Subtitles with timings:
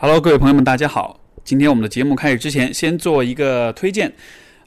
[0.00, 1.18] Hello，各位朋友们，大家好。
[1.42, 4.12] 今天我们的节目开始之前，先做一个推荐。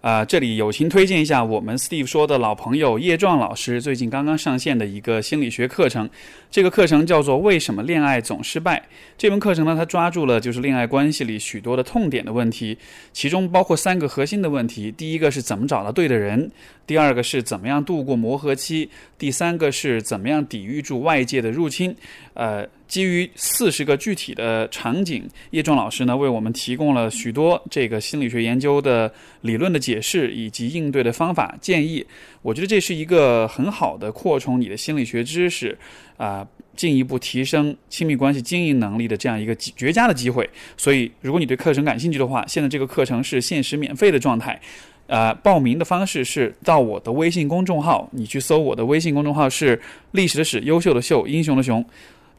[0.02, 6.10] 啊，这里友情推荐一下我们 Steve 说的老朋友叶壮老师最近刚刚上线的一个心理学课程。
[6.50, 8.78] 这个课程叫做《为什么恋爱总失败》。
[9.18, 12.78] 这门课程呢，它抓住了就是恋爱关系里许多的痛点的问题，
[13.14, 16.50] 其中包括三个核心的问题：第一个是怎么找到对的人；
[16.86, 21.96] 第二个是怎么样度过磨合期；第三个是怎么样抵御住外界的入侵。
[22.34, 22.68] 呃。
[22.92, 32.06] 基于四十个具体的场景，叶壮老师呢为我们提供了许多这个心理学研究的理论的解释以及应对的方法建议。
[32.42, 35.78] 我觉得这是一个很好的扩充你的心理学知识，
[36.18, 40.50] 啊，进一步提升亲密关系经营能力的这样一个绝佳的机会。
[40.76, 44.60] 所以，如果你对课程感兴趣的话，现在这个课程是限时免费的状态。
[45.08, 51.86] 呃，报名的方式是到我的微信公众号，你去搜我的微信公众号是历史的史、优秀的秀、英雄的雄。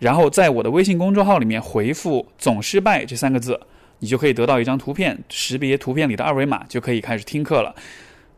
[0.03, 3.61] 然后在我的微信公众号里面回复“总失败”这三个字，
[4.01, 7.73] 你就可以得到一张图片，识别图片里的二维码，就可以开始听课了。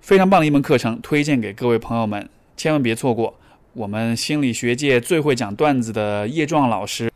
[0.03, 3.33] 非常棒的一门课程，推荐给各位朋友们，千万别错过。
[3.73, 7.11] 我们心理学界最会讲段子的叶壮老师。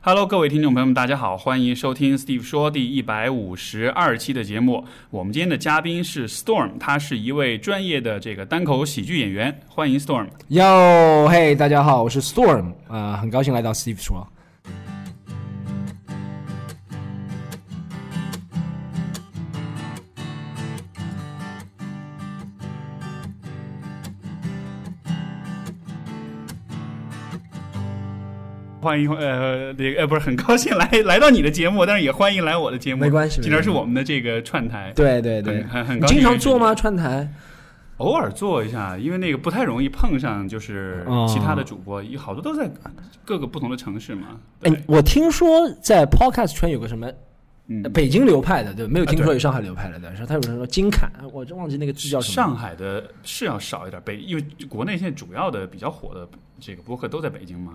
[0.00, 4.84] Hello，各位听众朋友们，大家好，欢迎收听 Steve 说第一百五十二期的节目。
[5.10, 9.60] 我们今天的嘉宾是 Storm，他是一位专业的这个单口喜剧演员。
[9.66, 10.28] 欢迎 Storm。
[10.48, 14.24] 哟，嘿，大家好，我是 Storm，啊，很高兴来到 Steve 说。
[28.80, 33.00] 欢迎呃，那个呃，不是很高兴来 来到你的节目，但是也欢迎来我的节目。
[33.00, 34.92] 没关系，今天是我们的这个串台。
[34.94, 36.16] 对对对，很很高兴。
[36.16, 36.74] 经常做吗？
[36.74, 37.28] 串台？
[37.96, 42.70] 偶尔做一下，因为那个不太容易碰上，就是其他的主播，有好多都在
[43.24, 44.38] 各个不同的城市嘛。
[44.62, 47.10] 哎，我听说在 Podcast 圈有个什么，
[47.66, 52.34] 嗯北京流派的，对没有听说有上海流派的，是他有人说金侃，我真忘记那个字叫什么。
[52.34, 56.28] 上海的是要少一点，北因为国内现在主要的比较火的
[56.60, 57.72] 这个播客都在北京嘛。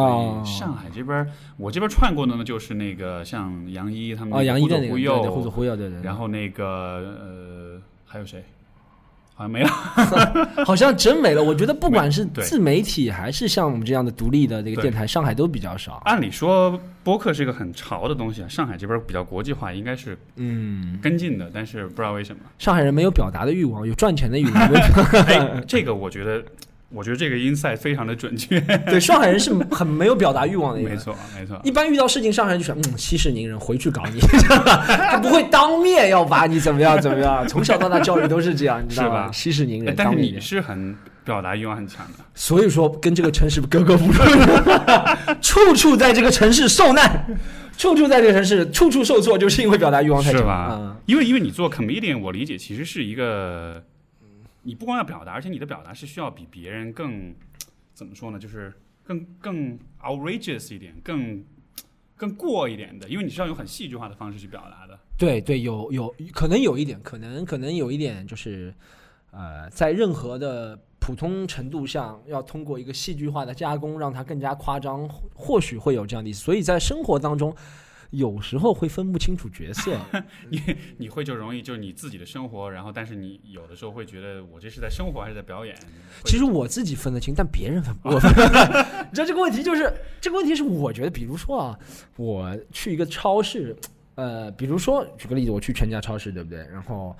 [0.00, 1.26] 哦，上海这边，
[1.56, 6.00] 我这边串过的呢，就是那个像杨一他们，哦，杨一的那个，互左互右，对对。
[6.02, 6.64] 然后那个
[7.20, 8.44] 呃，还有谁？
[9.38, 9.68] 好像没了，
[10.64, 11.44] 好像真没了。
[11.44, 16.00] 我觉得不管是自媒体还是像我们这样的独立的这个电台，上海都比较少。
[16.06, 22.40] 按理说播客是一个很潮的东西啊，上海这边比较国际化，应该是嗯跟进的，但是不知道为什么。
[22.58, 24.54] 上海人没有表达的欲望，有赚钱的欲望。
[25.28, 26.42] 哎，这个我觉得。
[26.88, 28.60] 我觉得这个 insight 非常的准确。
[28.86, 30.90] 对，上海人是很没有表达欲望的一个。
[30.90, 31.60] 没错，没错。
[31.64, 34.20] 一般遇到事情，上海人就想：“嗯，息事宁人，回去搞你。
[35.10, 37.46] ”他不会当面要把你怎么样怎么样。
[37.48, 39.28] 从小到大教育都是这样，你知道吧？
[39.32, 39.94] 息事宁人。
[39.96, 44.12] 但是你是很表达欲望很强的，所以说跟这个城市格格不入，
[45.42, 47.26] 处处在这个城市受难，
[47.76, 50.40] 处处在这个城市处处受挫，就是因为表达欲望太强。
[50.40, 50.96] 是吧？
[51.06, 53.82] 因为因为你做 comedian，我理解其实是一个。
[54.66, 57.32] 你不光要表达，而且你的表达是需要比别人更
[57.94, 58.38] 怎么说呢？
[58.38, 58.72] 就是
[59.04, 61.44] 更更 outrageous 一点，更
[62.16, 64.98] 更过一点的，因为你是要用很戏剧化的方式去表达的。
[65.16, 68.74] 对对，有有可能有一点，可能可能有一点，就是
[69.30, 76.42] 呃，在任何的普通程度上，要通过一个戏剧化的加工，让它更加夸张，或许会有这样的意思。
[76.42, 77.54] 所以在生活当中。
[78.10, 79.98] 有时候会分不清楚角色，
[80.50, 80.60] 你
[80.98, 85.76] 你会就容易就是你自己的生活，然后但是你有的时候会觉得我这是在生活还是在表演？
[86.24, 88.10] 其实我自己分得清，但别人分不。
[89.08, 91.78] 你知道这个问题就是这个问题是我觉得，比如说啊，
[92.16, 93.76] 我去一个超市，
[94.14, 96.58] 呃，比如说举个例子，我去全家超市，对不对？
[96.72, 97.16] 然后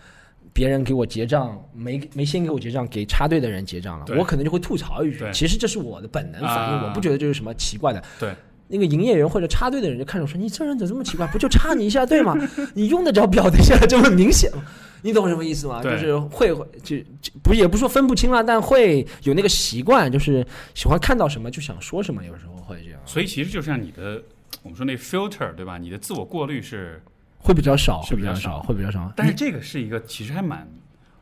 [0.53, 5.31] 别人给我结账，没没先给我结账，给插队的人结账了，我可能就会吐槽一句。
[5.33, 8.03] 其实这是我的本能反应，我不觉得这是什么奇怪的。
[8.19, 8.35] 对。
[8.69, 11.27] 那个营业员或者插队的人就看着我说：“你这人怎么这么奇怪？
[11.29, 12.37] 不就插你一下队吗？
[12.75, 14.63] 你用得着表现下这么明显吗？
[15.03, 15.83] 你懂什么意思吗？
[15.83, 16.49] 就是会
[16.83, 16.97] 就
[17.43, 20.45] 不也不说分不清了，但会有那个习惯，就是
[20.75, 23.01] 喜欢看到什么就想说什么，有时候会这样。
[23.05, 24.21] 所以其实就像你的，
[24.63, 25.79] 我们说那 filter 对吧？
[25.79, 27.01] 你的自我过滤是
[27.39, 29.13] 会比较少，是比较少，会比较少。
[29.15, 30.67] 但是这个是一个其实还蛮，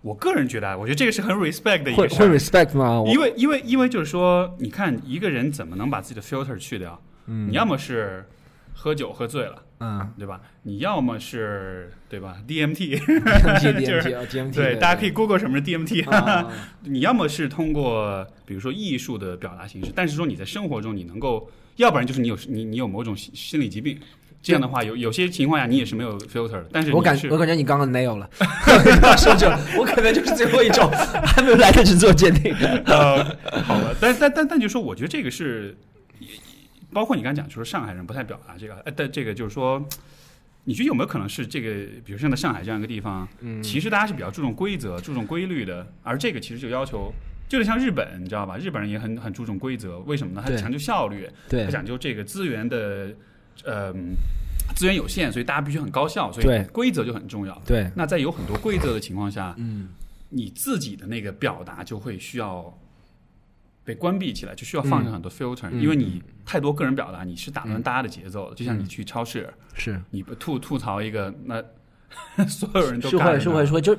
[0.00, 2.14] 我个人觉得，我觉得这个是很 respect 的一个事。
[2.14, 3.02] 会 respect 吗？
[3.06, 6.98] 因为因为因为就是说，你看一个人怎么能把自己的 filter 去掉？
[7.26, 8.24] 你要么是
[8.72, 10.40] 喝酒喝醉了，嗯，对吧？
[10.62, 16.04] 你要么是对吧？DMT，DMT，DMT， 对，大家可以 Google 什么是 DMT。
[16.82, 23.98] 你要么是通过比如说艺术的表达形式，但是说你在生活中你能够，要不然就是你有你你有某种心理疾病，
[24.42, 26.62] 这样的话有有些情况下你也是没有 filter。
[26.72, 28.28] 但是我感我感觉你刚刚 nail 了，
[29.16, 29.48] 说 就
[29.78, 30.90] 我可能就是最后一种，
[31.24, 32.52] 还没有来得及做鉴定。
[32.86, 33.24] 呃，
[33.62, 35.76] 好吧，但但但但就说，我觉得这个是。
[36.94, 39.84] 包括你刚才讲，就是上海人不太表达这个，呃，但这个就是说，
[40.64, 41.68] 你觉得有没有可能是这个，
[42.04, 47.12] 比如像在上海这样一个地方，嗯其实大家是比较注重规则、注重规律的，而这个其实就要求，
[47.48, 48.56] 就得像日本，你知道吧？
[48.56, 50.40] 日本人也很很注重规则，为什么呢？
[50.42, 53.12] 他对讲究效率，对他讲究这个资源的，
[53.64, 53.92] 呃，
[54.74, 57.60] 资源有限，所以大家必须很高效，所以规则就很重要。
[57.66, 59.88] 对，那在有很多规则的情况下，嗯，
[60.30, 62.72] 你自己的那个表达就会需要
[63.84, 65.80] 被关闭起来，就需要放上很多 filter，、嗯。
[65.80, 68.56] 因为你太多个人表达，你是打乱大家的节奏的。
[68.56, 70.00] 就像你去超市，是。
[70.10, 71.62] 你不吐吐槽一个，那
[72.48, 73.96] 所有人都是会是会是会，就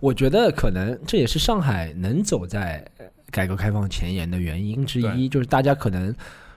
[0.00, 6.14] 我觉得可能这也是上海能走在呃改革开放前沿的原因之一，就是大家可能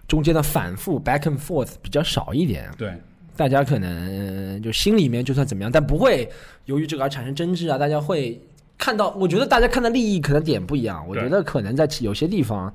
[0.08, 2.94] 中间的反复 back and forth 比较少一点，对。
[3.36, 6.30] 大家可能呃就心里面就算怎么样，但不会
[6.66, 8.38] 由于这个而产生争执啊，大家会
[8.80, 12.74] 看到，我觉得大家看的利益可能点不一样，我觉得可能在有些地方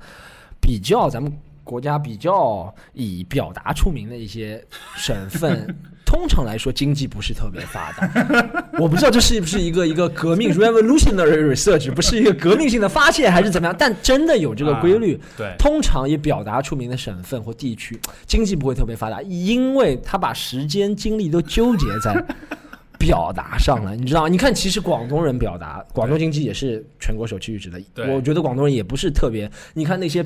[0.61, 1.29] 比较咱们
[1.63, 4.63] 国家比较以表达出名的一些
[4.95, 5.67] 省份。
[6.05, 8.07] 通常来说，经济不是特别发达。
[8.79, 15.19] 我不知道这是不是一个一个革命 revolutionary research，不是一个革命性的发现还是怎么样，但真的有这个规律。
[15.35, 22.13] 对通常以表达出名的省份或地区，经济不会特别发达，因为他把时间精力都纠结在
[22.97, 23.95] 表达上了。
[23.95, 27.79] 你知道，你看，其实广东人表达，广东经济也是全国首屈一指的。
[27.93, 30.25] 对我觉得广东人也不是特别，你看那些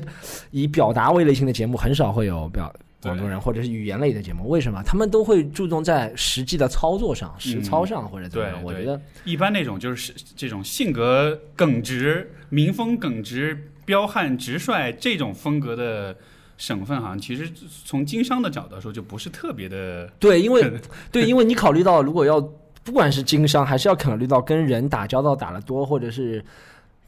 [0.50, 2.72] 以表达为类型的节目，很少会有表。
[3.02, 8.62] 广东人或者是语言类的节目，为什么他们都会注重在实际的操作上、实操上或者怎么样？
[8.62, 16.14] 我觉得一般那种就是这种性格耿直、民风耿直、彪悍直率这种风格的
[16.60, 17.50] 省份，好像其实
[17.86, 20.06] 从经商的角度来说，就不是特别的。
[20.18, 20.70] 对，因为
[21.10, 22.38] 对，因为你考虑到如果要
[22.84, 26.44] 不管是经商，还是要考虑到跟人打交道打得多，或者是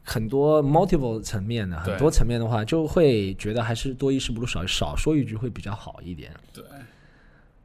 [0.03, 6.33] 很多 multiple 层面的很多层面的话，就会觉得还是多一事不如少，少说一句会比较好一点。
[6.55, 6.65] 对，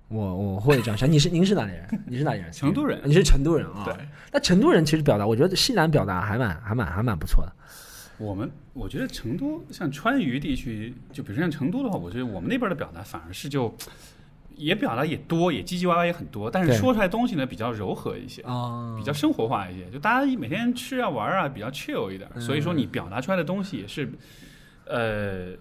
[0.10, 1.10] 我我会这样想。
[1.10, 2.04] 你是您是哪里人？
[2.06, 2.52] 你是哪里人？
[2.52, 3.86] 成都人你是成都人啊？
[3.86, 3.96] 对。
[4.32, 7.54] 那成都人其实表达，我觉得西南表达还蛮还蛮还蛮不错的。
[8.18, 13.74] 我们我觉得成都像川渝地区，就比如像成都的话，我觉得我们那边的表达反而是就
[14.56, 18.42] 也表达也多，也唧唧歪歪也很多，但是说出来东西呢比较柔和一些。
[18.42, 24.12] 啊比较生活化一些，就大家每天吃啊玩啊比较 chill 一点，嗯所以说你表达出来的东西也是，
[24.86, 25.56] 呃，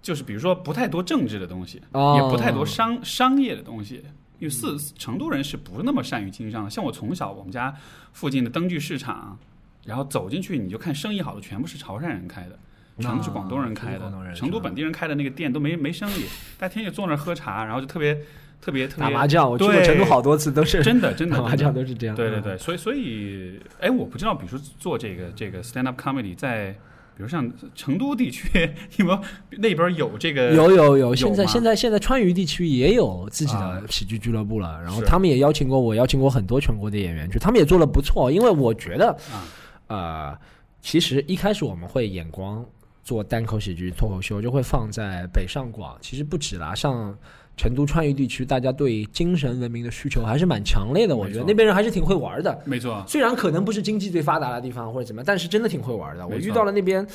[0.00, 4.02] 就是比如说不太多政治的东西，哦也不太多商商业的东西。
[4.38, 6.70] 因为四成都人是不那么善于经商的？
[6.70, 7.72] 像我从小我们家
[8.12, 9.38] 附近的灯具市场，
[9.84, 12.58] 然后走进去你就看生意好的全部是潮汕人开的，
[13.00, 16.24] 全部是广东人开的成都本地人开的那个店都没没生意，
[16.58, 18.14] 大家天天坐那儿喝茶，然后就特别
[18.60, 22.14] 特别特别打麻将，我去过成都好多次，都是真的真的 打麻将都是这样。
[22.14, 26.70] 嗯对对对，所以所以，哎，我不知道，比如说做这个这个 stand up comedy，在
[27.16, 28.48] 比如像成都地区，
[28.98, 29.20] 有没有
[29.58, 30.52] 那边有这个？
[30.52, 38.30] 有有有，现在现在现在川渝地区也有自己啊的喜剧俱乐部了，然后他们也邀请过我，邀请过很多全国的演员去，他们也做的不错。
[38.30, 39.44] 因为我觉得，啊
[39.92, 40.38] 呃，
[40.80, 42.64] 其实一开始我们会眼光
[43.04, 47.14] 做单口喜剧脱口秀，就会放在北上广，其实不止啦，像。
[47.54, 52.62] 成都川渝地区，大家对精神文明的需求还是蛮强烈的，我觉得那边人还是挺会玩的。
[52.64, 56.26] 没错，虽然可能不是经济最发达的地方或者怎么样，但是真的挺会玩的。
[56.26, 57.06] 我遇到了那边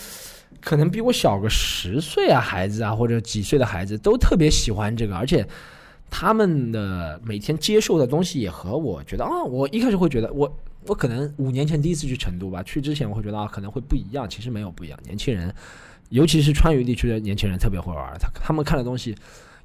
[0.62, 5.44] 可能比我小个十岁啊孩子啊，或者几岁的孩子都特别喜欢这个，而且
[6.07, 10.55] 他们的每天接受的东西也和我觉得啊，我一开始会觉得我
[10.88, 14.98] 我可能五年前第一次去成都吧，去之前我会觉得啊可能会不一样，其实没有不一样。
[15.03, 15.53] 年轻人，
[16.10, 19.15] 尤其是川渝地区的年轻人特别会玩，他他们看的东西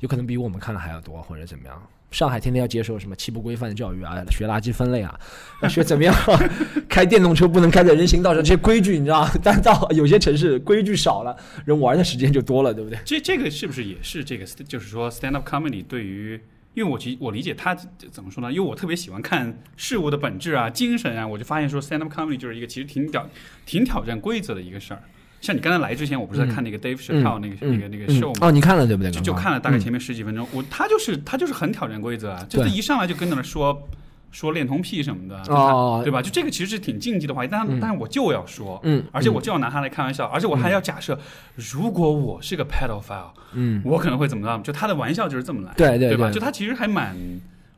[0.01, 1.81] 有可能比我们看的还要多，或者怎么样。
[2.11, 5.19] 上海天天要接受什么七不规范的教育啊，学垃圾分类啊，
[5.67, 6.15] 学怎么样
[6.87, 9.27] 开电动车不能开在人行道上，这些规矩你知道？
[9.43, 12.99] 但到有些城市规矩少了，人玩的时间就多了，对不对？
[13.03, 16.39] 这这个是不是也是这个，就是说 stand up comedy 对于，
[16.75, 18.51] 因为我其我理解他怎么说呢？
[18.51, 23.29] 因为我特别喜欢看事物的本质啊、精神啊，我就发现说 stand up comedy 就是一个其实挺挑
[23.67, 25.03] 挺挑战规则的一个事儿。
[25.41, 28.47] 像你刚才来之前，我不是在看那个 Dave Chappelle 那个、那个那个 show 吗？
[28.47, 29.11] 哦，你看了对不对？
[29.11, 33.87] 就就看了大概前面十几分钟，我他就是他就是很挑战规则啊，就对他一上来就跟那儿说
[34.33, 36.21] 说恋童癖什么的，哦对吧？
[36.21, 41.17] 就这个其实是挺禁忌的话题，但、但是我就要说，嗯而且我就要拿它来开玩笑，而且我还要假设，
[41.55, 44.61] 如果我是个 pedophile，嗯，我可能会怎么样？
[44.63, 46.31] 就他的玩笑就是这么来，对对对吧？
[46.33, 47.17] 就他其实还蛮。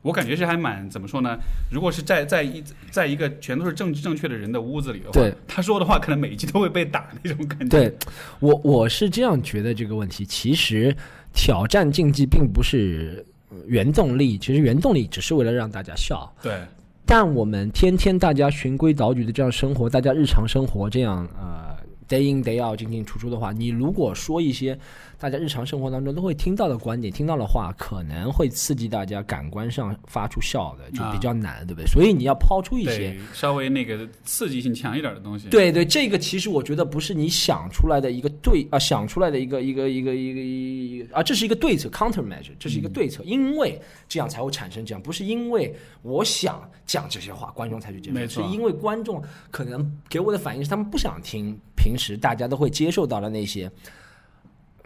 [0.03, 1.35] 我感觉是还蛮怎么说呢？
[1.73, 7.69] 如果是在在一在一个全都是政治正确的人的屋子里的话对，他说的话可能每一集都会被打那种感觉。
[7.69, 7.97] 对
[8.39, 10.95] 我我是这样觉得这个问题，其实
[11.33, 13.34] 挑战禁忌并不是呃
[13.67, 16.31] 原动力，其实原动力只是为了让大家笑。
[16.43, 16.61] 对
[17.07, 21.74] 但我们天天大家循规蹈矩的这样生活，大家日常生活这样呃
[22.09, 24.79] day in day out 进进出出的话，你如果说一些
[25.19, 31.87] 大家日常生活当中都会听到的观点、听到的话，可能会刺激大家感官上发出笑的，就比较难，对不对？
[31.87, 35.49] 所以你要抛出一些稍微那个刺激性强一点的东西。
[35.49, 53.71] 对对，这个其实我觉得不是你想出来的一个对啊，想出来的一个一个一个一个一个啊，这是一个对策 （countermeasure），这是一个对策，因为这样才会产生这样，不是因为我想讲这些话，观众才去接受，没错是因为观众可能给我的反应是他们不想听平时大家都会接受到的那些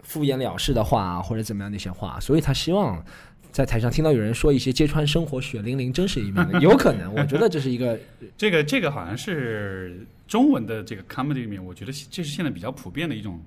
[0.03, 3.03] 敷衍了事的话或者怎么样那些话，所以他希望。
[3.51, 7.99] 在台上听到有人说一些揭穿生活血淋淋真实一面的，有可能，我觉得这是一个
[8.37, 13.41] 这个这个好像是中文的这个 comedy 里面，我觉得这是现在比较普遍的一种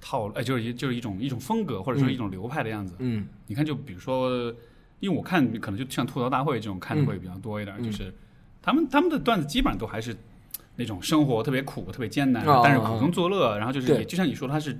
[0.00, 2.96] 套路，哎，就是一就是一种一种风格或者说一种流派的样子。
[2.98, 4.52] 嗯你看，就比如说，
[4.98, 8.12] 因为我看可能就像吐槽大会这种看的会比较多一点，嗯就是
[8.60, 10.12] 他们他们的段子基本上都还是
[10.76, 14.76] 那种生活特别苦、特别艰难，哦但是苦中作乐，然后就是也就像你说，他是。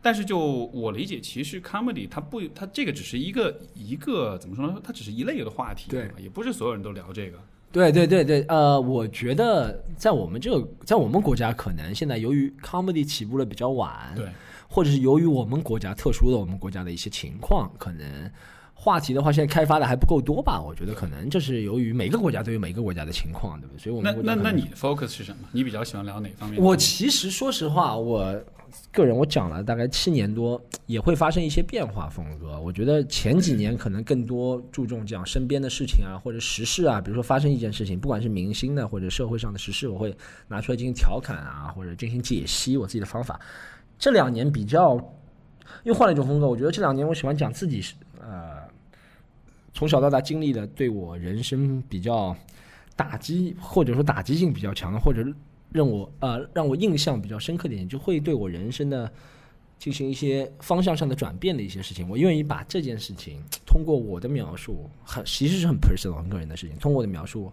[0.00, 4.76] 但是就我理解，其实 comedy 它不，它这个只是一个一个怎么说呢？
[4.84, 7.38] 它只是一类的话题，对也不是所有人都聊这个。
[7.72, 14.28] 对对对对，呃，我觉得在我们这个，在我们国家，可能现在由于 comedy 起步的比较晚，对，
[14.68, 18.30] 或者是由于我们国家特殊的我们国家的一些情况，可能
[18.80, 20.62] 话题的话，现在开发的还不够多吧？
[20.62, 23.78] 我觉得可能这是由于每个国家都有每个国家的情况，对不对？
[23.82, 25.48] 所以我那们那那你的 focus 是什么？
[25.50, 26.62] 你比较喜欢聊哪方面？
[26.62, 28.40] 我其实说实话，我
[28.92, 32.58] 个人我讲了大概七年多，也会发生一些变化风格。
[32.60, 40.16] 我觉得前几年可能更多注重讲身边的事情啊，或者时事啊，比如说发生一件事情，不管是明星的或者社会上的时事，我会
[40.46, 43.40] 拿出来进行调侃啊，或者进行解析我自己的方法。
[43.98, 44.96] 这两年比较
[45.82, 48.67] 又换了一种风格，我觉得这两年我喜欢讲自己是呃
[49.78, 52.36] 从小到大经历的对我人生比较
[52.96, 55.24] 打击，或者说打击性比较强的，或者
[55.70, 59.08] 让我呃让我印象比较深刻的点，就会对我人生的
[59.78, 62.08] 进行一些方向上的转变的一些事情。
[62.08, 67.52] 我愿意把这件事情通过我的描述，很其实是很 personal 很个人的事情，通过我的描述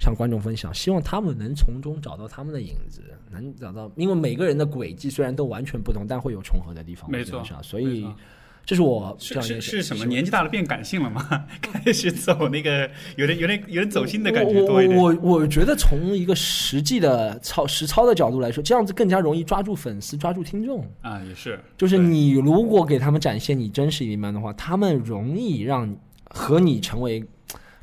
[0.00, 7.08] 向观众分享，希望他们能从中找到他们的影子，能找到，因为每个人的轨迹虽然都完全不同，但会有重合的地方。
[7.08, 8.04] 没错所以
[8.66, 10.06] 这是我这是样一个是是什么？
[10.06, 11.46] 年纪大了变感性了吗？
[11.60, 14.98] 开始走那个有点有点有点走心的感觉我多一点。
[14.98, 20.88] 我我我觉得从一个实际的操实操的角度来说，这样子更加容易抓住粉丝、抓住听众。
[21.02, 25.94] 啊，也是，就是你如果给他们展现你真实一面的话，他们容易让
[26.30, 27.22] 和你成为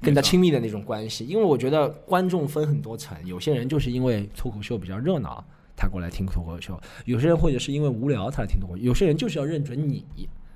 [0.01, 1.25] 更加亲密的那种关系。
[1.25, 5.45] 因为我觉得观众分很多层，有些人就是因为脱口秀比较热闹，
[5.75, 6.73] 他过来听脱口秀；
[7.05, 10.03] 有些人或者是因为无聊他来听脱口秀；有些人就是要认准你，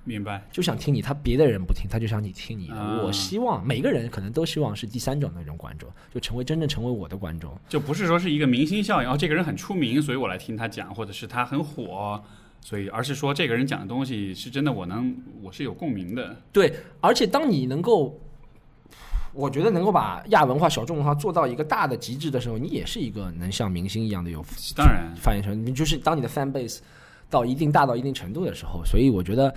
[0.05, 0.41] 明白。
[0.51, 2.75] 就想听你，他别的人不听，他就想你听你的。
[2.75, 7.51] 啊我希望每个人可能都希望是第三种那种观众，就成为真正成为我的观众。
[7.67, 12.23] 就不是说是一个明星效应，哦，这个人很出名，所以我来听他讲，或者是他很火，
[12.61, 16.35] 所以而是说这个人讲的东西是真的，我能我是有共鸣的。
[16.51, 18.19] 对，而且当你能够，
[19.33, 24.45] 我觉得能够把亚文化、小众文化做到一个大的极致的时候，你也是一个能像明星一样的有
[24.75, 25.65] 当然，发言权。
[25.65, 26.79] 你就是当你的 fan base
[27.29, 29.53] 到一定大到一定程度的时候，所以我觉得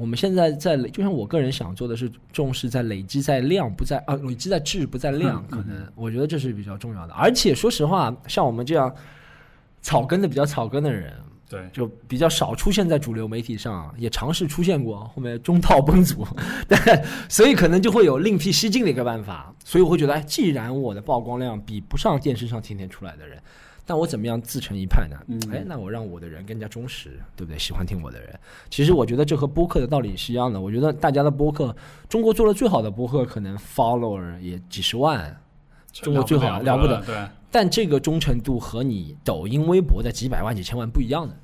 [0.00, 7.12] 我们现在在累，就像我个人想做的是重视在累积在量，不在啊累积在质不在量，可能我觉得这是比较重要的。
[7.12, 8.90] 而且说实话，像我们这样
[9.82, 11.12] 草根的比较草根的人，
[11.50, 16.26] 对，就比较少出现在主流媒体上，也尝试出现过，后面中套崩殂，
[16.66, 19.54] 但所以可能就会有另辟蹊径的一个办法。
[19.66, 23.38] 所以我会觉得，哎，既然我的曝光量比不上电视上天天出来的人，
[23.90, 25.16] 那我怎么样自成一派呢？
[25.26, 27.58] 嗯哎，那我让我的人更加忠实，对不对？
[27.58, 28.38] 喜欢听我的人，
[28.70, 30.60] 其实我觉得这和播客的道理是一样的。
[30.60, 31.74] 我觉得大家的播客，
[32.08, 35.36] 中国做的最好的播客，可能 follower 也几十万，
[35.92, 41.34] 中国最好了了不得，对，但这个忠诚度和你抖音、微博的几百万、几千万不一样的，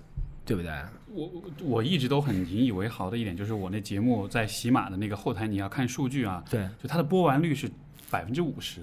[0.44, 0.70] 对不对？
[1.12, 7.68] 我我我一直都很引以为豪的一点就是我那节目在喜马的那个后台，你要看数据啊，对，就它的播完率是
[8.08, 8.82] 百分之五十，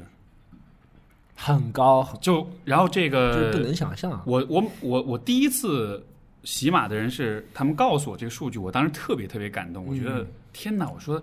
[1.36, 4.22] 很高，就然后这就不能想象。
[4.26, 6.06] 我我我我第一次
[6.44, 10.28] 洗马的人是他们告诉我这个数据，我当时特别特别感动，我觉得、嗯。
[10.54, 11.20] 天哪，我说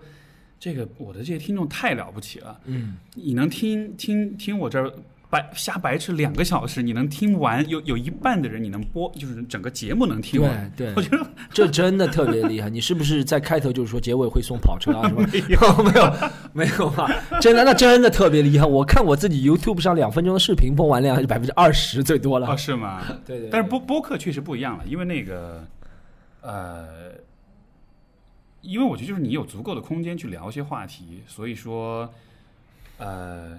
[0.58, 4.92] 这个我的这些听众太了不起了，嗯，你能听听听我这儿
[5.30, 10.72] 白瞎白痴两个小时，你能听完，有有一半的人你能播，就是整个节目能听完。
[10.76, 12.68] 对对 我觉得这真的特别厉害。
[12.68, 15.22] 你是不是在开头就是说结尾会送跑车啊 什么？
[15.30, 17.08] 没有没有没有吧？
[17.40, 18.66] 真的，那真的特别厉害。
[18.66, 22.56] 我看我自己 YouTube 上两分钟的视频播完量是百分之二十最多哦了。
[22.56, 23.00] 是吗？
[23.25, 25.64] 对对，但是播播客确实不一样了，因为那个
[26.42, 27.12] 呃，
[28.62, 32.12] 因为我觉得就是你有足够的空间去聊一些话题，所以说
[32.99, 33.58] 呃，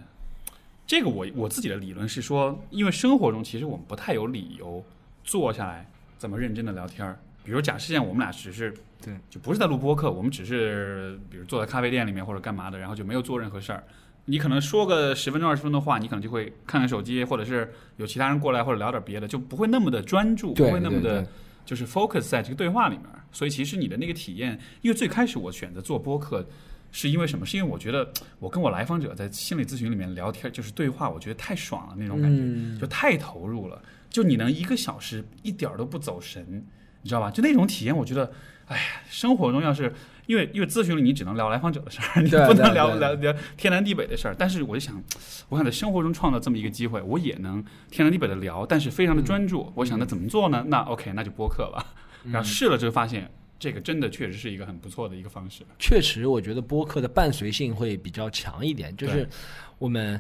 [0.91, 4.83] 这个我我自己的理论是说，因为生活中其实我们不太有理由
[5.23, 7.17] 坐下来这么认真的聊天儿。
[7.45, 13.81] 比如假设现在我们俩只是对，就不是在录播客，我们只是比如坐在咖啡店里面或者干嘛的，然后就没有做任何事儿。
[14.25, 21.25] 你可能说个十分钟二十分钟的话，你可能就会看看手机，或者是有其他人过来，或者聊点别的，就不会那么的专注，不会那么的
[21.65, 23.05] 就是 focus 在这个对话里面。
[23.31, 26.45] 所以其实你的那个体验，因为最开始我选择做播客，
[26.91, 27.45] 是因为什么？
[27.45, 33.81] 是因为我觉得 我跟我来访者在心理咨询里面聊天，就是对话，我觉得太爽了那种感觉，嗯就太投入了。
[34.09, 36.65] 就你能一个小时一点儿都不走神，
[37.01, 37.31] 你知道吧？
[37.31, 38.31] 就那种体验，我觉得，
[38.67, 39.93] 哎呀，生活中要是
[40.25, 44.35] 因为因为咨询里你只能聊来访者的事儿，你不能聊聊天南地北的事儿。
[44.37, 45.01] 但是我就想，
[45.47, 49.71] 我想在生活中创造这么一个机会，我也能天南地北的聊，但是非常的专注。
[49.75, 50.65] 我想那怎么做呢？
[50.67, 51.85] 那 OK，那就播客吧。
[52.25, 55.61] 然后试了之后发现，这个真的确实是一个很不错的一个方式。
[55.77, 59.29] 确实，我觉得播客的伴随性会比较强一点，就是
[59.77, 60.19] 我们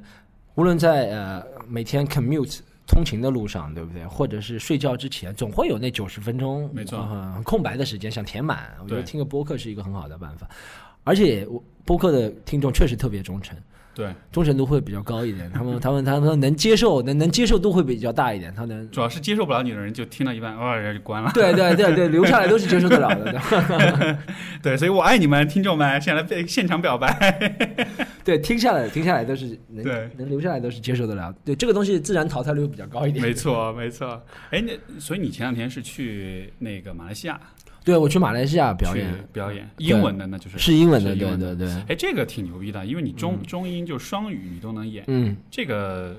[0.53, 4.05] 无论在呃每天 commute 通勤的路上，对不对？
[4.05, 8.77] 或者是睡觉之前，总会有那九十分钟没错呃空白的时间想填满。
[8.83, 10.47] 我觉得听个播客是一个很好的办法，
[11.03, 13.57] 而且我播客的听众确实特别忠诚。
[13.93, 21.29] 对，忠诚度会比较高一点，他们 他们他们能接受能能接受度会比较大一点，他能主要是接受不了你的人就听到一半，哦，然后就关了。
[21.33, 23.33] 对对对对留下来都是接受得了的，
[23.93, 24.17] 对
[24.63, 27.11] 对，所以我爱你们，听众们，现在被现场表白。
[28.23, 33.25] 对，听下来听下来都是能对能留下来都是接受得了，对这个东西自然淘汰率会比较高一点。
[33.25, 34.21] 没错，没错。
[34.51, 37.39] 哎，那所以你前两天是去那个马来西亚
[37.83, 39.11] 对我去马来西亚表演。
[39.33, 46.15] 表演，英文的那就是是英文的，对对对，哎，这个挺牛逼的，因为你中、中英就双语你都能演，嗯，这个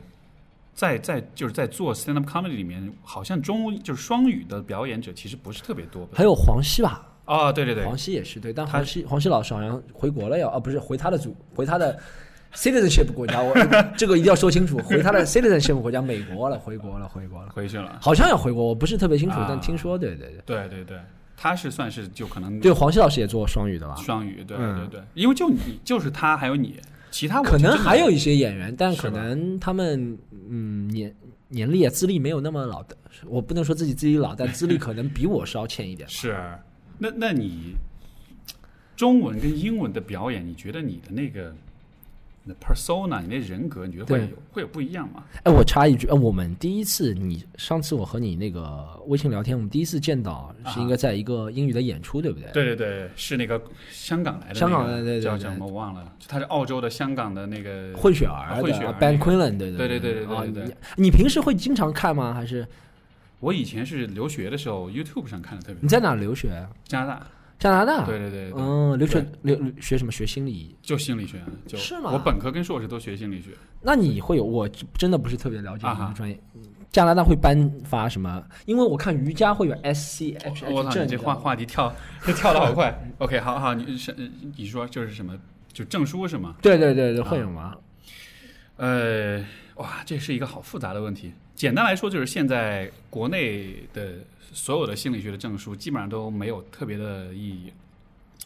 [0.75, 6.09] 在在就是在做 stand up comedy 里面，好像中就是双语的表演者其实不是特别多。
[6.13, 11.97] 还有黄西吧，哦，对对对，黄西也是对，但黄西黄西老师好像回国了要，啊不是回他的祖回他的
[12.55, 13.55] citizenship 国家，我
[13.97, 17.99] 这个一定要说清楚，回他的 citizenship 国家美国了，回国了，回国了，回去了。
[18.01, 19.47] 好像要回国，我不是特别清楚，啊。
[19.49, 20.43] 但听说对对对。
[20.45, 20.99] 对对对，
[21.43, 23.97] 他是算是就可能对，黄西老师也做双语的吧？
[23.97, 26.79] 双语，对嗯对对，因为就你就是他还有你，
[27.11, 30.17] 其他可能还有一些演员，但可能他们
[30.49, 31.13] 嗯年
[31.49, 36.15] 年龄啊资历没有那么老的，我不能说自己自己老，但资历可能比我稍欠一点吧。
[36.15, 36.39] 是，
[36.97, 37.75] 那那你
[38.95, 41.53] 中文跟英文的表演，你觉得你的那个
[42.45, 45.23] 你的 persona，你那人格，你觉得会有会有不一样吗？
[45.45, 52.51] 哎，我插一句，呃，我们第一次你上次我和你那个微信聊天，我们第一次见到是应该在一个英语的演出，对不对？
[52.53, 60.75] 对对对，是那个香港来的那个、香港的对对对叫叫什么我忘了，他是澳洲的香港的那个混血儿的混血儿 Ben Quinlan，对对对对对对啊对对你
[61.05, 62.35] 你平时会经常看吗？
[62.35, 62.67] 还是
[63.39, 66.51] 我以前是留学的时候，YouTube 上看的特别多，你在哪留学？
[66.85, 67.27] 加拿大，
[67.63, 68.05] 加拿大。
[68.05, 70.11] 对对对对，嗯，留学留留学什么？
[70.11, 70.77] 学心理？
[70.83, 74.45] 就心理学，就是吗我本科跟硕士都学心理学，那你会有？
[74.45, 76.39] 我真的不是特别了解啊哈你的专业。
[76.91, 78.45] 加拿大会颁发什么？
[78.67, 82.93] 因为我看瑜伽会有 SCH 我操，证，你这话话题跳这跳的好快。
[83.19, 84.13] OK，好好，你是
[84.57, 85.39] 你说就是什么？
[85.73, 86.57] 就证书是吗？
[86.61, 87.77] 对对对对，啊会有吗？
[88.77, 89.39] 呃，
[89.77, 91.33] 哇，这是一个好复杂的问题。
[91.55, 94.15] 简单来说，就是现在国内的
[94.53, 97.73] 所有的心理学的证书基本上都没有特别的意义，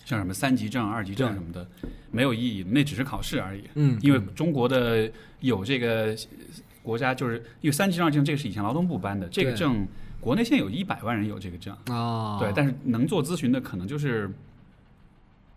[0.05, 1.67] 像什么三级证、二级证什么的，
[2.11, 3.63] 没有意义，那只是考试而已。
[3.75, 6.15] 嗯，因为中国的有这个
[6.83, 9.87] 国家，就是因为三级证、二级证，这个是以前劳动部颁的，这个证
[10.21, 14.31] 国内现在有一百万人有这个证，啊，对，但是能做咨询的可能就是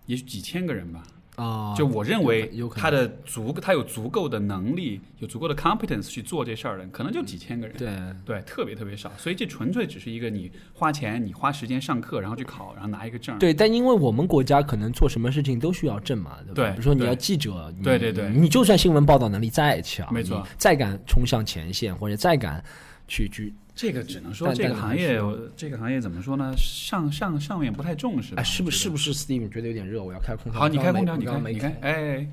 [0.06, 1.04] 也许几千个人吧。
[1.40, 7.76] 啊，就我认为有可能他的足，他有足够的能力，有足够的 competence 去做这事儿的，可能就几千个人。
[7.78, 7.90] 对
[8.26, 13.38] 对，特别特别少，所以这纯粹只是一个你花钱，你花时间上课，然后去考，然后拿一个证。
[13.40, 16.54] 对，但因为我们国家可能做什么事情都需要证嘛，对吧？
[16.56, 22.64] 对比如说你要记者，对对对你就算新闻报道能力再强，没错再敢冲向前线，或者再敢
[23.10, 25.20] 去去，这个只能说这个行业，
[25.58, 26.54] 这个行业怎么说呢？
[26.56, 28.36] 上上上面不太重视。
[28.36, 30.02] 哎，是不是是不不是 Steam 觉得有点热？
[30.02, 30.62] 我要开空调。
[30.62, 32.28] 好，你开空调，你开，你开，哎，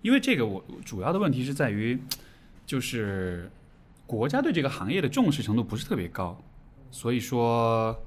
[0.00, 1.98] 因为这个我主要的问题是在于，
[2.64, 3.50] 就是
[4.06, 6.40] 国家对这个行业的重视程度不是特别高，
[6.90, 8.00] 所以说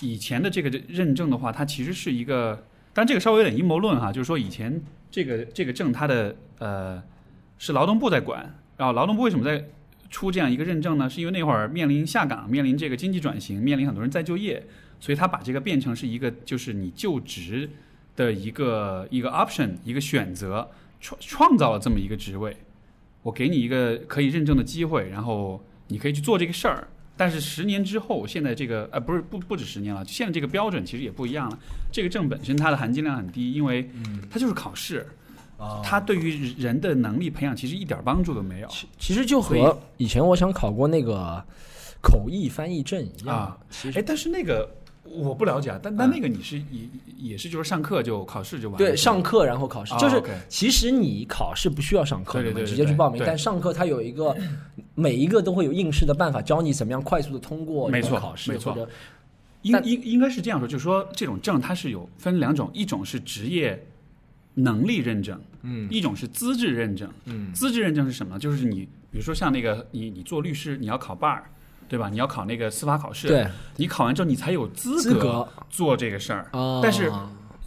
[0.00, 7.02] 以前的这个认证的话，它其实是一个，但这个稍微有点阴谋论哈，就是说以前这个这个证它的呃
[7.58, 9.64] 是劳动部在管，然后劳动部为什么在
[10.10, 11.08] 出这样一个认证呢？
[11.08, 14.64] 是因为那会儿面临下岗，面临这个经济转型，面临很多人再就业，
[15.00, 17.68] 所以他把这个变成是一个就是你就职
[18.14, 22.56] 的一个一个 option 一个选择，创创造了这么一个职位，
[23.22, 26.88] 我给你一个可以认证的机会，然后你可以去做这个事儿。
[27.18, 31.58] 但是十年之后，现在这个呃不是不不止十年了，现在这个标准其实也不一样了。
[31.90, 33.88] 这个证本身它的含金量很低，因为
[34.30, 35.06] 它就是考试，
[35.58, 38.68] 哦它对于人的能力培养其实一点帮助都没有。
[38.68, 41.42] 其其实就和以前我想考过那个
[42.02, 43.58] 口译翻译证一样啊。
[43.70, 44.68] 其实哎，但是那个
[45.04, 53.22] 我不了解啊，但但嗯那个你是也也是就是上课就考试就完了，对，上课然后考试，哦就是其实你考试不需要上课对对对对直接去报名。
[53.24, 54.36] 但上课它有一个
[54.94, 58.90] 每一个都会有应试的办法，教你怎么样快速的通过没错考试，没错或者
[59.62, 63.86] 应应应该是这样说，就是说这种证它是有分两种，一种是职业
[64.58, 67.08] 能力认证，嗯一种是资质认证。
[67.26, 68.38] 嗯资质认证是什么？
[68.38, 71.40] 就是你比如说像那个你你做律师，你要考 bar，
[71.88, 72.08] 对吧？
[72.08, 76.48] 你要考那个司法考试，对你考完之后你才有资资格做这个事儿。
[76.52, 77.12] 啊，但是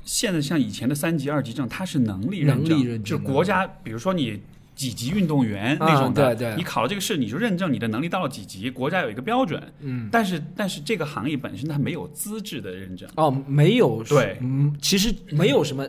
[0.04, 4.41] 现在像以前的三级、二级证，它是能力认证，认证就国家，比如说你
[4.75, 9.62] 几级运动员啊那种的，对对你考了这个试，你就认证你的能力到了几级，国家有一个标准。
[9.82, 13.08] 嗯但是但是这个行业本身它没有资质的认证。
[13.15, 15.88] 哦没有对嗯，其实没有什么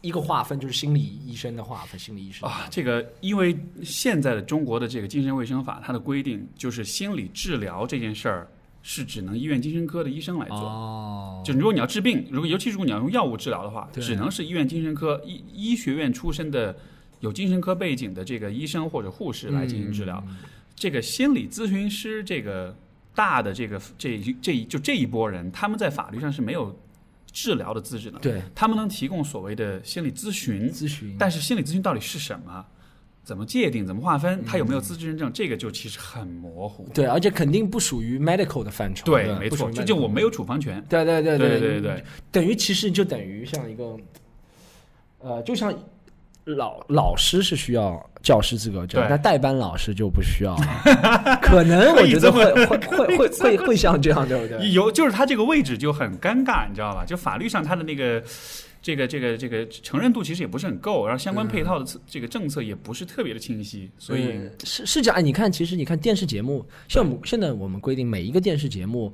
[0.00, 8.48] 一个划分，就是心理医生的划分，心理医生啊，这个因为现在的中国的这个精神卫生法，它的规定就是心理治疗这件事儿
[8.82, 10.58] 是只能医院精神科的医生来做。
[10.58, 16.76] 哦，就如果你要治病，如果尤其如果你要用药物治疗的话，只能是医院精神科医医学院出身的
[17.20, 20.22] 有精神科背景的这个医生或者护士来进行治疗。
[20.28, 20.36] 嗯
[20.76, 22.76] 这个心理咨询师这个
[23.14, 26.76] 大的这个这这就这一波人，他们在法律上是没有
[27.34, 28.18] 治疗的资质呢。
[28.22, 32.64] 对他们能提供所谓的心理咨询，咨询，但是心理咨询到底是什么？
[33.24, 33.86] 怎么界定？
[33.86, 34.38] 怎么划分？
[34.40, 35.32] 嗯它有没有资质认证？
[35.32, 36.86] 这个就其实很模糊。
[36.92, 40.84] 对，而且肯定不属于 medical 的范畴，对，吧没错，不属于这就我没有处方权。
[40.88, 43.96] 对对对对对对对，等于其实就等于像一个，
[45.20, 45.74] 呃，就像
[46.44, 51.38] 老老师是需要教师资格证对，但代班老师就不需要了。
[51.40, 54.70] 可能我觉得会会会会会 会像这样，对不对？
[54.70, 57.04] 有就是他这个位置就很尴尬，你知道吧？
[57.06, 58.22] 就法律上他的那个
[58.82, 65.16] 这个这个这个承认度其实也不是很够，然后相关配套的这个政策也不是特别的清晰，所以嗯是是这样。
[65.18, 69.10] 哎你看，其实你看电视节目，像我们现在我们规定每一个电视节目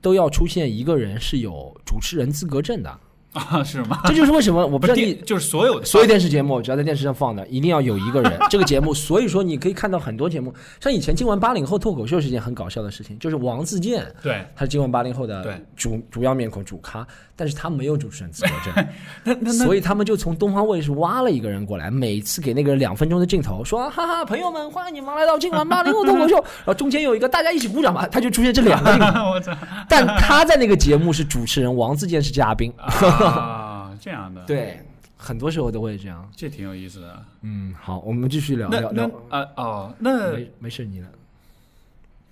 [0.00, 2.98] 都要出现一个人是有主持人资格证的，
[3.32, 4.00] 啊 是吗？
[4.06, 8.92] 这就是为什么我不知道你电就是所有的所有电视节目只要在电视上放的，一定要有一个人这个节目。
[8.92, 17.06] 所以说，你可以看到很多节目，像以前今晚八零后脱口秀是一件很搞笑的事情，就是王自健，对，他是今晚八零后的主主要面孔主咖，
[17.40, 18.86] 但是他没有主持人资格 证，
[19.24, 29.56] 那那那所以他们就从东方卫视挖了一个人过来，每次给那个人两分钟的镜头，说哈哈，朋友们，欢迎你们来到今晚八零后脱口秀， 然后中间有一个大家一起鼓掌吧，他就出现这两个 镜头，我操
[29.88, 34.78] 但他在那个节目是主持人，王自健是嘉宾，啊，这样的，，对，
[35.16, 36.28] 很多时候都会这样。
[36.36, 37.22] 这挺有意思的。
[37.40, 39.10] 嗯，好，我们继续聊聊聊。
[39.30, 41.08] 啊哦，那没没事，你了。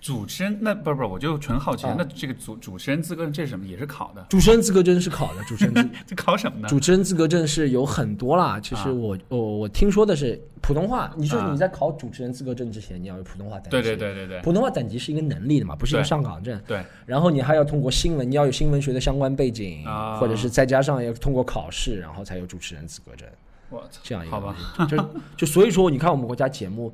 [0.01, 3.65] 主持人那不是不是，我就纯好奇，啊那这个主主持人资格证这是什么？
[3.65, 4.25] 也是考的？
[4.29, 6.67] 主持人资格证是考的，主持人资 这考什么呢？
[6.69, 8.59] 主持人资格证是有很多啦。
[8.59, 13.69] 其实啊我我我听说的是普通话，你就是啊你在考主持人资格证之前，你要有普通话等级。
[13.71, 16.59] 对对对对对普通话等级是一个能力的嘛，不是一个上岗证。
[16.65, 23.27] 对，然后你还要通过新闻，你要有新闻学的相关背景，啊或者是再加上要通过考试，然后才有主持人资格证。
[23.69, 24.55] 我操，这样一个好吧，
[24.87, 24.97] 就
[25.37, 26.91] 就所以说，你看我们国家节目，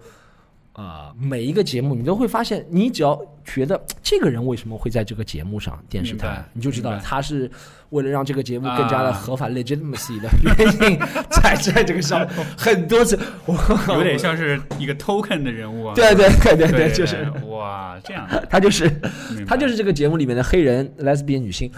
[0.76, 7.50] 啊、每一个节目你都会发现，你只要觉得这个人为什么会在这个节目上，电视台你就知道他是
[7.92, 11.00] 为了让这个节目更加的啊合法、legitimacy 的原因，
[11.32, 13.56] 才在这个上面很多次，我
[13.96, 15.94] 有点像是一个 token 的人物啊。
[15.96, 18.92] 对对对对对，就是哇，这样，他就是
[19.48, 21.72] 他就是这个节目里面的黑人 lesbian 女性，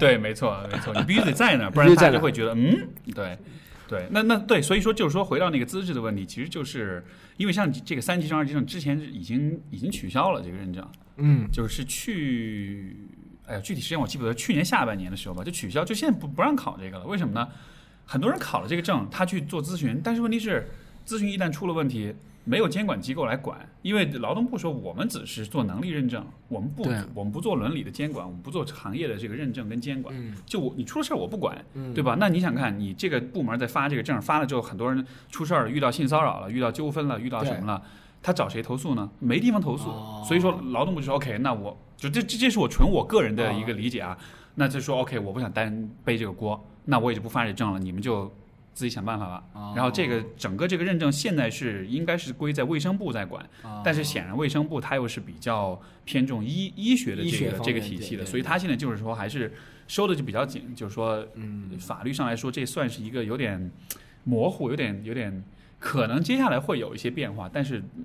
[0.00, 2.76] 对，没错没错，你必须得在那，不然他就会觉得嗯，
[3.14, 3.38] 对。
[3.88, 7.04] 对，那那对，所以说就是说，回到那个资质的问题，其实就是
[7.36, 10.84] 因为像这个三级证、二级证之前已经已经取消了这个认证，
[11.16, 12.96] 嗯，就是去，
[13.46, 17.06] 哎呀，具体时间我记不得，去年下半年的时候吧，就取消，就现在不不让考这个了。
[17.06, 17.46] 为什么呢？
[18.04, 20.68] 很多人考了这个证，他去做咨询，但是问题是，
[21.06, 22.14] 咨询一旦出了问题，
[22.48, 30.14] 没有监管机构来管，因为劳动部说我们只是做能力认证，我们不对我们不做伦理的监管，我们不做行业的这个认证跟监管。
[30.16, 32.16] 嗯就我你出了事儿我不管，嗯对吧？
[32.20, 37.82] 那你想看，你这个部门在发这个证，发了之后，很多人出事儿了，遇到性骚扰了，遇到纠纷了，遇到什么了？
[38.22, 39.10] 他找谁投诉呢？
[39.18, 44.16] 没地方投诉，哦所以说劳动部就说 OK，那我就这这这是我纯我个人的一个理解啊。
[44.58, 48.32] 那就说 OK，我不想担背这个锅，那我也就不发这证了，你们就
[48.76, 49.44] 自己想办法吧。
[49.54, 59.52] 哦然后这个整个这个认证现在是应该是归在卫生部在管，哦但是显然卫生部它又是比较偏重医医学的这个这个体系的，所以它现在就是说还是
[59.88, 63.70] 收的就比较紧，就是说嗯法律上来说，这算是一个有点
[64.24, 65.42] 模糊，有点有点
[65.78, 68.04] 可能接下来会有一些变化，但是嗯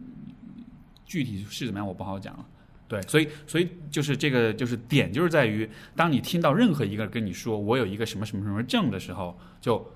[1.05, 2.45] 具体是怎么样我不好讲了。
[2.87, 9.89] 对，所以所以就是这个就是点就是在于，当你听到任何一个跟你说我有一个什么什么什么证的时候，就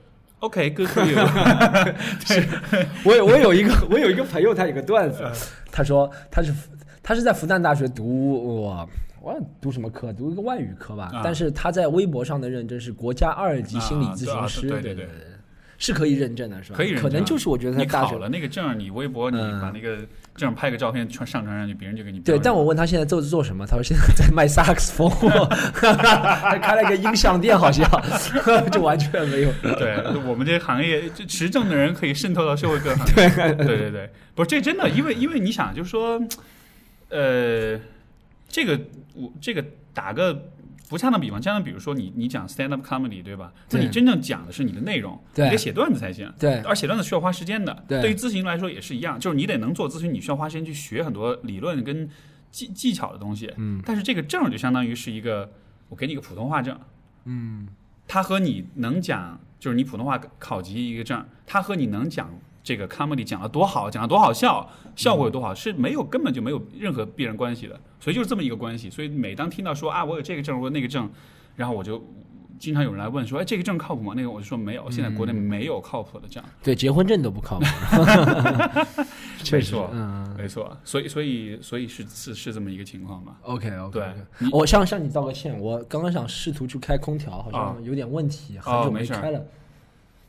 [0.46, 1.18] OK good for you，
[3.04, 5.24] 我有我有一个 我有一个朋友，他有个段子，
[5.72, 6.54] 他说他是
[7.02, 8.90] 他是在复旦大学读我
[9.22, 10.14] 我读什么科？
[10.14, 11.10] 读一个外语科吧。
[11.12, 11.22] 啊。
[11.24, 15.10] 但是他在微博上的认证是国家二级心理咨询师，对啊对对对对，
[15.78, 16.78] 是可以认证的，是吧？
[16.78, 19.98] 可以认可能就是我觉得他你大学考了那个证，你微博你嗯把那个
[20.36, 27.90] 证拍个照片传上传上去，别人就给你对，但我问他现在做做什么，他说现在在卖萨克斯风，还开了个音像店，好像
[28.72, 29.52] 就完全没有。
[29.78, 33.14] 对我们这行业，这持证的人可以渗透到社会各行业。
[33.56, 36.22] 对对对，不是这真的，因为因为你想，就是说，
[37.10, 37.80] 呃，
[38.48, 38.80] 这个
[39.14, 40.50] 我这个打个
[40.90, 43.52] 不恰当比方，恰当比如说你你讲 stand up comedy 对吧？
[43.72, 46.32] 那你真正讲的是你的内容，你得写段子才行。
[46.38, 47.84] 对而写段子需要花时间的。
[47.88, 52.10] 对于咨询来说也是一样，就是你得能做咨询，你需要花时间去学很多理论跟
[52.52, 53.52] 技技巧的东西。
[53.58, 55.52] 嗯，但是这个证就相当于是一个，
[55.90, 56.80] 我给你个普通话证。
[57.26, 57.68] 嗯，
[58.08, 62.30] 它和你能讲，就是你普通话考级一个证，它和你能讲
[62.66, 67.80] 这个 comedy 讲的多好，讲的多好笑，效果有多好，是没有根本就没有任何必然关系的。
[68.00, 68.90] 所以就是这么一个关系。
[68.90, 71.08] 所以每当听到说啊，我有这个证，我有那个证，
[71.56, 72.04] 然后我就
[72.58, 74.14] 经常有人来问说，哎，这个证靠谱吗？
[74.16, 76.44] 那个我就说没有，现在国内没有靠谱的证。
[76.64, 77.66] 对，结婚证都不靠谱，
[79.52, 80.76] 没错， 嗯没错。
[80.84, 84.08] 所以所以所以是是是这么一个情况吧？，OK OK，对
[84.40, 89.46] 你我向向你道个歉，我刚刚想试图去开空调，好啊像有点问题，很久哦没开了。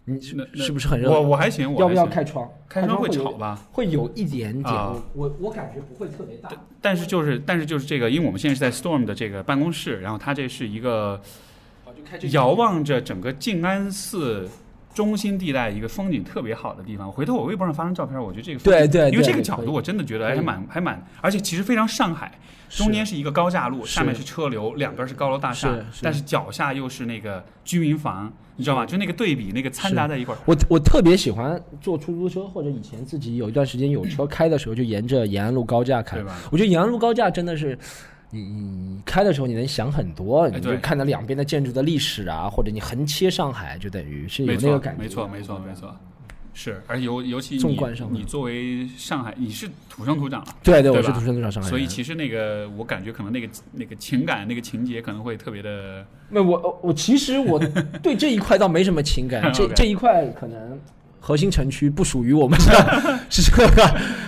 [0.09, 1.11] 你是不是很热？
[1.11, 2.49] 我我还行，我要不要还行开窗？
[2.69, 3.61] 开窗会吵吧？
[3.73, 6.49] 会有一点点，啊我我我感觉不会特别大。
[6.81, 11.21] 但是就是但是就是这个，因为我们现在是在 Storm 的这个办公室，然后它这是一个
[12.31, 14.49] 遥望着整个静安寺
[14.97, 17.13] 中心地带一个风景特别好的地方。
[17.13, 22.33] 回头我微博上发张照片，我觉得这个对对，因为这个角度我真的觉得还蛮还蛮，而且其实非常上海，
[22.71, 25.69] 中间是一个高架路，是下面是车流，两边是高楼大厦
[26.01, 28.87] 但是脚下又是那个居民房，你知道吗？
[28.87, 30.39] 就那个对比，那个掺杂在一块儿。
[30.47, 36.19] 我我特别喜欢坐出租车，或者以前自己有一段时间有车开的时候，就沿着延安路高架开？
[36.51, 37.79] 我觉得延安路高架真的是，
[38.31, 45.03] 你你开的时候你能想很多，你就看到两边的建筑的历史啊，或者你横切上海，就等于是有那个感觉。
[45.03, 45.97] 没错，没错，没错。
[46.59, 47.79] 是，而尤尤其你
[48.11, 51.71] 你作为上海，你是土生土长了，对对，我是土生土长上海人。
[51.71, 57.59] 所以其实那个我感觉可能那个那个情感那个情节可能会特别的那我我其实我
[58.03, 60.81] 对这一块倒没什么情感， 这这一块可能
[61.27, 62.57] 核心城区不属于我们，
[63.29, 63.67] 是是这个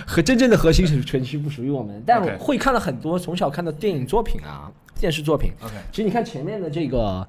[0.05, 5.53] 和真正的核心城城区不属于我们，但我会看了很多从小看的电影作品啊，电视作品。
[5.61, 7.25] OK 其实你看前面的这个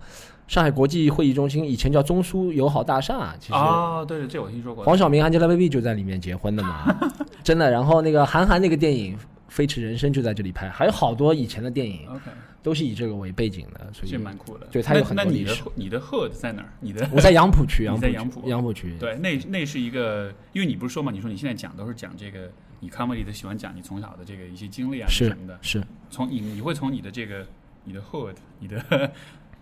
[0.48, 4.83] 上海国际会议中心，以前叫中苏友好大厦，其实啊，对对，这我听说过。
[4.85, 6.92] 黄晓明、Angelababy 就在里面结婚的嘛，
[7.44, 7.70] 真的。
[7.70, 9.14] 然后那个韩寒那个电影
[9.48, 12.22] 《飞驰人生》就在这里拍，还有好多以前的电影 OK，
[12.62, 14.66] 都是以这个为背景的，所以这蛮酷的。
[14.70, 16.68] 对它有很那那你的多历史你的 hood 在哪儿？
[16.81, 18.96] 你的我在杨浦区， 你杨浦在杨浦杨浦区。
[18.99, 25.59] 对，那那是一个，因为你不是说嘛，你说你现在讲都是讲这个，你 comedy 的喜欢讲你从小的这个一些经历啊是什么的。
[25.62, 27.46] 是，从你你会从你的这个
[27.85, 29.11] 你的 hood，你的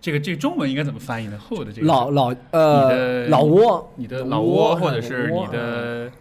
[0.01, 6.11] 这个这个中文应该怎么翻译呢？hood 这个老老你呃的老窝，你的老窝窝，或者是你的，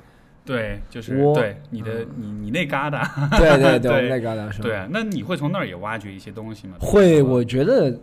[0.49, 3.07] 对，就是窝对你的你你那旮瘩，
[3.39, 6.77] 对 对对，对那旮 瘩是吧对啊，那你会从那儿也挖掘一些东西吗？
[6.81, 7.95] 会，我觉得，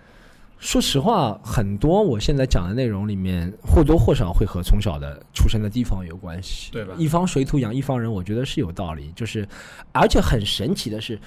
[0.58, 6.72] 说实话，很多我现在讲的内容里面，或多或少会和从小的出生的地方有关系。
[6.72, 9.12] 对吧一方水土养一方人，我觉得是有道理。
[9.14, 9.46] 就是，
[9.92, 11.18] 而且很神奇的是。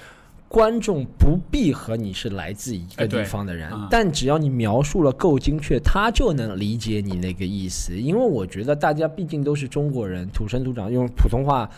[0.48, 7.94] 观众不必和你是来自一个地方的人，啊但只要你描述了够精确，他就能理解你那个意思。
[7.96, 11.68] 因为我觉得大家毕竟都是中国人，土生土长，用普通话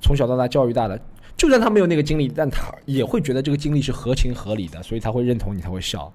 [0.00, 0.98] 从小到大教育大的，
[1.36, 6.12] 就算他没有那个经历，但他也会觉得这个经历是合情合理的，所以他会认同你，他会笑。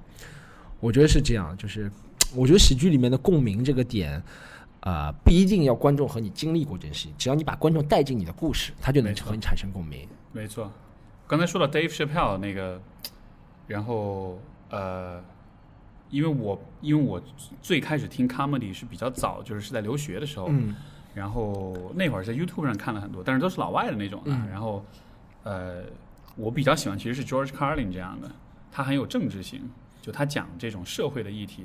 [0.79, 1.91] 我觉得是这样，就是
[2.35, 4.21] 我觉得喜剧里面的共鸣这个点，
[4.79, 10.07] 啊、不一定要观众和你经历过这件事情，只要你把观众带进你的故事，他就能和你产生共鸣。
[10.31, 10.71] 没错，
[11.29, 12.81] 刚才说到 Dave Chappelle 那个，
[13.67, 15.23] 然后呃，
[16.09, 17.21] 因为我因为我
[17.61, 20.75] 最开始听 comedy 是比较早，就是是在留学的时候，嗯
[21.13, 24.31] 然后那会儿在 YouTube 上看了很多，但是都是老外的那种的。
[24.31, 24.83] 嗯然后
[25.43, 25.83] 呃，
[26.35, 28.31] 我比较喜欢其实是 George Carlin 这样的，
[28.71, 29.61] 他很有政治性，
[30.01, 31.63] 就他讲这种社会的议题。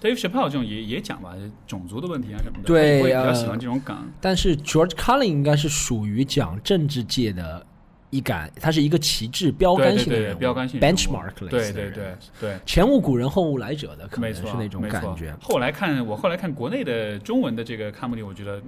[0.00, 1.34] Dave Chappelle 这种也也讲吧，
[1.66, 3.96] 种族的问题啊什么的，对我也比较呃喜欢这种梗。
[4.20, 7.66] 但是 George Carlin 应该是属于讲政治界的
[8.10, 12.04] 一杆，他是一个旗帜标杆对对对性的人物标杆性 benchmark 类对对似的人对
[12.40, 12.58] 对。
[12.66, 15.34] 前无古人后无来者的，可能是那种感觉。
[15.40, 18.60] 后来看我后来看国内的中文的这个 comedy，我觉得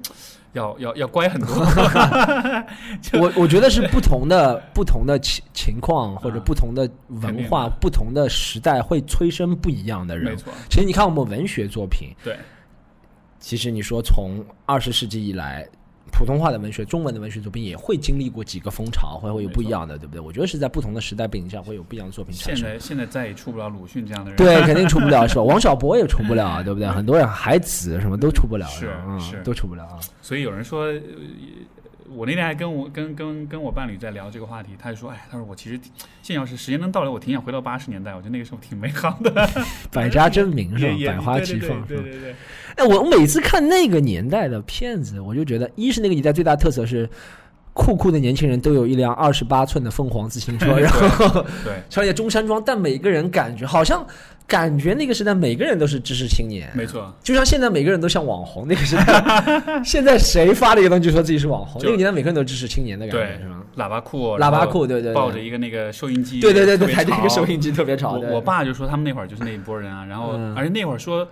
[0.53, 1.49] 要要要乖很多。
[3.21, 10.33] 我我觉得是不同的不同的情情况或者啊不同的文化、的不同的时代会催生不一样的人。
[10.33, 12.37] 没错，其实你看我们文学作品，对，
[13.41, 15.67] 其实你说从二十世纪以来，
[16.23, 20.21] 普通话的文学、中文的文学作品也会经历过几个风潮，会会有不一样的，对不对？
[20.21, 22.65] 我觉得是在不同的时代背景下会有不一样的作品产生。
[22.65, 25.43] 现在现在再也出不了鲁迅这样的人，对，肯定出不了，是吧？
[25.43, 26.89] 王小波也出不了，对不对？
[26.89, 29.99] 很多人海子什么都出不了，是嗯是都出不了啊。
[30.21, 31.01] 所以有人说，呃
[32.11, 35.79] 我那天还跟我跟跟跟我伴侣在聊这个话题，他就说，哎，他说我其实
[36.23, 39.49] 现在要是时间能倒流，我挺想回到八十年代，我觉得那个时候挺美好的，
[39.93, 41.85] 百家争鸣是吧百花齐放是吧？
[41.89, 42.35] 对对对
[42.77, 47.09] 哎，我每次看那个年代的片子，我就觉得，一是那个年代最大特色是。
[47.75, 54.07] 酷酷的年轻人都有一辆二十八寸的凤凰自行车， 然后对，穿着中山装，但每个人感觉好像
[54.53, 59.03] 感觉那个时代每个人都是知识青年，没错，就像现在每个人都像网红，那个时代，
[59.83, 63.63] 现在谁发了一个东西就说自己是网红，那个年代每个人都知识青年的感对觉，是吗？
[63.79, 68.19] 喇叭裤，喇叭裤，对对对，抱着一个那个收音机，对对对对，抬着一个潮收音机特别吵。
[68.19, 71.27] 对我我爸就说他们那会儿就是那一波人啊，然后、嗯而且那会儿说，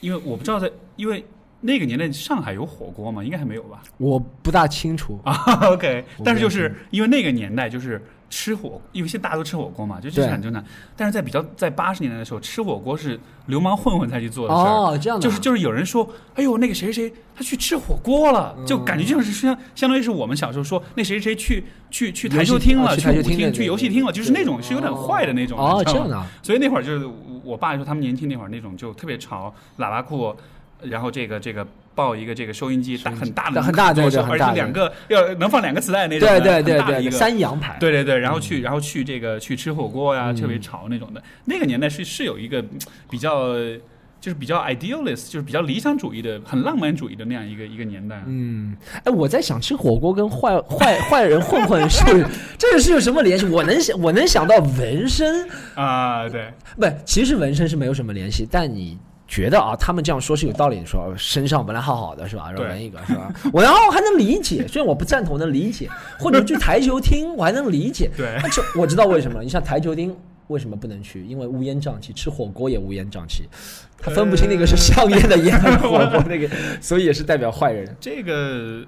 [0.00, 1.24] 因为我不知道在，因为
[1.62, 3.24] 那个年代上海有火锅吗？
[3.24, 3.82] 应该还没有吧？
[3.96, 5.34] 我不大清楚，啊，
[5.72, 10.62] OK，但是就是因为那个年代就是吃火，因为现在大家都吃火锅嘛，就这是很正常。
[10.96, 14.64] 但是在比较在八十年代的时候，吃火锅是流氓混混才去做的事儿。
[14.64, 25.58] 哦，这样的啊，就是就是有人说，哎呦，那个谁谁他去吃火锅了，嗯就感觉就是相相当于是我们小时候说那谁谁去去去台球厅了，啊去舞厅、厅去游戏厅了，就是那种是有点坏的那种。
[25.58, 27.08] 哦你，知道吗这样的啊，所以那会儿就是
[27.44, 30.34] 我爸说他们年轻那会儿那种就特别潮，喇叭裤，
[30.80, 37.10] 然后这个这个抱一个这个收音机，大很大的很大对座车而且两个要能放两个磁带那种的，对对对对。
[37.10, 41.22] 三洋牌，对对对，然后去，然后去这个去吃火锅呀，嗯特别潮那种的。
[41.46, 42.68] 那个年代是是有一个嗯
[43.08, 43.54] 比较，
[44.20, 48.22] 就是比较 idealist，就是比较理想主义的、很浪漫主义的那样一个一个年代。
[48.26, 52.04] 嗯，哎，我在想吃火锅跟坏坏 坏人混混是
[52.58, 53.46] 这个是有什么联系？
[53.46, 58.98] 我能想我能想到纹身，啊，对，不，其实纹身是没有什么联系，但你。
[59.28, 62.44] 觉得啊，他们这样说是有道理的，说身上本来好好的是吧？
[62.46, 63.32] 然后对纹一个是吧？
[63.52, 65.90] 我然后还能理解，虽然我不赞同，能理解。
[66.18, 68.10] 或者去台球厅，我还能理解。
[68.16, 69.42] 对但是我知道为什么。
[69.42, 71.24] 你像台球厅为什么不能去？
[71.26, 73.48] 因为乌烟瘴气，吃火锅也乌烟瘴气，
[73.98, 76.48] 他分不清那个是 香烟的烟还是火锅那个，
[76.80, 77.96] 所以也是代表坏人。
[78.00, 78.84] 这个。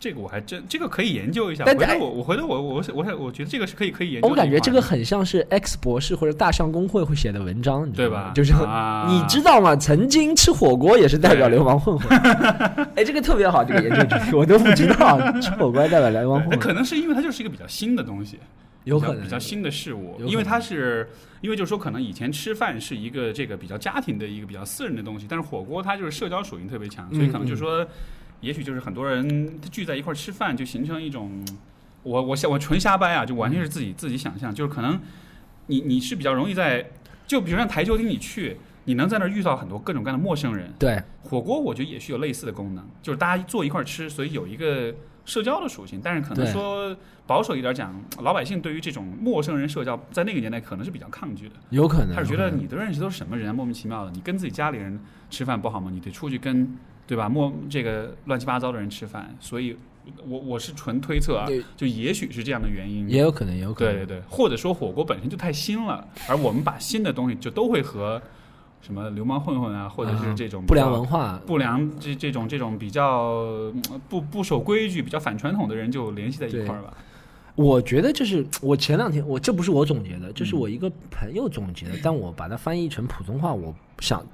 [0.00, 1.64] 这个我还真，这个可以研究一下。
[1.66, 4.34] 但回头我我回头我我我我觉得这个是可以可以研究我。
[4.34, 9.74] 感觉这个很像是 X 博士或者大象公会会写的文章，你知道吗对吧就是、啊你知道吗？
[9.74, 12.18] 曾经吃火锅也是代表流氓混混。
[12.94, 18.38] 哎，这个特别好，这个研究主题我都不知道，吃火锅代表流氓混混， 可能是因为它就是一个比较新的东西，
[18.84, 21.08] 有可能比较新的事物因为它是，
[21.40, 27.86] 因为就是说可能以前吃饭是一个这个比较家庭的一个比较私人的东西，但是火锅它就是社交属性特别强，所以可能就是说，
[28.40, 31.44] 也许就是很多人聚在一块儿吃饭，就形成一种，
[32.02, 35.00] 我我想我纯瞎掰啊，就完全是自己自己想象，就是可能
[35.66, 36.90] 你你是比较容易在，
[37.26, 38.56] 就比如像台球厅你去。
[38.84, 44.94] 你能在那儿遇到很多各种各样的陌生人，对，火锅我觉得也是有类似的功能，就是大家坐一块儿吃，所以有一个
[45.26, 46.00] 社交的属性。
[46.02, 46.96] 但是可能说
[47.26, 51.56] 保守一点讲，老百姓对于这种陌生人社交，在那个年代可能是比较抗拒的。
[51.68, 52.16] 有可能。
[52.16, 54.10] 他是觉得你都认识都是什么人啊，莫名其妙的。
[54.10, 54.98] 你跟自己家里人
[55.28, 55.90] 吃饭不好吗？
[55.92, 56.74] 你得出去跟
[57.08, 57.28] 对吧？
[57.28, 59.34] 莫这个乱七八糟的人吃饭。
[59.40, 59.76] 所以
[60.26, 63.08] 我我是纯推测啊，就也许是这样的原因。
[63.08, 63.94] 也有可能，也有可能。
[63.94, 68.22] 对对对，或者说火锅本身就太新了，而我们把新的东西就都会和
[68.80, 73.32] 什么流氓混混啊，或者是这种不良文化，不良这这种这种比较
[73.74, 76.94] 嗯不不守规矩、比较反传统的人就联系在一块儿吧。
[77.56, 84.24] 我觉得这是我前两天我这不是我总结的，这是嗯我一个朋友总结的，但我把它翻译成普通话，我想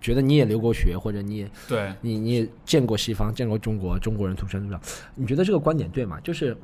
[0.00, 4.80] 觉得你也留过学，或者你也对，你你也见过西方，见过中国，中国人土生土长，
[5.14, 6.20] 你觉得这个观点对吗？
[6.20, 6.56] 就是，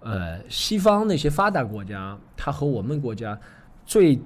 [0.00, 3.38] 呃，西方那些发达国家，它和我们国家
[3.84, 4.18] 最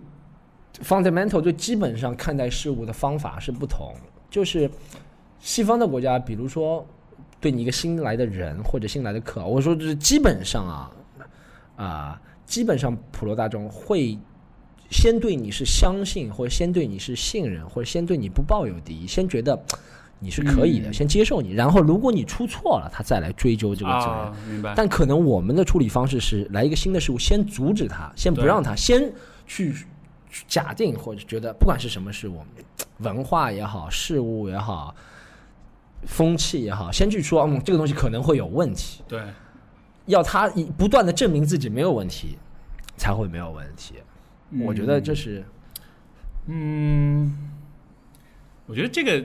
[0.82, 3.94] fundamental 最基本上看待事物的方法是不同。
[4.28, 4.70] 就是
[5.38, 6.86] 西方的国家，比如说
[7.40, 10.92] 对你一个新来的人或者新来的客，我说这基本上啊
[11.76, 14.18] 啊、基本上普罗大众会
[14.90, 19.60] 先对你是相信，或者先对你是信任，或者先对你不抱有敌意，先觉得
[20.18, 24.14] 你是可以的，嗯先接受你，然后如果你出错了，他再来追究这个责任。
[24.14, 24.72] 啊，明白。
[24.76, 29.12] 但可能我们的处理方式是来一个新的事物，先阻止他，先不让他，先
[29.46, 29.74] 去
[30.30, 32.40] 去假定或者觉得不管是什么事物，
[32.98, 34.94] 文化也好，事物也好，
[36.04, 39.20] 风气也好，先去说，嗯，这个东西可能会有问题，对，
[40.06, 42.38] 要他以不断的证明自己没有问题，
[42.96, 43.94] 才会没有问题。
[44.64, 45.44] 我觉得这是
[46.46, 47.36] 嗯，
[48.66, 49.24] 我觉得这个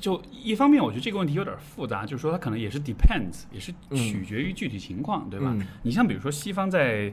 [0.00, 5.52] 就一方面，我觉得这个问题有点复杂，就是说它可能也是 depends，也是取决于具体情况，对吧？
[5.58, 7.12] 嗯你像比如说西方在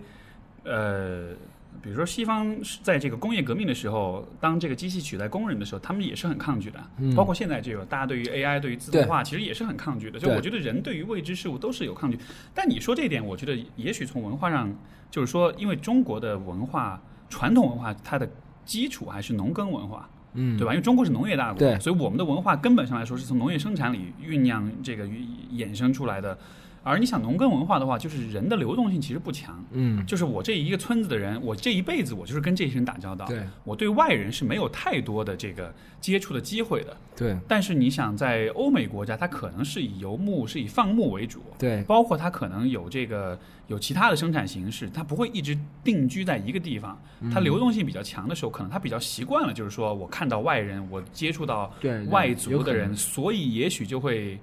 [0.64, 1.34] 呃
[1.82, 6.80] 比如说西方是在这个工业革命的时候，当这个机器取代工人的时候，他们也是很抗拒的。
[6.98, 10.20] 嗯包括现在这个大家对于 AI、对于自动化，其实也是很抗拒的。
[10.20, 12.18] 就我觉得人对于未知事物都是有抗拒。
[12.54, 14.72] 但你说这一点，我觉得也许从文化上，
[15.12, 18.30] 就是说，因为中国的文化传统文化，它的
[18.66, 20.10] 基础还是农耕文化。
[20.34, 20.74] 嗯对吧？
[20.74, 25.08] 因为中国是农业大国，对所以我们的文化根本上来说是从农业生产里酝酿这个
[25.52, 26.38] 衍生出来的。
[26.82, 36.96] 而你想农耕文化的话，就是人的流动性其实不强，嗯，就是我这一个村子的人，我这一辈子我就是跟这些人打交道，对我对外人是没有太多的这个接触的机会的。
[37.16, 46.98] 对但是你想，在欧美国家，它可能是以游牧、是以放牧为主，对包括它可能有这个有其他的生产形式，它不会一直定居在一个地方。
[47.20, 51.74] 嗯它流动性比较强的时候，可能它比较习惯了，就是说我看到外人，我接触到
[52.10, 54.40] 外族的人，所以也许就会。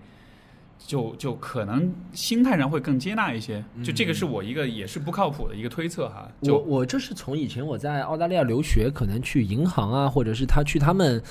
[0.78, 6.28] 就就可能心态上会更接纳一些，就这个是我一个也是不靠谱的一个推测哈。
[6.40, 11.22] 我就我这是从以前我在澳大利亚留学，可能去银行啊，或者是他去他们，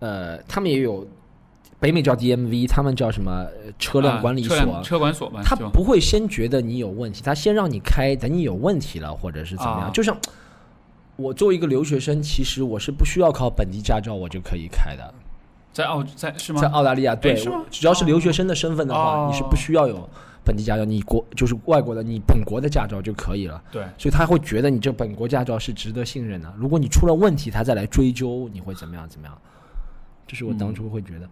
[0.00, 1.06] 呃，他们也有
[1.80, 3.30] 北美叫 DMV，他们叫什么
[3.64, 4.54] 呃车辆管理所。
[4.54, 9.88] 啊车车管所嘛，他不会先觉得你有问题，他先让你开，等你有问题了，或者是怎么样。
[9.88, 10.16] 啊就像
[11.16, 15.14] 我作为一个留学生，其实我是不需要考本地驾照，我就可以开的。
[15.72, 16.60] 在澳在是吗？
[16.60, 20.08] 在澳大利亚，对，是吗只要是留学生的身份的话，哦你是不需要有
[20.44, 23.62] 本地驾照，你国就是外国的，你本国的驾照就可以了。
[23.70, 26.52] 对，所以他会觉得你这本国驾照是值得信任的。
[26.58, 29.08] 如果你出了问题，他再来追究，你会怎么样？
[29.08, 29.38] 怎么样？
[30.26, 31.28] 这是我当初会觉得。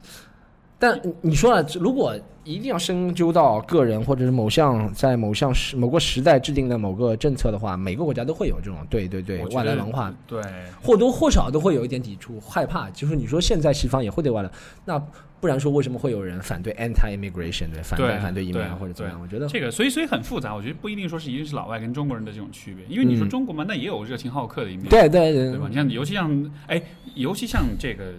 [0.80, 10.42] 但你说了，如果一定要深究到个人或者是某项在某项时某个时代制定的某个政策的话，每个国家都会有这种对对对外来文化，对，
[10.82, 12.88] 或多或少都会有一点抵触、害怕。
[12.90, 14.50] 就是你说现在西方也会对外来，
[14.86, 14.98] 那
[15.38, 19.20] 不然说为什么会有人反对 anti-immigration 对反对对反对移民对或者怎么样？
[19.20, 25.66] 我觉得这个所以所以很复杂，我觉得不一定说是一定是老外跟中国人的这种区别，因为你说嗯中国嘛，那也有热情好客的一面，对对对对吧？
[25.68, 26.82] 你像尤其像哎，
[27.14, 28.12] 尤其像这个，呃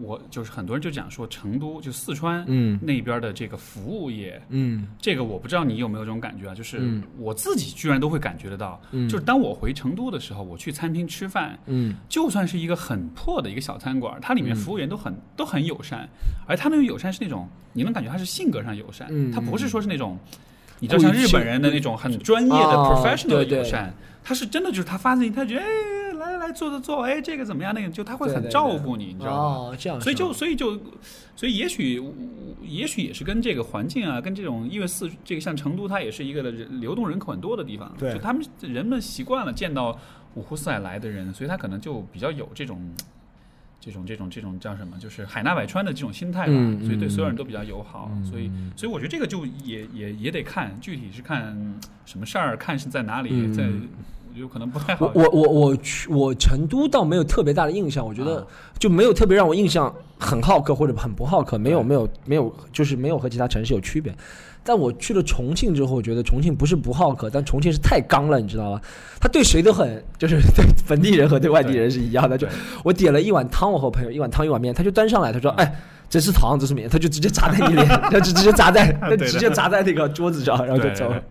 [0.00, 2.78] 我就是很多人就讲说成都就四川嗯。
[2.82, 4.86] 那边的这个服务业，嗯。
[5.00, 6.54] 这个我不知道你有没有这种感觉啊？
[6.54, 7.02] 就是嗯。
[7.18, 11.94] 我自己居然都会感觉得到，嗯，就是当我回成都的时候，我去餐厅吃饭，嗯。
[12.08, 14.56] 就算是一个很破的一个小餐馆，它里面嗯。
[14.56, 16.08] 服务员都很、都很友善，
[16.46, 20.18] 而他那种友善是那种你能感觉他是性格上友善，嗯他不是说是那种。
[20.80, 23.58] 你知道像日本人的那种很专业的啊 professional 的对对。
[23.58, 23.92] 友善，
[24.22, 25.66] 他是真的就是他发自内心，他觉得哎
[26.18, 29.38] 来来来坐坐坐，哎这个怎么样那个就他会很照顾你，你知道吗？
[29.70, 30.78] 哦，这样，所以就所以就
[31.34, 32.02] 所以也许
[32.62, 39.98] 也许也是跟这个环境啊，跟这种因为四这个像成都，它也是一个人流动人口很多的地方，对就他们人们习惯了见到
[40.34, 42.80] 五湖四海来的人，所以他可能就比较有这种。
[43.80, 44.98] 这种这种这种叫什么？
[44.98, 51.56] 就是海纳百川的这种心态吧，嗯所以对所有人都比较友好，所以所以我觉得这个就也也也得看，具体是看
[52.04, 53.68] 什么事儿，看是在哪里，在
[54.38, 55.22] 我觉得可能不太好我。
[55.24, 58.46] 我我我去我成都倒没有特别大的印象，我觉得啊
[58.78, 64.14] 就没有特别让我印象很好客或者很不好客，没有没有没有，就是没有和其他城市有区别。
[64.62, 68.80] 但我去了重庆之后，我觉得重庆不是不好客，但重庆是太刚了，你知道吗？
[69.20, 72.36] 他对谁都很，就是对本地人和对外地人是一样的。
[72.36, 72.46] 就
[72.84, 75.74] 我点了一碗汤，我和我朋友一碗汤一碗面，他就端上来，他说：“哎，
[76.10, 81.22] 这是糖，这是面。”他就直接砸在你脸， 他就直接砸在，他直接砸在那个桌子上，然后就走了。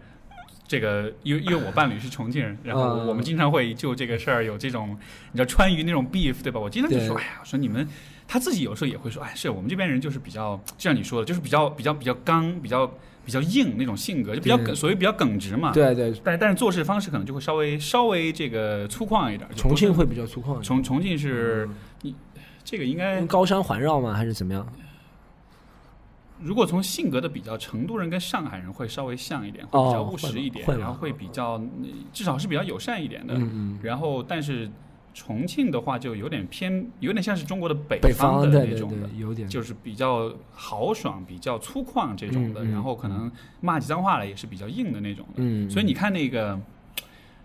[0.68, 4.90] 这个，因为因为我伴侣是重庆人，然后嗯我们经常会就这个事儿有这种，
[5.32, 6.60] 你知道川渝那种 beef 对吧？
[6.60, 7.88] 我经常就说，对哎呀，我说你们，
[8.28, 12.86] 他自己有时候也会说，哎，是我们这边人就是比较，就像你说的，就是比较比较比较刚，比较
[13.26, 15.72] 比较硬那种性格，就比较耿所谓比较耿直嘛。。
[15.72, 19.50] 对对，但但是做事方式可能就会稍微稍微这个粗犷一点。
[19.56, 20.64] 重庆会比较粗犷一点。
[20.64, 21.68] 重重庆是
[22.02, 22.14] 你
[22.64, 24.14] 这个应该高山环绕吗？
[24.14, 24.68] 还是怎么样？
[26.40, 33.36] 如果从性格的比较，成都人跟上海人会稍微像一点，会比较哦务实一点，然后会比较嗯至少是比较友善一点的。
[33.82, 34.70] 然后，但是
[35.14, 39.48] 重庆的话就有点偏，有点像是中国的北北方的那种的，对，有点。
[39.50, 45.34] 就是比较豪爽、比较粗犷这种的，然后可能骂起脏话来也是比较硬的那种的。
[45.38, 46.60] 嗯，所以你看那个，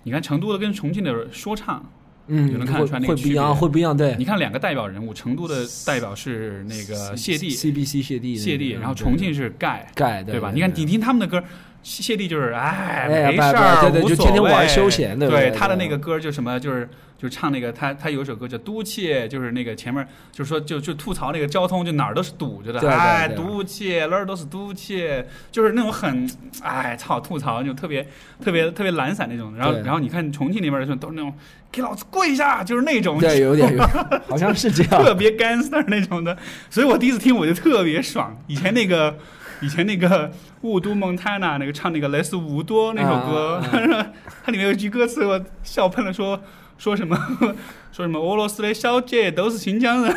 [0.03, 1.82] 你看成都的跟重庆的说唱，
[2.29, 4.14] 嗯就能看出来那个会不一样，会不一样，对。
[4.18, 9.91] 你看两个代表人物，成都的代表是那个谢帝，CBC 谢帝，谢帝，嗯然后重庆是盖。
[9.95, 10.51] 盖对吧？
[10.55, 11.43] 你看你听他们的歌，
[11.83, 16.89] 谢谢帝就是哎没事儿，对对无所就天天玩谓休闲对不对他的那个歌就什么就是
[17.23, 26.29] 就唱那个他他有一首歌叫《都切》，就是那个前面就是说就就吐槽那个交通就哪儿都是堵着的，对对哎，对堵切哪儿都是堵切，就是那种很
[26.62, 28.05] 哎操吐槽就特别
[28.45, 29.55] 特别特别懒散那种。
[29.55, 31.33] 然后然后你看重庆那边的时候都是那种
[31.70, 33.85] 给老子跪下，就是那种对，有点有，
[34.29, 34.91] 好像是这样。
[35.05, 36.37] 特别 gangster 那种的，
[36.70, 38.37] 所以我第一次听我就特别爽。
[38.49, 39.16] 以前那个，
[39.61, 43.62] 以前那个雾都蒙太娜那个唱那个来斯伍多那首歌，
[43.95, 44.07] 啊
[44.43, 46.43] 它里面有一句歌词我笑喷了，说
[46.79, 47.16] 说什么
[47.93, 50.12] 说什么俄罗斯的小姐都是新疆人，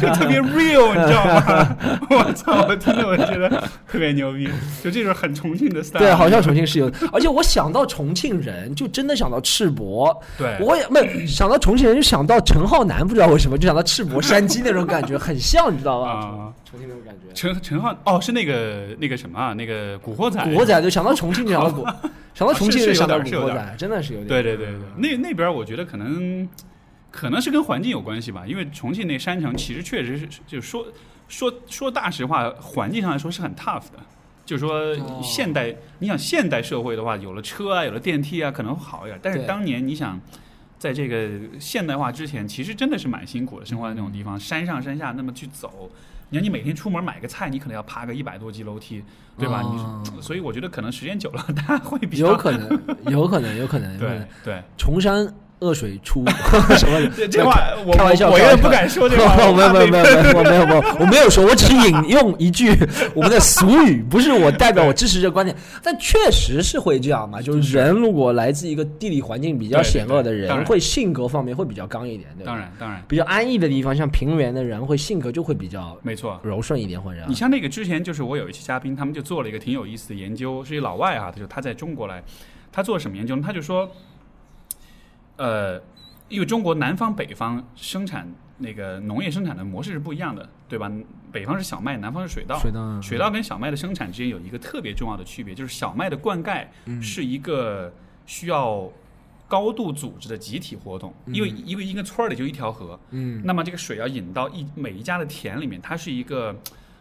[0.00, 1.76] 就 特别 real，你知道吗？
[2.10, 2.66] 我操！
[2.68, 3.48] 我听着我觉得
[3.88, 4.48] 特别牛逼，
[4.82, 6.00] 就这种很重庆的 style。
[6.00, 10.14] 对，好像重庆是有，而且我想到重庆人，就真的想到赤膊。
[10.36, 16.08] 对，我也没想到重庆人，就想到陈浩南，不知道为什么就想到赤膊山鸡那种感觉，很像，你知道吧？
[16.10, 17.32] 啊，重庆那种感觉。
[17.34, 20.42] 陈陈浩哦，是那个那个什么啊，那个古惑仔。
[20.44, 21.84] 古惑仔就想到重庆就想到古，
[22.34, 24.28] 想到重庆就想到古惑仔，真的是有点。
[24.28, 26.48] 对对对对，那那边我觉得可能
[27.10, 30.86] 可能是跟环境有关系吧，因为重庆那山城其实确实是，就是说
[31.28, 33.98] 说说大实话，环境上来说是很 tough 的。
[34.46, 39.18] 就是说哦，现代，你想现代社会的话，有了车啊，有了电梯啊，可能会好一点。
[39.22, 40.20] 但是当年你想，
[40.78, 45.90] 在这个现代化之前，其实真的是蛮辛苦的，生活在那种地方，山上山下那么去走。
[46.30, 49.02] 你看，你每天出门买个菜，你可能要爬个一百多级楼梯，
[49.38, 49.62] 对吧？
[49.62, 54.26] 哦你所以我觉得可能时间久了，大家会比较有可能，有可能，有可能， 对。
[54.44, 54.62] 对。
[54.76, 55.32] 崇山
[55.64, 56.24] 恶水出
[56.76, 57.10] 什么？
[57.16, 59.34] 这这话我开玩笑我我开玩笑有点不敢说这话。
[59.54, 60.22] 没有没有没有有。
[60.22, 62.76] 没有我没有没有我没有说，我只是引用一句
[63.14, 67.40] 我们的俗语，不是我代表我支持这个观点，但确实是会这样嘛。
[67.40, 72.52] 就是人如果来自一个地理环境比较险恶的人，会性格方面会比较刚一点，对吧？
[72.52, 76.38] 当然当然，比较安逸的地方，像平原的人，会性格就会比较没错。
[76.42, 82.22] 柔顺一点，或者你像那个之前就是我有一期嘉宾，他们就做了一个挺有意思的研究，是一老外啊，他就他在中国来，
[82.72, 83.42] 他做了什么研究呢？
[83.44, 83.90] 他就说，
[85.36, 85.80] 呃，
[86.28, 88.26] 因为中国南方北方生产
[88.58, 90.90] 那个农业生产的模式是不一样的，对吧？
[91.32, 92.58] 北方是小麦，南方是水稻。
[92.60, 96.64] 水稻水稻跟小麦的生产之间有一个特别重要的区别，就是小麦的灌溉
[97.02, 97.92] 是一个
[98.24, 98.88] 需要
[99.48, 106.56] 高度组织的集体活动，因为因为一个村儿里就一条河，嗯那么这个水要引到一每一家的田里面，它是一个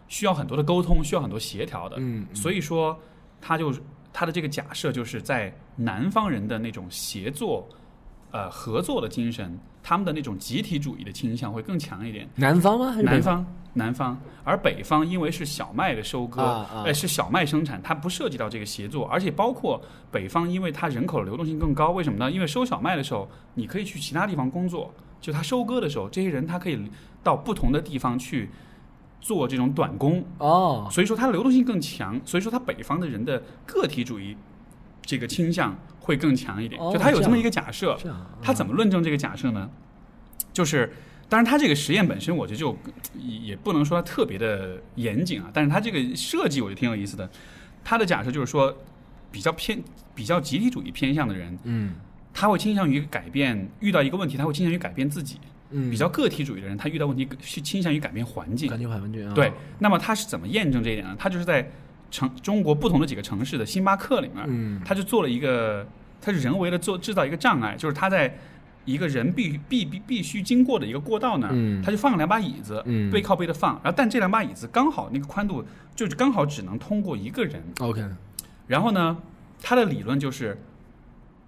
[0.08, 1.98] 需要很多的沟通，需要很多协调的。
[2.00, 3.00] 嗯所以说，
[3.40, 3.72] 他就
[4.12, 7.70] 他的这个假设就是在南方人的那种协作、
[8.34, 12.28] 呃合作的精神，他们的那种集体主义的倾向会更强一点。
[12.36, 12.92] 南方吗？
[12.92, 19.80] 还是北南方，南方，而北方因为是小麦的收割，哎，是小麦生产，它不涉及到这个协作，而且包括
[20.12, 22.30] 北方，因为它人口的流动性更高，为什么呢？
[22.30, 26.90] 因为收小麦的时候，你可以去其他地方工作，就它收割的时候，这些人他可以
[27.22, 28.50] 到不同的地方去
[29.22, 34.36] 做这种短工，哦，所以说它的流动性更强，所以说它北方的人的个体主义
[35.02, 37.98] 这个倾向会更强一点，哦就他有这么一个假设，
[38.42, 39.70] 他怎么论证这个假设呢？
[40.52, 40.92] 就是，
[41.30, 42.78] 当然他这个实验本身，我觉得就
[43.18, 47.28] 也也不能说它特别的严谨啊，但是他这个设计我觉得挺有意思的。
[47.84, 48.76] 他的假设就是说，
[49.32, 49.82] 比较偏
[50.14, 51.96] 比较集体主义偏向的人，嗯
[52.34, 55.38] 他会倾向于改变，遇到一个问题，他会倾向于改变自己；
[55.72, 58.70] 嗯比较个体主义的人，他遇到问题是倾向于改变环境。
[58.70, 61.16] 改变环境啊，对，那么他是怎么验证这一点呢？
[61.18, 61.68] 他就是在
[62.14, 64.80] 城中国不同的几个城市的星巴克里面，嗯。
[64.86, 65.86] 他就做了一个，
[66.22, 68.38] 他是人为的做制造一个障碍，就是他在
[68.86, 71.82] 一个人必必必必须经过的一个过道那儿，嗯。
[71.82, 73.10] 他就放了两把椅子，嗯。
[73.10, 78.04] 背靠背的放，然后但这两把椅子刚好那个宽度就是刚好只能通过一个人，，OK，
[78.68, 79.18] 然后呢，
[79.62, 80.58] 他的理论就是，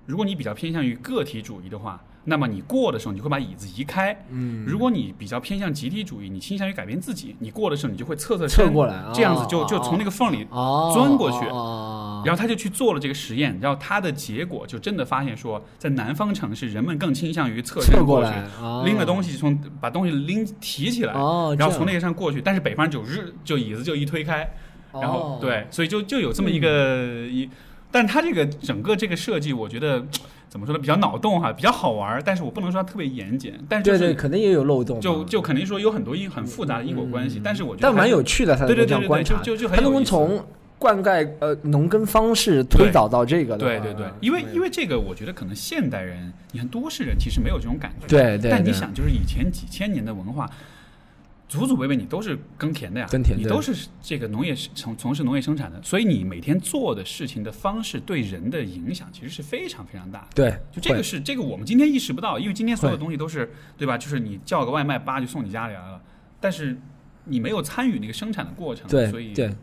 [0.08, 4.26] 如果你比较偏向于个体主义的话，那么你过的时候你会把椅子移开。
[4.30, 9.12] 嗯，如果你比较偏向集体主义，你倾向于改变自己，你过的时候你就会侧侧侧身过来啊。
[9.14, 11.46] 这样子就哦就从那个缝里哦钻过去。
[11.48, 22.42] 哦，然后他就去做了这个实验，然后他的结果就真的发现说，在南方城市，人们更倾向于侧侧身过来，哦拎了东西从把东西拎提起来，哦，然后从那个，上过去。
[22.42, 24.48] 但是北方人就日就椅子就一推开，
[24.94, 27.50] 然后哦，对，所以就就有这么一个一，
[27.92, 30.06] 但他这个整个这个设计，我觉得
[30.56, 40.46] 怎么说呢，比较脑洞哈，比较好玩儿，但是我不能说它特别严谨，但是就是对对，肯定也有漏洞，就就肯定说有很多因很复杂的因果关系，嗯但是我觉得但蛮有趣的，它对对对就就就很他能有意思够从
[40.80, 48.08] 灌溉呃农耕方式推导到这个对对对，因为因为这个，我觉得可能现代人，你看都市人其实没有这种感觉。
[48.08, 50.50] 对对，对但你想，就是以前几千年的文化，
[51.48, 60.28] 祖祖辈辈你都是耕田的呀，耕田你都是这个农业从从事农业生产的，所以你每天做的事情的方式对人的影响其实是非常非常大的。
[60.34, 63.98] 对，就这个是这个我们今天意识不到，因为今天所有东西都是对吧？
[63.98, 66.02] 就是你叫个外卖，叭就送你家里来了，
[66.40, 66.76] 但是
[67.26, 69.54] 你没有参与那个生产的过程，对所以对，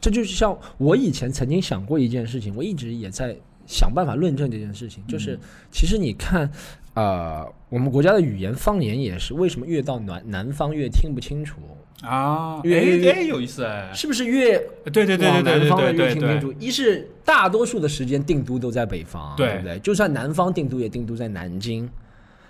[0.00, 5.40] 这就是像我以前曾经想过一件事情，我一直也在想办法论证这件事情，就是嗯。
[5.70, 6.50] 其实你看，
[6.94, 11.60] 呃，我们国家的语言方言也是，为什么越到南南方越听不清楚？
[12.02, 14.58] 啊，越越有意思哎，是不是越
[14.90, 16.52] 对对对往对对南方的对对对越听不清楚？
[16.58, 19.78] 一是大多数的时间定都都在北方，对对不对？
[19.80, 21.88] 就算南方定都也定都在南京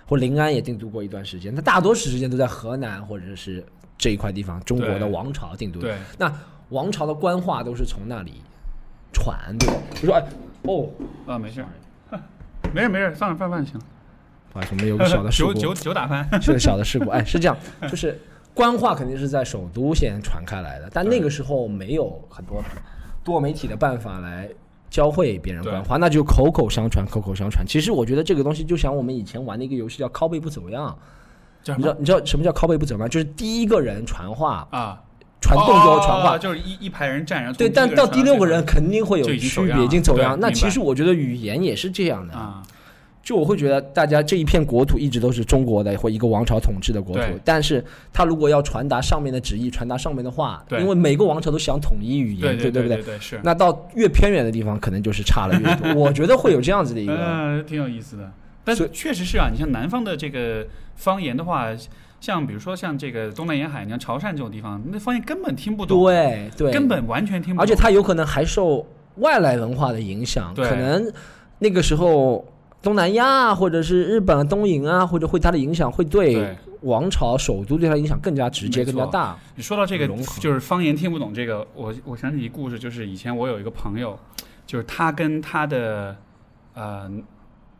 [0.07, 3.63] 或临安也定都过一段时间，它大多数时间都在河南或者是
[3.97, 5.79] 这一块地方，中国的对王朝定都。
[5.79, 6.33] 对那
[6.69, 8.41] 王朝的官话都是从那里
[9.11, 9.73] 传，对吧？
[9.93, 10.25] 比如说，哎，
[10.63, 10.89] 哦，
[11.27, 11.63] 啊，没事，
[12.73, 13.85] 没事没事，放着放放就行了。
[14.51, 17.09] 不好意思，我们有个小的事 九故，九九打翻，是个小的事故。
[17.09, 17.57] 哎，是这样，
[17.89, 18.19] 就是
[18.53, 22.63] 官话肯定是在首都先传开来的，但那个时候没有很多
[23.23, 24.49] 多媒体的办法来
[24.89, 27.65] 教会别人官话，那就口口相传，口口相传。
[27.65, 30.97] 其实我觉得这个东西就像我们以前玩的一个游戏叫拷贝不走样，
[31.65, 33.09] 你知道你知道什么叫拷贝不走样？
[33.09, 35.01] 就是第一个人传话，啊，
[35.39, 36.35] 传动作传话。
[36.35, 40.37] 哦就是一一排人站，然后对，但到第六个人肯定会有区别，已经走样。
[40.39, 42.61] 那其实我觉得语言也是这样的啊，
[43.23, 53.01] 就我会觉得，大家这一片国土一直都是中国的或一个王朝统治的国土，但是他如果要传达上面的旨意，传达上面的话，因为每个王朝都想统一语言，对对不对？
[53.03, 55.93] 对是，那到越偏远的地方，可能就是差了越多。
[56.01, 58.31] 我觉得会有这样子的一个，呃，挺有意思的。
[58.63, 60.65] 但是确实是啊，你像南方的这个
[60.95, 61.67] 方言的话，
[62.19, 68.85] 像比如说像这个东南沿海，你像潮汕这种地方，那方言根本听不懂，对对，根本完全听不懂，而且它有可能还受
[69.17, 71.11] 外来文化的影响，可能
[71.59, 72.45] 那个时候
[72.81, 76.57] 东南亚啊或者是日本东瀛啊，或者会它的影响会对对。
[76.81, 79.37] 王朝首都对它影响更加直接、更加大。
[79.55, 80.07] 你说到这个
[80.39, 84.17] 就是方言听不懂这个，我我想起一故事，就是以前我有一个朋友，
[84.65, 86.17] 就是她跟她的
[86.73, 87.07] 呃，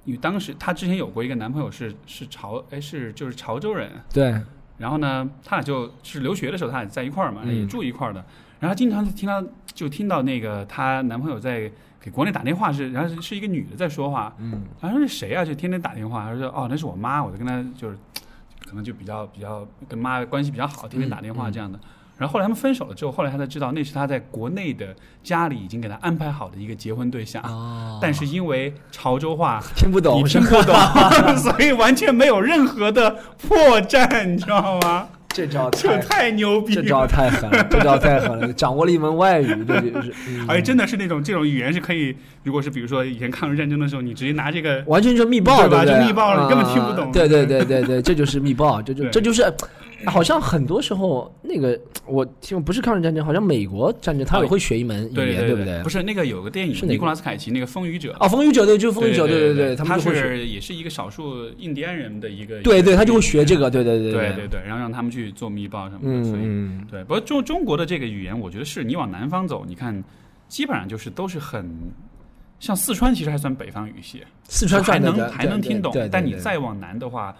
[0.06, 4.40] 因为当时她之前有过一个男朋友是是潮哎是就是潮州人，对，
[4.78, 7.62] 然后呢，他俩就是留学的时候，他俩在一块儿嘛，嗯。
[7.62, 8.24] 也住一块儿的。
[8.60, 9.44] 然后经常听到
[9.74, 11.72] 就听到那个她男朋友在
[12.02, 15.46] 给国内打电话是，然后是是一个女的在说话，嗯，然后说是谁啊？
[15.46, 17.98] 就天天打电话，他说哦那是我妈，我就跟她就是
[18.68, 21.80] 可能就比较比较跟妈关系比较好，天天打电话这样的。
[22.18, 27.98] 然后后来他们分手了之后，后来他才知道那是他在国内的家里已经给他安排好的一个结婚对象，哦。
[28.00, 30.76] 但是因为潮州话听不懂，你听不懂，
[31.38, 35.08] 所以完全没有任何的破绽，你知道吗？
[35.34, 37.08] 这招这太太牛逼这招！
[37.08, 45.86] 太狠了，这招太狠了，掌握了一门外语，这就是， 嗯而且真的是那种这种语言是可以，如果是比如说以前抗日战争的时候，你直接拿这个完全就密报，对吧？
[45.86, 49.44] 就密报了啊你根本听不懂对对对对对，这就是密报，这就这就是，
[50.06, 55.82] 好像很多时候那个我听不是抗日战争，好像美国战争他也会学一门语言，对对不对？
[55.84, 55.90] 不？
[55.90, 66.42] 是那个有个电影，是尼古拉斯凯奇那个《风雨者》哦，风雨者对，就是风雨者，对对对，他他们是也是一个少数印第安人的一个，对对，他就会学学这个，对对对对对对，然后让他们去做密报什么的，所以
[66.90, 70.04] 对，不过中中国的这个语言，我觉得是你往南方走，你看
[70.48, 71.70] 基本上就是都是很
[72.60, 77.36] 像四川，其实还算北方语系，四川还算能还能听懂但你再往南的话，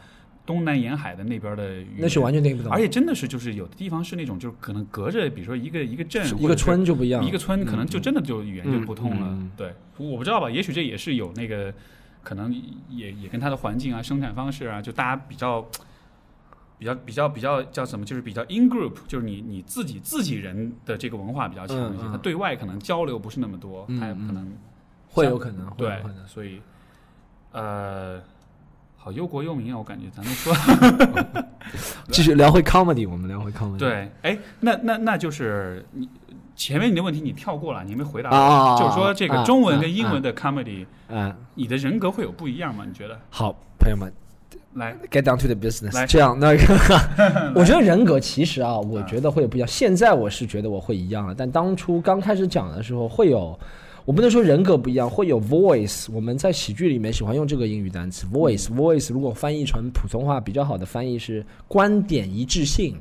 [0.46, 9.38] 东南沿海的那边的语言那是完全听不懂，而且真的是就是有的地方是那种就是可能隔着，比如说一个一个镇一个村就不一样，一个村，可能就真的就语言就不通了。
[9.56, 11.74] 对，我不知道吧，也许这也是有那个
[12.24, 12.54] 可能
[12.90, 15.66] 也也跟它的环境啊、生产方式啊，就大家比较。
[16.82, 18.04] 比较比较比较叫什么？
[18.04, 24.52] 就是比较 in group，就是你你自己自己人的这个文化比较强一些，嗯嗯对外可能交流不是那么多，嗯他也可能
[25.08, 26.60] 会有可能，会对有可能，所以
[27.52, 28.20] 呃，
[29.04, 30.54] 好忧国忧民啊，我感觉咱们说
[32.12, 36.08] 继续聊回 comedy，我们聊回 comedy，对，哎，那那那就是你
[36.56, 42.84] 前面你的问题你跳过了，你没回答，啊，就是说这个啊中文跟英文，啊的 comedy，、啊，你的人格会有不一样吗？
[42.88, 43.18] 你觉得？
[43.32, 44.14] 好，朋友们
[44.76, 49.68] 来，，get down to the business，来这样那个， 我觉得人格其实啊，我觉得会有不一样。
[49.68, 53.60] 现在我是觉得我会一样了，但当初刚开始讲的时候会有。
[54.06, 56.08] 我不能说人格不一样，会有 voice。
[56.12, 58.66] 我们在喜剧里面喜欢用这个英语单词 voice。
[58.68, 62.96] voice 如果翻译成普通话比较好的翻译是观点一致性。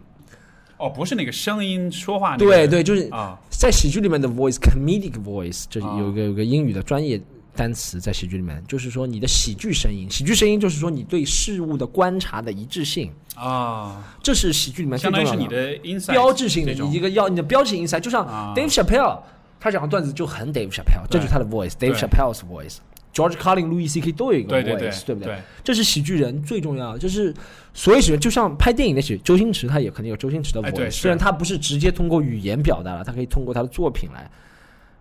[0.76, 7.20] 哦，不是那个声音说话、那个，对对，就是啊，在喜剧里面的 voice，comedic voice，这啊有一个有一个英语的专业
[7.54, 10.06] 单词在喜剧里面，就是说你的喜剧声音。
[10.10, 19.18] 喜剧声音就是说你对事物的观察的一致性，啊，这是喜剧里面最相当于是你的 insight 标志性的，你一个要你的标志性 insight，就像啊 Dave Chappelle，
[19.60, 22.78] 他讲的段子就很 Dave Chappelle，这就是他的 voice，Dave 对 Chappelle's voice。
[23.12, 24.12] George Carlin、Louis C.K.
[24.12, 25.34] 都有一个对对对 voice，对不对？
[25.34, 27.34] 对这是喜剧人最重要的，就是
[27.74, 34.30] 所有喜剧人，就像拍电影的喜剧，周星驰他也肯定有周星驰的哎 voice，、虽然他不是直接通过语言表达了，他可以通过他的作品来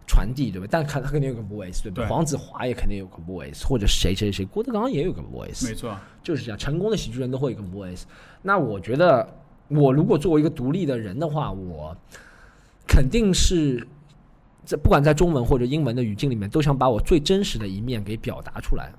[0.08, 0.68] 传递，对吧？
[0.72, 2.04] 但看他肯定有个 voice，对不对？
[2.04, 8.02] 对黄子华也肯定有个 voice，或者谁谁谁，郭德纲也有个 voice，没错，就是这样，成功的喜剧人都会有一个 voice。
[8.42, 9.26] 那我觉得，
[9.68, 11.96] 我如果作为一个独立的人的话，我
[12.88, 13.88] 肯定是
[14.70, 18.92] 在不管在中文或者英文的语境里面，都想把我最真实的一面给表达出来。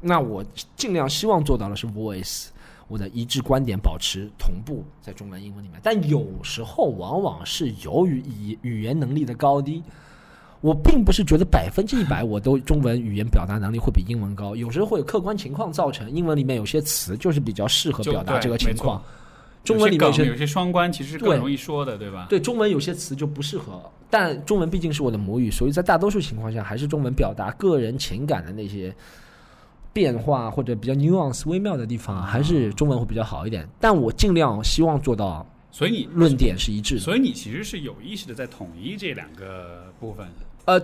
[0.00, 0.44] 那我
[0.74, 2.48] 尽量希望做到的是 voice，
[2.88, 5.78] 我的一致观点保持同步在中文、英文里面。
[5.80, 9.80] 但有时候往往是由于语语言能力的高低。
[10.60, 19.02] 我并不是觉得百分之一百我都中文语言表达能力会比英文高，有时候会有客观情况造成英文里面有些词就是比较适合表达这个情况，
[19.62, 22.26] 中文里面有些有些梗有些双关，其实是更容易说的，对吧？
[22.28, 23.82] 对中文有些词就不适合
[24.12, 28.94] 但中文毕竟是我的母语，所以在大多数情况下，还是中文表达个人情感的那些
[29.90, 33.66] 变化或者比较 nuance 微妙的地方，还是中文会比较好一点。
[33.80, 37.00] 但我尽量希望做到所以你论点是一致的。
[37.00, 40.26] 所以你其实是有意识的在统一这两个部分，
[40.66, 40.78] 呃，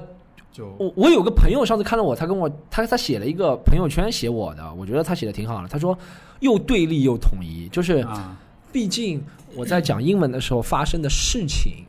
[0.51, 5.69] 就我我有个朋友上次看到我，他跟我他他写了一个朋友圈写我的，我觉得他写的挺好的。
[5.69, 5.97] 他说
[6.41, 8.35] 又对立又统一，就是啊，
[8.73, 9.23] 毕竟
[9.55, 11.85] 我在讲英文的时候发生的事情，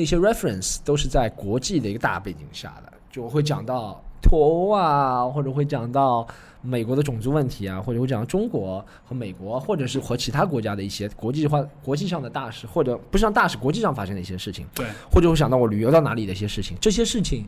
[0.00, 6.26] 那些 reference 都是在国际的一个大背景下的，就会讲到脱欧啊，或者会讲到
[6.62, 17.46] 美国的种族问题啊，或者会讲到中国和美国，或者是和其他国家的一些国际化、国际上的大事，或者不是像大事，国际上发生的一些事情，对，或者会想到我旅游到哪里的一些事情，这些事情。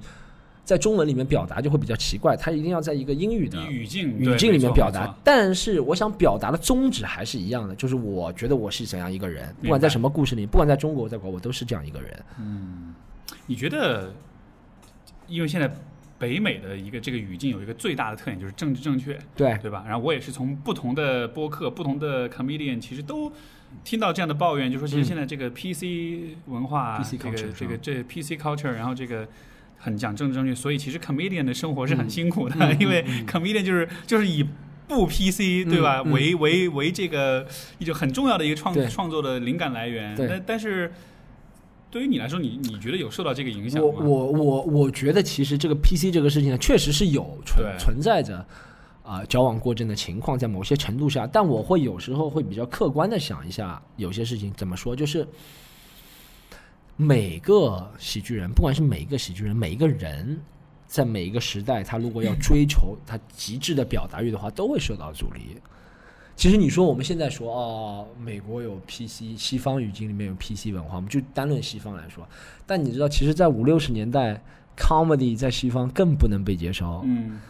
[0.65, 5.13] 在中文里面表达就会比较奇怪，它一定要在一个英语的语境语境里面表达。
[5.25, 12.25] 但是我想表达的宗旨还是一样的，就是我觉得我是怎样一个人，不管在什么故事里，不管在中国在国，我都是这样一个人。
[12.39, 12.95] 嗯
[13.47, 14.15] 你觉得，
[15.27, 15.69] 因为现在
[16.17, 19.83] 北美的一个这个语境有一个最大的特点就是政治正确，对，对吧？
[19.85, 23.33] 然后我也是从不同的播客、不同的 comedian，其实都
[23.83, 29.27] 听到这样的抱怨，就说其实嗯现在这个 PC 文化、PC 这个 culture，这个这 PC culture，然后这个。
[29.85, 32.11] 很讲政治正确，所以其实 comedian 的生活是很嗯。
[32.11, 34.47] 辛苦的，嗯因为 comedian 就是就是以
[34.87, 36.11] 不 PC 对吧、嗯。
[36.11, 37.47] 嗯为为为这个
[37.79, 40.15] 一种很重要的一个创创作的灵感来源。
[40.15, 40.29] 对。
[40.29, 40.93] 但但是
[41.91, 43.89] 对于你来说，你你觉得有受到这个影响吗？
[43.89, 48.47] 我我我我觉得其实这个 PC 这个事情呢，确实是有存存在着
[49.03, 55.27] 啊、矫枉过正的情况，在某些程度下，但我会有时候会比较客观的想一下，有些事情怎么说，就是
[56.97, 60.41] 每个喜剧人，不管是每一个喜剧人，每一个人。
[60.87, 65.57] 在每一个时代，他如果要追求他极致的表达欲的话，都会受到阻力。
[66.37, 72.29] 其实你说我们现在说哦，美国有 PC，西方语境里面有 PC 文化，我们就单论西方来说。
[72.67, 74.39] 但你知道，其实，在五六十年代
[74.77, 77.01] ，comedy 在西方更不能被接受。
[77.07, 77.41] 嗯，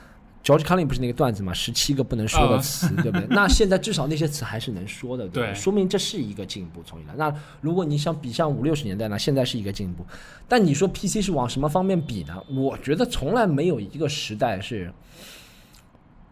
[0.43, 3.27] George Carlin 不是那个段子嘛，十七个不能说的啊词，对不对？
[3.31, 7.15] 那现在至少那些词还是能说的，对对说明这是一个进步，从以来。
[7.17, 10.05] 那如果你想比上五六十年代呢，现在是一个进步。
[10.49, 12.43] 但你说 PC 是往什么方面比呢？
[12.51, 14.93] 我觉得从来没有一个时代是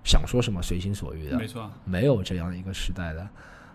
[0.04, 3.28] 想说什么随心所欲的，没错，没有这样一个时代的。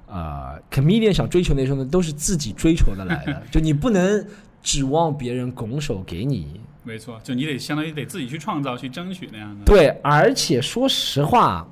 [0.07, 4.27] 呃，comedian 想追求那些东西，都是自己追求的来的， 就你不能
[4.61, 6.59] 指望别人拱手给你。
[6.85, 9.65] 没错，就你得相当于得自己去创造、去争取那样的。
[9.65, 11.67] 对，而且说实话，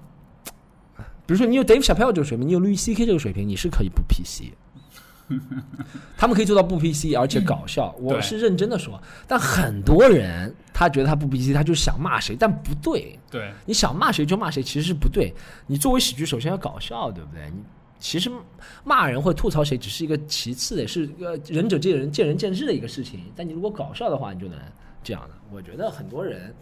[1.26, 3.06] 比如说你有 Dave Chappelle 这个水平，你有 Louis C.K.
[3.06, 4.52] 这个水平，你是可以不 PC。
[6.18, 7.96] 他们可以做到不 PC，而且搞笑。
[8.02, 13.18] 我是认真的说，但很多人他觉得他不 PC，他就想骂谁，但不对。
[13.32, 15.34] 对你想骂谁就骂谁，其实是不对。
[15.66, 17.50] 你作为喜剧，首先要搞笑，对不对？
[17.52, 17.64] 你
[18.00, 18.30] 其实
[18.84, 23.22] 骂人或吐槽谁只是一个其次的，是呃仁者见仁、见仁见智的一个事情。
[23.34, 24.60] 但你如果搞笑的话，你就能
[25.04, 25.30] 这样的。
[25.52, 26.54] 我觉得很多人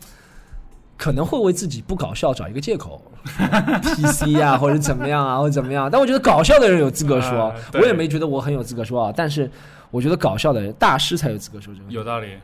[0.98, 3.02] 可能会为自己不搞笑找一个借口，
[3.82, 5.90] PC 啊，或者怎么样啊，或者怎么样。
[5.90, 9.14] 但我觉得搞笑的人有资格说，啊我也没觉得我很有资格说啊。
[9.16, 9.50] 但是
[9.90, 11.92] 我觉得搞笑的人，大师才有资格说这个。
[11.92, 12.38] 有道理。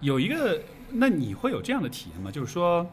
[0.00, 0.60] 有一个，
[0.90, 2.30] 那你会有这样的体验吗？
[2.30, 2.86] 就是说，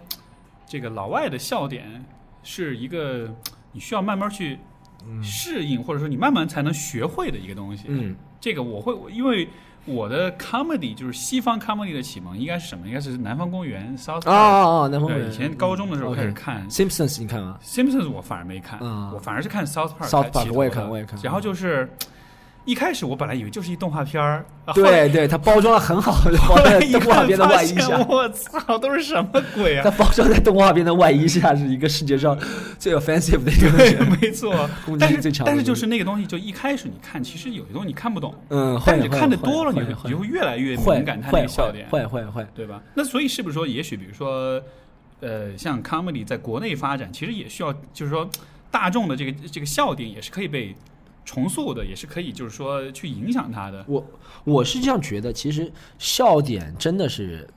[0.67, 2.05] 这个老外的笑点
[2.43, 3.27] 是一个
[3.71, 4.59] 你需要慢慢去
[5.21, 7.85] 适应，或者说你慢慢才能学会的一个东西。
[7.87, 9.49] 嗯这个我会，因为
[9.85, 12.87] 我的 comedy 就是西方 comedy 的启蒙应该是什么？
[12.87, 14.31] 应该是南方公园 South 哦 Park。
[14.31, 20.07] 哦哦，南方公园以前高中的时候开始看 Simpsons，你看吗？Simpsons，我反而没看，嗯我反而是看 South Park。
[20.09, 21.89] South Park，我也看我也看然后就是
[22.65, 24.45] 一开始我本来以为就是一动画片儿，
[24.75, 26.11] 对对，它包装的很好，
[26.47, 29.95] 包后来在动画片的外衣下，我操，都是什么鬼啊它啊？
[29.97, 32.37] 包装在动画片的外衣下，是一个世界上
[32.77, 34.69] 最 offensive 的一个东对西，，没错。
[34.85, 35.51] 攻击但是性最强的。
[35.51, 42.45] 但是就是那个东西，就一开始你看，其实有些东西你看不懂，嗯，会但是你看的多了，你你就会越来越敏感它那会个笑点，会会会。
[42.53, 42.79] 对吧？
[42.93, 44.61] 那所以是不是说，也许比如说，
[45.21, 48.29] 呃，像 comedy 在国内发展，其实也需要，就是说
[48.69, 50.75] 大众的这个这个笑点也是可以被
[51.29, 53.85] 重塑的，也是可以就是说去影响他的。
[53.87, 54.03] 我
[54.43, 57.47] 我是这样觉得，其实笑点真的是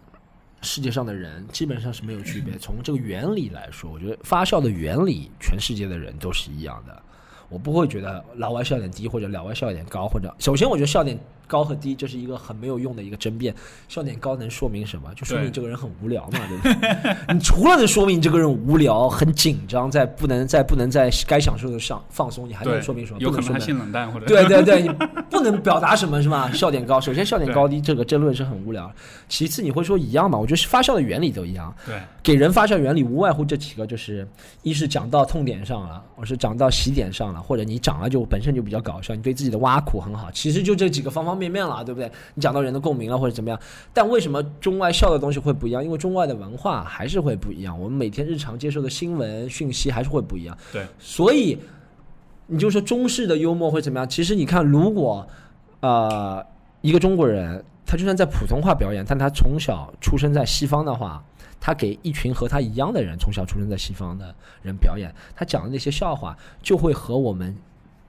[0.60, 2.58] 世界上的人基本上是没有区别。
[2.58, 7.02] 从这个原理来说，我觉得发笑的原理，全世界的人都是一样的。
[7.48, 13.54] 我不会觉得老外笑点低或者老外笑点高，或者首先我觉得笑点高和低这是一个很没有用的一个争辩。
[13.88, 15.12] 笑点高能说明什么？
[15.14, 17.16] 就说明这个人很无聊嘛，对不对？
[17.34, 23.18] 你除了能说明这个人无聊、很紧张，在不能在不能在该享受的上放松，你还能，说明什么？
[23.20, 24.88] 有可能性冷淡或者对对对，你
[25.30, 26.50] 不能表达什么是吧？
[26.52, 28.90] 笑点高，首先笑点高低这个争论是很无聊。
[29.28, 30.38] 其次你会说一样嘛？
[30.38, 34.26] 我觉得发笑的原理都一样，对给人发笑原理无外乎这几个，就是
[34.62, 40.30] 一是讲到痛点上了，我是讲到喜点上了，或者你讲了就本身就比较搞笑，你对自己的挖苦很好。
[40.30, 42.12] 其实就这几个方方面面了，对不对？
[42.34, 43.58] 你讲到人的共鸣了或者怎么样，
[43.94, 45.82] 但为什么中外笑的东西会不一样？
[45.82, 50.54] 因为中外的文化还是会不一样，我们每天日常接受的新闻讯息还是会不一样。
[50.70, 51.58] 对，所以
[52.46, 54.06] 你就说中式的幽默会怎么样？
[54.06, 55.26] 其实你看，如果
[55.80, 56.44] 呃
[56.82, 61.24] 一个中国人，他就算在普通话表演，但他从小出生在西方的话，
[61.60, 67.56] 他给一群和他一样的人，从小出生在西方的人表演，他讲的那些笑话，就会和我们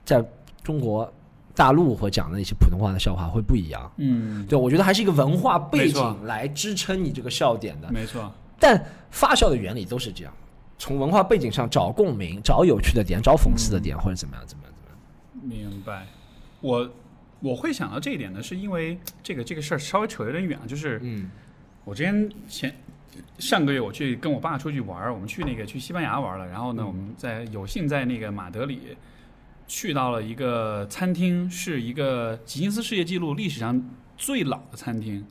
[0.04, 0.24] 在
[0.62, 1.10] 中国
[1.54, 3.92] 大陆或讲的那些普通话的笑话会不一样。
[3.96, 7.90] 嗯，对，我觉得还是一个文化背景来支撑你这个笑点的。
[7.92, 10.32] 没错，但发笑的原理都是这样，
[10.78, 15.68] 从文化背景上找共鸣，找有趣的点，找讽刺的点，或者怎么样怎么样怎么样。
[15.70, 16.06] 明白。
[16.60, 16.90] 我
[17.40, 21.30] 我会想到这一点呢，是因为这个这个事儿稍微扯有点远了，就是嗯
[21.84, 22.74] 我之前前
[23.38, 28.96] 上个月我去跟我爸出去玩儿，我们去那个去西班牙玩了，然后呢，嗯我们在有幸在那个马德里
[29.66, 33.82] 去到了一个餐厅，是一个吉尼斯世界纪录历史上
[34.16, 35.24] 最老的餐厅。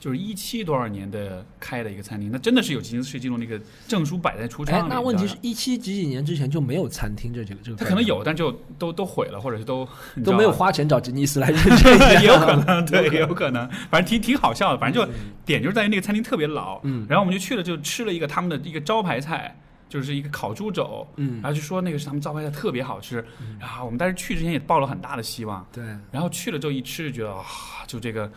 [0.00, 9.88] 就是一七多少年的开的一个餐厅，那真的是有吉尼斯世界纪录那个证书摆在橱窗那问题是一七几几年之前就没有餐厅这几个这个概念，它可能有，但就都都毁了，或者是都
[10.24, 14.78] 都没有花钱找吉尼斯来认证，也 有可能，对，也有可能，反正挺挺好笑的。
[14.78, 15.12] 反正就
[15.44, 17.04] 点就是在于那个餐厅特别老，嗯。
[17.08, 19.56] 然后我们就去了，就吃了一个他们的一个招牌菜，
[19.88, 23.24] 就是一个烤猪肘，嗯然后就说那个是他们招牌菜，特别好吃。
[23.58, 27.44] 然后我们当时去之前也抱了很大的希望，对，然后去了之后一吃就觉得啊，
[27.86, 28.30] 就这个。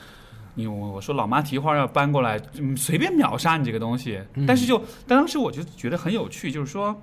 [0.53, 4.21] 你我我说老妈蹄花要搬过来，嗯，随便秒杀你这个东西。
[4.33, 4.77] 嗯但是就
[5.07, 6.93] 但当时我就觉得很有趣，就是说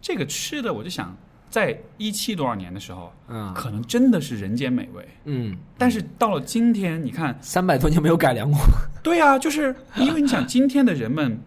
[0.00, 1.14] 这个吃的，我就想
[1.50, 5.06] 在一七多少年的时候，嗯可能真的是人间美味。
[5.26, 8.58] 嗯，但是到了今天，你看，三百多年没有改良过，
[9.02, 11.38] 对啊，就是因为你想，今天的人们，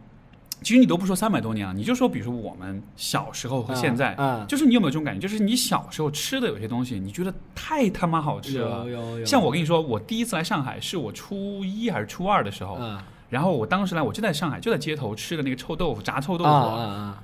[0.63, 5.19] 其实你都不说三百多年了，你就说，比如说我们小时候和现在，啊，就是你有没有这种感觉？
[5.19, 8.85] 就是你小时候吃的有些东西，你觉得太他妈好吃了。
[8.89, 16.49] 有有像我跟你说，我第一次来上海是我初一还是初二的时候，啊然后我当时来，我就在上海，就在街头吃的那个臭豆腐，炸臭豆腐，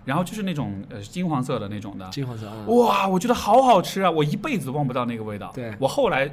[0.05, 4.09] 然后就是那种呃金黄色的那种的，金黄色啊，哇，我觉得好好吃啊！
[4.09, 5.51] 我一辈子忘不到那个味道。
[5.53, 6.27] 对我后来，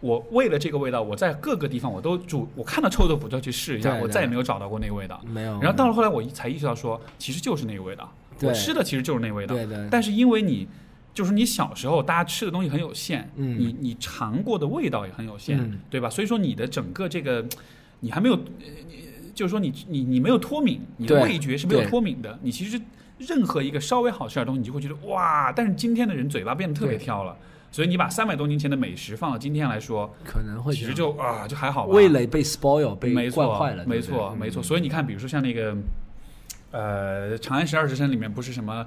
[0.00, 5.20] 我为了这个味道，我在各个地方我都煮，我看到臭豆腐就要去试一下，我再也没有找到过那个味道。
[5.26, 9.54] 没有，然后到了后来，我才意识到说，其实就是那个味道，对我吃的其实就是那个味道。
[9.54, 10.68] 对对，但是因为你，
[11.14, 16.10] 就是你小时候大家吃的东西很有限，嗯你你尝过的味道也很有限，嗯对吧？
[16.10, 17.44] 所以说你的整个这个，
[18.00, 18.40] 你还没有，呃
[18.88, 22.38] 你就是说你你你没有脱敏，你的味觉是没有脱敏的。
[22.42, 22.80] 你其实
[23.18, 25.52] 任何一个稍微好吃点的东西，你就会觉得哇！
[25.52, 27.36] 但是今天的人嘴巴变得特别挑了，
[27.76, 31.92] 所以你把三百多年前的美食放到今天来说，可能会其实就啊就还好吧。
[31.92, 34.62] 味蕾被 spoil 被没错惯坏了，没错，没错。
[34.62, 35.76] 所以你看，比如说像那个，
[36.70, 38.86] 呃，《长安十二时辰》里面不是什么，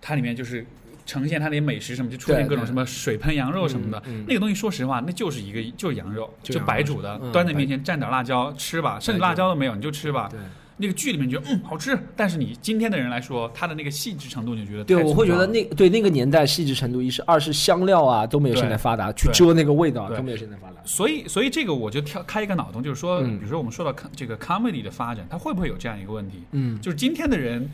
[0.00, 0.66] 它里面就是
[1.06, 10.28] 呈现它那些美食什么，就出现各种什么水喷羊肉什么的，那个东西说实话，那就是一个就是羊肉，就白煮的，嗯端在面前蘸点辣椒吃吧，甚至辣椒都没有你就吃吧。
[10.28, 10.40] 对。
[10.76, 20.16] 那个剧里面觉得嗯好吃，但是你今天的人来说，他的那个细致程度你就觉得对，我会觉得那对那个年代细致程度一是，二是香料啊都没有现在发达，去对遮那个味道对。
[20.16, 20.74] 都没有现在发达。
[20.84, 23.38] 所以，所以这个我就跳开一个脑洞，就是说，嗯。
[23.38, 26.42] 比如说我们说到这个 comedy 的发展，它会不会有这样一个问题？
[26.52, 27.70] 嗯，就是今天的人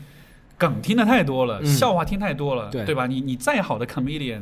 [0.57, 1.65] 梗听的太多了，嗯。
[1.65, 3.07] 笑话听太多了，对吧？
[3.07, 4.41] 你你再好的 comedian，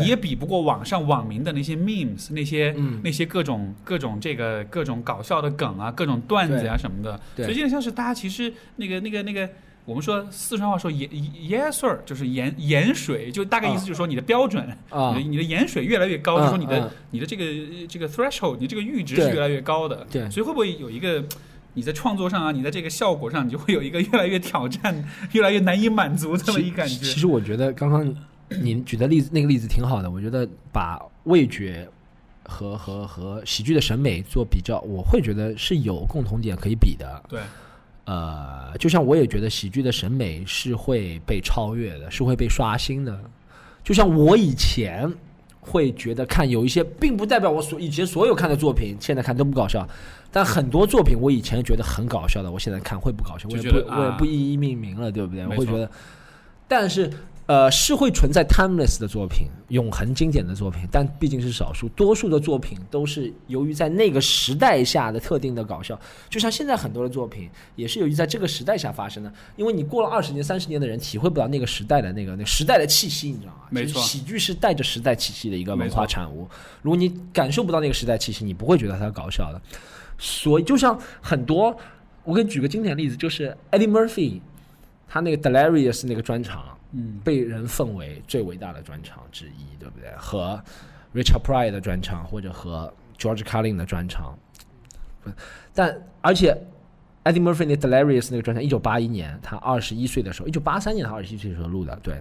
[0.00, 7.20] 也比不过网上网民的那些 memes，那些、嗯那些各种各种这个各种搞笑的梗啊，各种段子啊、什么的。
[7.36, 9.48] 对所以这个像是大家其实那个那个那个。
[9.84, 11.10] 我们说四川话说盐
[11.42, 17.44] 盐水儿就是盐盐水，就大概意思就是说你的标准，啊你的你的盐水越来越高，嗯就是说你的、嗯你的这个
[17.88, 20.06] 这个 threshold，你这个阈值是越来越高的。
[20.08, 21.24] 对所以会不会有一个
[21.74, 26.94] 你在创作上啊，你在这个效果上，你就会有一个越来越挑战、 越来越难以满足这么一感觉？
[27.04, 28.14] 其实我觉得刚刚
[28.60, 31.88] 你举的例子那个例子挺好的，我觉得把味觉
[32.44, 37.22] 和和和喜剧的审美做比较，我会觉得是有共同点可以比的。
[37.28, 37.40] 对，
[38.04, 43.18] 呃，就像我也觉得喜剧的审美是会被超越的，是会被刷新的。
[43.84, 45.12] 就像我以前
[45.60, 49.86] 会觉得看有一些，并不代表我所以前所有看的作品现在看都不搞笑，
[50.32, 55.46] 但很多作品我以前觉得很搞笑的，我现在看会不搞笑，我也不我也不一一命名了，对不对？
[55.46, 55.88] 我会觉得，
[56.66, 57.08] 但是。
[57.46, 65.98] 呃，是会存在 timeless 的作品，永恒经典的作品，但毕竟是少数，多数的作品都是由于在那个时代下的特定的搞笑，
[66.30, 73.64] 就像现在很多的作品也是由于在这个时代下发生的，因为你过了二十年、三十年的人体会不到那个时代的那个那个时代的气息，你知道吗？
[73.70, 76.48] 没错喜剧是带着时代气息的一个文化产物。
[76.80, 79.60] 如果你感受不到那个时代气息，你不会觉得它搞笑的。
[80.16, 81.76] 所以，就像很多，
[82.22, 84.40] 我给你举个经典例子，就是 Eddie Murphy，
[85.08, 90.10] 他那个 Delirious 那个专场，嗯，被人奉为最伟大的专场之一，对不对？
[90.16, 90.62] 和
[91.14, 94.38] Richard Pryor 的专场，或者和 George Carlin 的专场，
[95.22, 95.30] 不
[95.74, 96.56] 但而且
[97.24, 102.20] Eddie Murphy 那 Delirious 那个专场，一九八一年他二十一岁的时候，一九八三年他二十一岁的时候录的，对，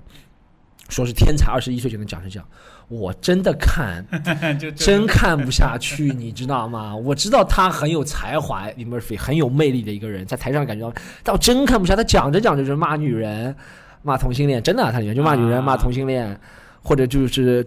[0.89, 2.47] 说是天才，二十一岁就能讲成这样，
[2.87, 4.05] 我真的看
[4.75, 6.93] 真看不下去，你知道吗？
[6.97, 11.95] 我知道他很有才华，Eddie Murphy 很有魅力的一个人，在台上感觉到，但我真看不下。
[11.95, 13.55] 他讲着讲着就骂女人、
[14.03, 16.39] 骂同性恋，真的啊、他里面就骂女人、啊骂同性恋，
[16.81, 17.65] 或者就是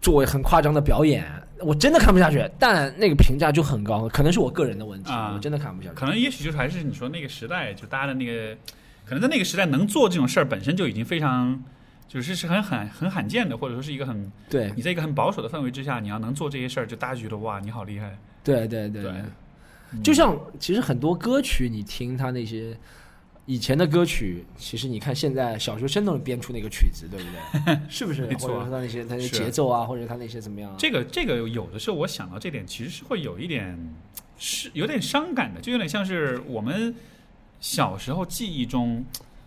[0.00, 1.24] 作为很夸张的表演，
[1.60, 2.48] 我真的看不下去。
[2.58, 5.94] 但那个评价就很高，可能是我个人的问题，啊我真的看不下去。
[5.94, 8.56] 可能也许就是还是你说那个时代，就大家的那个，
[9.04, 11.62] 可能在那个时代能做这种事儿本身就已经非常，
[12.06, 18.16] 就是是很很很罕见的，或者说是一个很对你在一个很保守的氛围之下，你要能做这些事儿，就大家觉得哇你好厉害。
[18.44, 22.74] 对对对对嗯就像其实很多歌曲，你听他那些
[23.46, 27.26] 以前的歌曲，其实你看现在小学生都能编出那个曲子，对不
[27.66, 27.78] 对？
[27.90, 28.26] 是不是？
[28.26, 30.72] 没错或者说他那些他那些节奏啊，或者他那些怎么样？
[30.78, 33.76] 这个这个有的时候我想到这点，其实是会有一点
[34.38, 36.94] 是有点伤感的，就有点像是我们
[37.60, 39.04] 小时候记忆中，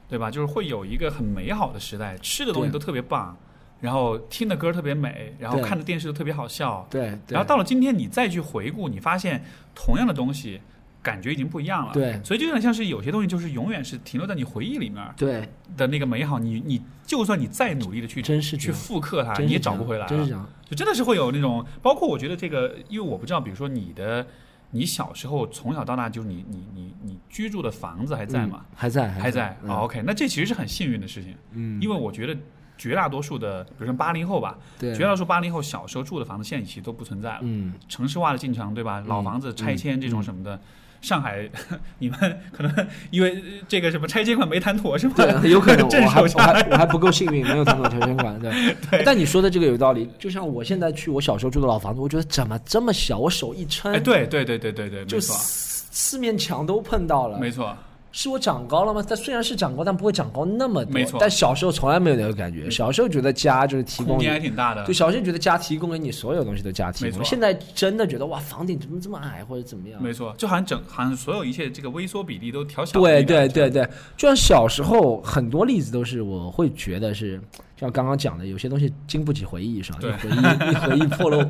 [0.09, 0.29] 对吧？
[0.29, 3.37] 就是会有一个很美好的时代，吃的东西都特别棒，
[3.79, 6.85] 然后听的歌特别美，然后看的电视都特别好笑。
[6.91, 9.41] 对，对然后到了今天，你再去回顾，你发现
[9.73, 10.59] 同样的东西
[11.05, 11.93] 感觉已经不一样了。
[11.93, 15.47] 对所以就有点像是有些东西就是永远是停留在你回忆里面对，
[15.77, 20.09] 的那个美好，你你就算你再努力的去去真是去复刻它，你也找不回来了。
[20.09, 20.49] 真是这样。
[20.67, 24.25] 就真的是会有那种，包括我觉得这个，因为我不知道，比如说你的，
[24.71, 28.65] 你小时候从小到大，就是你你你你居住的房子还在吗？
[28.71, 29.55] 嗯还在，还在。
[29.67, 32.35] OK，那这其实是很幸运的事情，嗯，因为我觉得
[32.77, 37.39] 绝大多数的，比如说八零后吧，对绝大多数八零后小时候住的房子，现在其实都不存在了。
[37.43, 39.03] 嗯，城市化的进程，对吧？
[39.05, 40.59] 老房子拆迁这种什么的。
[41.05, 41.47] 上海，
[41.99, 42.17] 你们
[42.51, 45.13] 可能因为这个什么拆迁款没谈妥是吗？
[45.17, 48.39] 对，有可能 我还我还我还不够幸运，没有谈妥拆迁款。
[48.39, 50.09] 对，但你说的这个有道理。
[50.17, 53.19] 就像我现在去我小时候住的老房子，我觉得怎么这么小？
[53.19, 57.37] 我手一撑，哎，对对对对对对，就没错，四四面墙都碰到了。
[57.39, 57.75] 没错，
[58.17, 59.03] 是我长高了吗？
[59.05, 60.93] 但虽然是长高，但不会长高那么多。
[60.93, 62.69] 没错但小时候从来没有那个感觉。
[62.69, 64.95] 小时候觉得家就是提供你空间还挺大的对，。
[64.95, 70.01] 小时候觉得家提供给你所有东西都家提供，没错现在真的觉得哇，房顶怎么这么矮或者怎么样？
[70.01, 73.21] 没错，就好像整，好像所有一切这个微缩比例都调小了对。
[73.25, 73.85] 对对对，
[74.15, 77.37] 就像小时候很多例子都是我会觉得是
[77.77, 79.99] 像刚刚讲的，有些东西经不起回忆是吧？
[80.01, 81.45] 一回忆一回忆破漏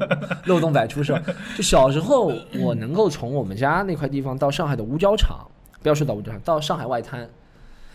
[0.46, 1.22] 漏洞百出是吧？
[1.56, 5.46] 就小时候我能够从我们家那块地方到上海的五角场，
[5.86, 7.30] 不要说到五角场，到上海外滩，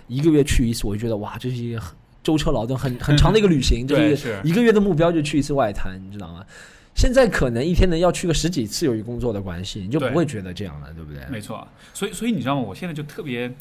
[0.06, 6.46] 一个月去一次，我就觉得哇，这是一个很舟车劳顿很很长的一个旅行，这 对是是一个月的目标就去一次外滩，你知道吗？
[6.94, 11.20] 现在可能一天能要去个十几次，由于工作的关系，你就不会觉得这样了，对不对？
[11.28, 11.66] 没错。
[11.92, 12.62] 所以所以你知道吗？
[12.62, 13.52] 我现在就特别，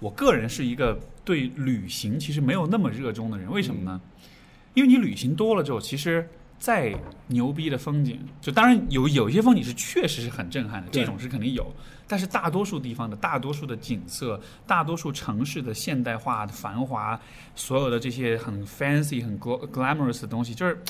[0.00, 3.48] 我个人是一个对旅行其实没有那么热衷的人。
[3.52, 4.00] 为什么呢？
[4.74, 6.28] 因为你旅行多了之后，其实
[6.58, 6.92] 再
[7.28, 11.72] 牛逼的风景，就当然有有一些风景是确实是很震撼的，这种是肯定有。
[12.08, 17.20] 但是大多数地方的大多数的景色，大多数城市的现代化的繁华，
[17.54, 20.80] 所有的这些很 fancy、很 glamorous 的东西，就是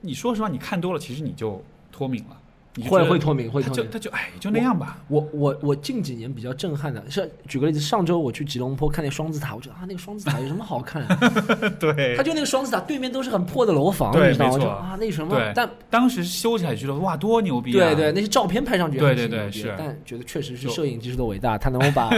[0.00, 2.36] 你说实话，你看多了，其实你就脱敏了，
[2.84, 3.86] 会会脱敏，会他脱敏。
[3.86, 4.98] 就他就哎，就那样吧。
[5.08, 11.06] 我我我近几年比较震撼的是，举个例子，上周我去吉隆坡看那个双子塔，我觉得啊，那个双子塔有什么好看？
[11.80, 14.58] 对他就那个双子塔对面都是很破的楼房，你知道吗？
[14.58, 15.52] 就啊，那什么？
[15.54, 17.94] 但当时修起来觉得哇，多牛逼啊！
[17.94, 22.10] 对对，那些照片拍上去对对对是但觉得确实是摄影技术的伟大，他能够把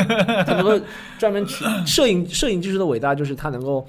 [0.45, 0.81] 他能够
[1.19, 3.87] 专门去摄影摄影技术的伟大，就是他能够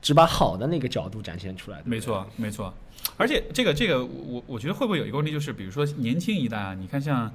[0.00, 1.78] 只把好的那个角度展现出来。
[1.78, 2.72] 对对没错没错。
[3.18, 7.30] 而且这个这个，我我觉得会不会有一个问题，就是比如说年轻一代啊，你看像，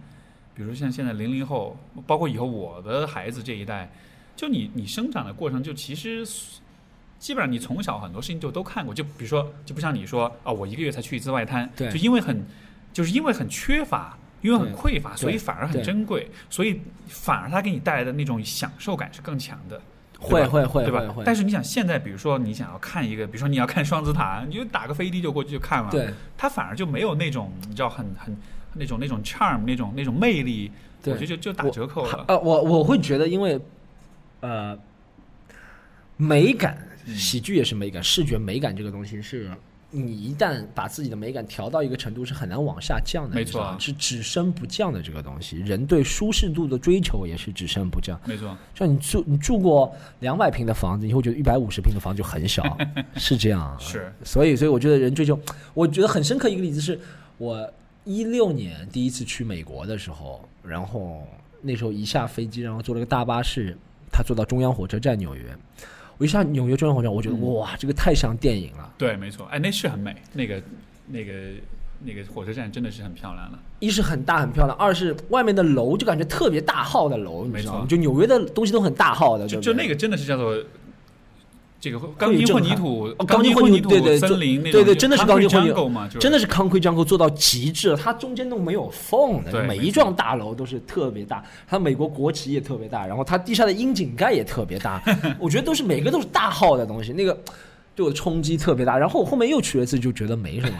[0.55, 1.77] 比如说像现在零零后，
[2.07, 3.91] 包括以后我的孩子这一代，
[4.35, 6.25] 就你你生长的过程，就其实
[7.19, 12.43] 基本上你从小很多事情就都看过，就比如说就不像你说啊，我一个月才去一次外滩，对就因为很
[12.91, 14.17] 就是因为很缺乏。
[14.43, 19.81] 因为很匮乏，所以反而很珍贵，所以反而它给你带来的那种享受感是更强的。
[20.23, 28.35] 会会会对吧但是你想，现在比如说你想要看一个，比如说你要看双子塔，你就打个飞的就过去就看了。，对它反而就没有那种你知道很很
[28.73, 30.71] 那种那种 charm 那种那种魅力，
[31.05, 32.25] 我觉得就就打折扣了。
[32.27, 33.59] 呃，我我会觉得，因为
[34.39, 34.77] 呃，
[36.17, 39.51] 美感，嗯喜剧也是美感，视觉美感这个东西是。
[39.95, 43.35] 你一旦把自己的美感调到一个程度，是很难往下降的。
[43.35, 45.59] 没错是只升不降的这个东西。
[45.59, 48.19] 人对舒适度的追求也是只升不降。
[48.25, 52.77] 没错，像你住你住过两百平的房子，你会觉得一百五十平的房子就很小，
[53.15, 53.77] 是这样。
[53.79, 55.39] 是所以，所以我觉得人追求，
[55.73, 56.99] 我觉得很深刻一个例子是
[57.37, 57.71] 我
[58.03, 61.27] 一六年第一次去美国的时候，然后
[61.61, 63.77] 那时候一下飞机，然后坐了个大巴士，
[64.11, 65.43] 他坐到中央火车站纽约，
[66.17, 68.93] 我一下纽约中央火车站，我觉得、嗯哇，这个太像电影了。
[68.97, 69.45] 对，没错。
[69.47, 70.61] 哎，那是很美，那个
[71.07, 71.33] 那个
[72.03, 73.59] 那个火车站真的是很漂亮了。
[73.79, 77.79] 一是很大很漂亮，二是外面的楼就感觉特别大号的楼，你知道吗？
[77.81, 80.57] 没错就纽约的东西都很大号的，就就那个真的是叫做
[81.83, 95.03] 这个钢筋混凝土哦，钢筋混凝土对对森林那种，对对，真的是钢筋混凝土嘛，真的是 concrete jungle 做到极致了，它中间都没有缝的，每一幢大楼都是特别大，它美国国旗也特别大，然后它地下的窨井盖也特别大，
[95.37, 97.37] 我觉得都是每个都是大号的东西，那个。
[97.95, 100.77] 对我的冲击特别大，然后我后面又去了一次，就觉得没什么。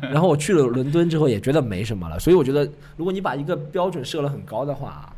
[0.00, 2.20] 然后我去了伦敦之后，也觉得没什么了。
[2.20, 2.64] 所以我觉得，
[2.96, 5.12] 如果你把一个标准设了很高的话，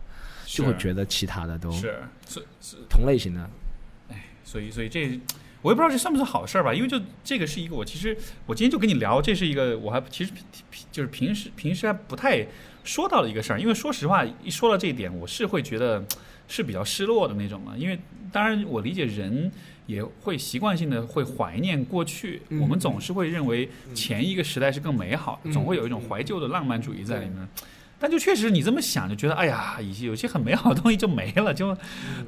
[0.47, 3.41] 就会觉得其他的都是所所同类型的。
[4.53, 5.19] 所以所以这
[5.63, 10.33] 我也不知道这算不算好事儿吧，因为就这个是一个我其实我今天就跟你聊，这是一个我还其实
[10.91, 12.47] 就是平时平时还不太
[12.85, 16.05] 说到的一个事儿，因为说实话一说到这一点，我是会觉得
[16.49, 17.99] 是比较失落的那种嘛，因为
[18.31, 19.51] 当然我理解人。
[19.85, 27.47] 也会习惯性的会怀念过去，嗯我们总是会认为前一个时代是更美好，嗯总会有一种怀旧的浪漫主义在里面。
[27.99, 31.77] 但就确实你这么想，就觉得哎呀，有些有些很美好的东西就没了，就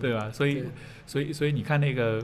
[0.01, 0.29] 对吧？
[0.33, 0.65] 所以对
[1.07, 2.23] 所以所以你看那个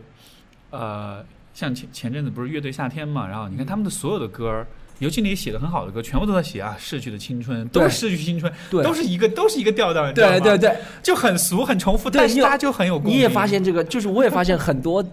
[0.70, 1.24] 呃，
[1.55, 4.66] 像前前阵子不是乐队夏天嘛，然后你看他们的所有的歌儿，
[4.99, 13.14] 尤其那些写的很好的歌，全部都在写啊逝去的青春，都对是逝去青春，对都是一个都是一个调调，对对对，就很俗很重复，但是大家就很有共鸣。
[13.14, 15.05] 你也发现这个，就是我也发现很多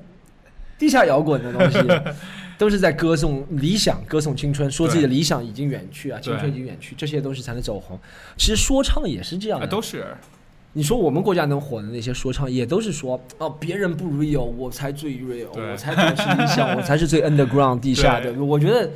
[0.77, 1.79] 地下摇滚的东西，
[2.57, 7.99] 都是在歌颂理想、歌颂青春，说自己的理想已经远去啊，青春已经远去，这些东西才能走红。
[8.37, 10.05] 其实说唱也是这样啊，的，都是
[10.77, 18.31] 你说我们国家能火的那些说唱，也都是说哦，别人不 real，我才最 real，我才最是 理想，我才是最 underground 地下的。
[18.31, 18.87] 对我觉得。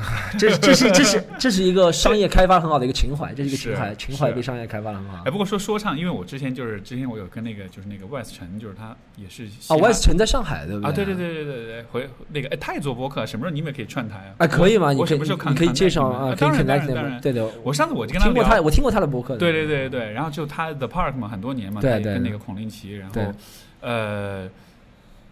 [0.00, 5.30] 唉 这是这是这是这是一个商业开发很好的一个情怀，这是一个情怀，情怀是被商业开发的很好哎，。
[5.30, 11.04] 不过说说唱，因为我之前就是之前我有跟那个就是那个 West 陈，就是他也是嘻啊哈，West 城在上海，对不对啊，对？
[11.04, 14.34] 对对对对对对，回那个哎，他也做播客，什么时候你们也可以串台啊？
[14.38, 14.92] 哎，可以吗？
[14.92, 19.36] 你我什么时候可以介绍啊，可以当然当然 them 当然对的，我上次我就跟他听过他，我听过他的博客。
[19.36, 23.34] 对对对对，然后就他 The Park 嘛，很多年嘛，对对他跟那个孔令奇，然后
[23.80, 24.46] 呃，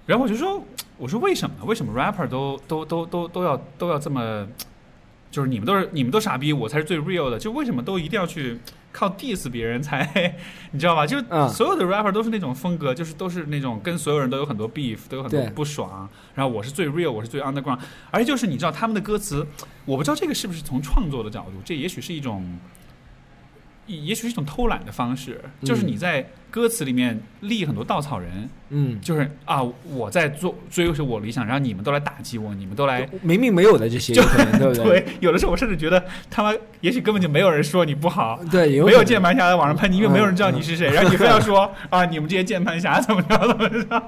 [0.08, 0.64] 然后我就说，
[0.96, 1.64] 我说为什么呢？
[1.66, 4.48] 为什么 rapper 都都都都都要都要这么，
[5.30, 8.58] 就是你们都是你们都傻逼，我才是最 real 的，就为什么都一定要去
[8.90, 10.34] 靠 diss 别人才，
[10.72, 11.06] 你知道吧？
[11.06, 17.78] 就嗯所有的 rapper 都是那种风格，就是都是那种跟所有人都有很多 beef，都有很多不爽，然后我是最 real，我是最 underground，
[18.10, 19.46] 而且就是你知道他们的歌词，
[19.84, 22.58] 我不知道这个是不是从创作的角度，这也许是一种。
[23.86, 29.62] 也也许是一种偷懒的方式，就是你在歌词里面立很多稻草人，嗯，就是啊，
[29.94, 33.08] 我在做追求我理想，然后你们都来打击我，你们都来。
[33.22, 34.84] 明明没有的这些，就可能对不对？
[35.00, 44.02] 对，有的时候我甚至觉得他妈也许根本就没有人说你不好，对，有没有键盘侠在网上喷你，因为没有人知道你是谁，然后你非要说啊，你们这些键盘侠怎么着怎么着，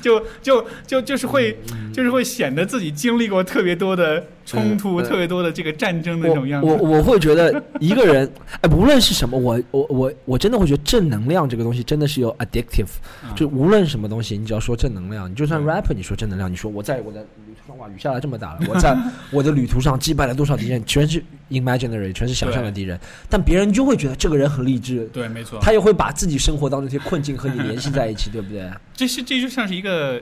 [0.00, 1.58] 就就就就是会
[1.92, 6.66] 就是会显得自己经历过特别多的冲突，特别多的这个战争的那种样子。
[6.68, 8.30] 我我会觉得一个人，
[8.62, 12.88] 哎，无论是什么，我我我我真的会觉得正能量这个东西真的是有 addictive，、
[13.24, 13.34] 嗯。
[13.34, 18.96] 就无论什么东西，你只要说正能量，你就算 rapper，你说正能量，你说我在我的旅途上哇雨下来这么大了，我在
[19.30, 22.98] 我的旅途上击败了多少敌人，全是 imaginary，全是想象的敌人，
[23.28, 25.08] 但别人就会觉得这个人很励志。
[25.12, 28.70] 对，没错，他也会把自己生活当中这些困境和你联系在一起， 对不对？
[28.94, 30.20] 这是这就像是一个，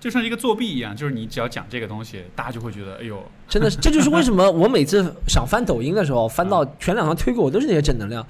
[0.00, 8.26] 就像是一个作弊一样，就是你只要讲这个东西，大家就会觉得，哎呦，真的是，这就是为什么我每次想翻抖音的时候，翻到全两条推给我都是那些正能量，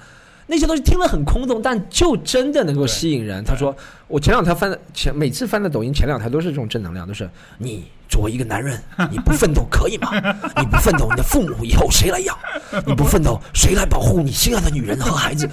[0.46, 3.42] 那些东西听了很空洞，但就真的能够吸引人。
[3.44, 3.76] 他说，
[4.06, 7.28] 我前两条翻的前每次翻的抖音前两条都是这种正能量，都是
[7.58, 8.80] 你作为一个男人，
[9.10, 10.10] 你不奋斗可以吗？
[10.56, 12.38] 你不奋斗，你的父母以后谁来养？
[12.86, 15.48] 你不奋斗，谁来保护你心爱的女人和孩子？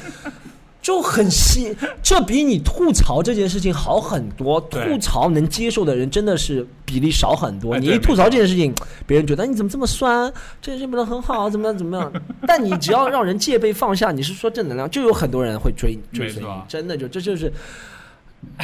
[0.83, 4.59] 就很吸，这比你吐槽这件事情好很多。
[4.61, 7.79] 吐槽能接受的人真的是比例少很多。
[7.79, 8.71] 你一吐槽这件事情，
[9.07, 10.31] 别人觉得你怎么这么酸，
[10.61, 12.11] 这件事情不能很好，怎么样怎么样？
[12.45, 16.49] 但你只要让人戒备放下，你是说正能量，就有很多人会追追随你。
[16.67, 17.51] 真的就这就是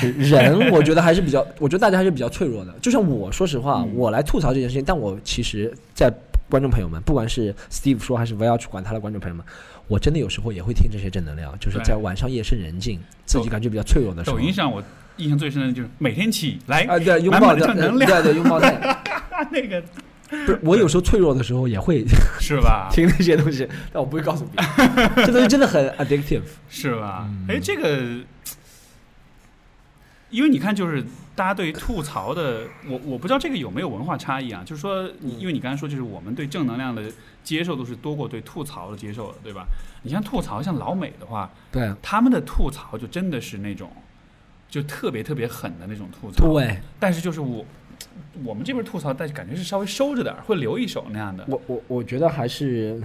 [0.02, 2.76] 人，我觉得还是比较， 我觉得大家还是比较脆弱的。
[2.82, 6.14] 就像我说实话，嗯我来吐槽这件事情，但我其实，在
[6.50, 9.46] 观众朋友们，不管是 Steve 说还是 v 要去管他的观众朋友们，
[9.90, 14.38] 我真的有时候也会听这些正能量，就是在晚上夜深人静，自己感觉比较脆弱的时候。
[14.38, 14.82] 抖音上我
[15.18, 18.98] 印象最深的就是每天起来啊，对，拥抱的正能量，对对，拥抱太阳。
[19.52, 19.84] 那个
[20.30, 22.06] 不是，我有时候脆弱的时候也会
[22.40, 22.88] 是吧？
[22.91, 25.26] 听那些东西，但我不会告诉别人。
[25.26, 26.44] 这东西真的很 addictive。
[26.70, 27.28] 是吧？
[27.28, 27.99] 嗯哎、这个，
[30.30, 31.03] 因为你看，就是
[31.40, 34.61] 大家对于吐槽的，我我不知道这个有没有文化差异啊？
[34.66, 37.10] 就是说，你因为你刚才说，就是我们对正能量的
[37.45, 39.66] 接受度是多过对吐槽的接受的，对吧？
[40.03, 43.90] 你像吐槽，像老美的话，对他们的吐槽就真的是那种，
[44.70, 46.45] 就特别特别狠的那种吐槽。
[46.52, 47.66] 对，但是就是我
[48.44, 51.45] 我们这边吐槽，但是感觉是稍微收着点，会留一手那样的。
[51.48, 53.02] 我我我觉得还是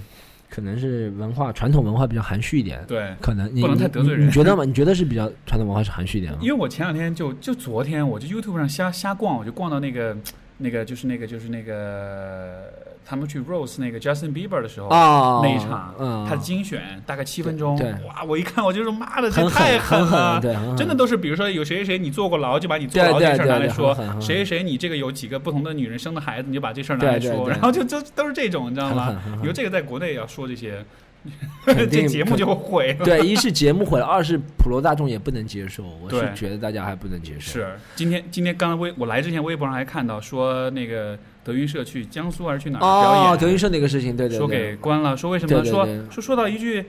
[0.54, 4.64] 可能是文化传统文化比较含蓄一点，对，可能你不能太得罪人你你觉得吗？
[4.64, 6.38] 你觉得是比较传统文化是含蓄一点吗？
[6.40, 10.16] 因为我前两天就就昨天，我就 YouTube 上瞎瞎逛，我就逛到那个
[10.58, 12.72] 那个就是那个就是那个
[13.04, 14.88] 他们去 Rose 那个 Justin Bieber 的时候。
[14.88, 18.22] 啊那一场，嗯，他的精选大概七分钟，对哇！
[18.26, 20.40] 我一看我就说妈的，这太狠了，
[20.76, 29.32] 真的都是，比如说有谁谁谁你坐过牢，就把你坐牢这事儿拿来说谁谁谁你这个有几个不同的女人生的孩子，你就把这事儿拿来说，然后就就都是这种，你知道吗很狠很？
[29.32, 30.86] 狠你说这个在国内也要说这些，肯
[31.90, 33.04] 这节目就毁了。
[33.04, 37.52] 对，一是节目毁了，二是普罗大众也不能接受，我是觉得大家还不能接受。
[37.52, 45.64] 是，今天今天刚才微我来之前，微博上还看到说那个德云社去江苏还是去哪儿表哦，演，德云社那个事情，对对说给关了，说为什么呢？
[45.64, 46.84] 说对对对说说到一句。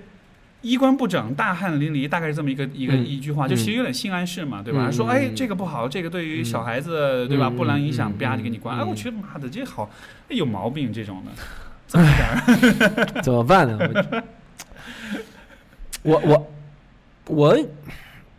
[0.62, 4.88] 衣冠不整，大汗淋漓，大概是这么一个一个、嗯一句话，就其实有点性暗示嘛，对吧？
[4.90, 7.50] 嗯说哎，嗯这个不好，这个对于小孩子，对吧？
[7.50, 8.76] 嗯不良影响，嗯吧就给你关。
[8.76, 9.88] 嗯哎，我觉得妈的，这好，
[10.28, 11.32] 哎有毛病这种的，
[11.96, 12.14] 这么一
[13.14, 14.24] 点，怎么办呢？
[16.04, 16.48] 我我
[17.28, 17.58] 我我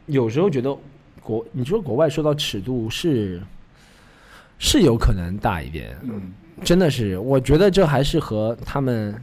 [0.06, 0.76] 有时候觉得
[1.20, 3.42] 国，你说国外受到尺度是
[4.58, 9.20] 是有可能大一点，嗯，真的是，我觉得这还是和他们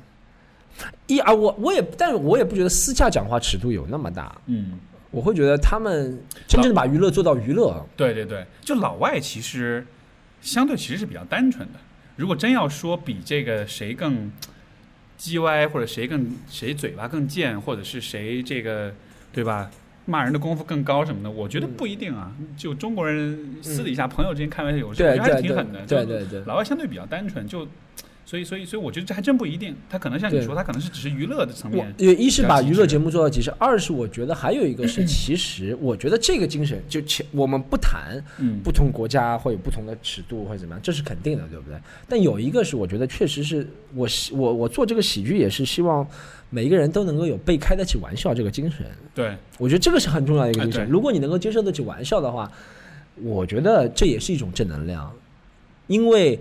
[1.07, 4.79] 一啊，我我也，但是我也不觉得私下讲话尺度有那么大，嗯，
[5.11, 9.85] 我会觉得他们真正地把娱乐做到娱乐，对对对，就老外其实
[10.41, 11.79] 相对其实是比较单纯的。
[12.15, 14.31] 如果真要说比这个谁更
[15.19, 18.93] 叽歪，或者谁更谁嘴巴更贱，或者是谁这个
[19.31, 19.69] 对吧？
[20.05, 22.29] 骂人的功夫更高什么的，我觉得不一定啊。
[22.57, 25.85] 就中国人私底下朋友之间开玩笑有时候我觉得还是挺狠的。
[25.85, 26.41] 对对对。
[26.45, 27.65] 老外相对比较单纯，就
[28.33, 29.75] 所以所以所以我觉得这还真不一定。
[29.87, 31.93] 他可能像你说，他可能是只是娱乐的层面。
[31.99, 41.77] 因为一是把娱乐节目做到极致，二是我觉得还有一个是， 其实我觉得这个精神就前我们不谈嗯，不同国家会有不同的尺度或者怎么样，这是肯定的，对不对？
[42.09, 46.03] 但有一个是我觉得确实是我希我我做这个喜剧也是希望
[46.49, 48.83] 每一个人都能够有被开得起玩笑这个精神，
[49.13, 50.89] 对我觉得这个是很重要的一个精神。
[50.89, 52.51] 如果你能够接受得起玩笑的话，
[53.21, 55.13] 我觉得这也是一种正能量，
[55.85, 56.39] 因为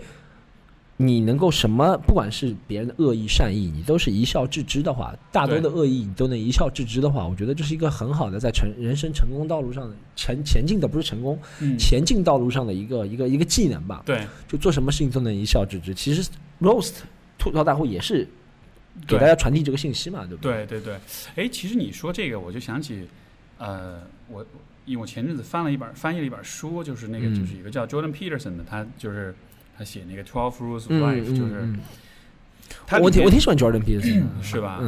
[1.07, 14.03] 你能够什么，不管是别人的恶意善意，你都是一笑置之的话，大多的恶意你都能一笑置之的话，我觉得这是一个很好的在成人生成功道路上的前前进的不是成功，嗯，前进道路上的一个一个一个技能吧。
[14.07, 15.95] 对就做什么事情都能一笑置之。
[15.95, 16.31] 其实
[16.61, 16.95] roast
[17.39, 18.27] 吐槽大会也是
[19.07, 20.67] 给大家传递这个信息嘛，对不对？
[20.67, 20.95] 对对
[21.37, 23.07] 对，哎，其实你说这个，我就想起，
[23.59, 24.45] 呃，我
[24.85, 29.35] 因为我前阵子翻了一本翻译了一本书，就是那个、嗯就是一个叫 Jordan Peterson 的，他就是
[29.83, 31.81] 他写那个 Twelve Rules of 嗯 Life，、嗯就是嗯
[32.87, 34.79] 他我挺我挺喜欢 Jordan Peterson 的， 是吧？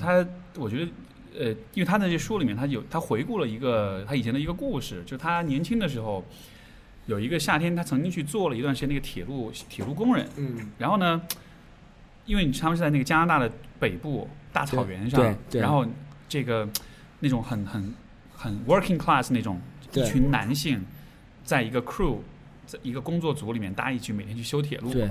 [0.00, 0.90] 他他我觉得。
[1.38, 6.24] 呃，因为他在这书里面，他有他回顾了一个他以前的一个故事，就他年轻的时候，
[7.06, 11.22] 有一个夏天，他曾经去做了一段时间那个铁路铁路工人，嗯，然后呢，
[12.26, 15.86] 因为他们是在那个加拿大的北部大草原上，对对然后
[16.28, 16.68] 这个
[17.20, 17.94] 那种很很
[18.34, 19.58] 很 working class 那种
[19.94, 20.84] 一群男性，
[21.44, 22.16] 在一个 crew，
[22.70, 24.92] 在一个工作组里面，搭一起每天去修铁路。
[24.92, 25.10] 对，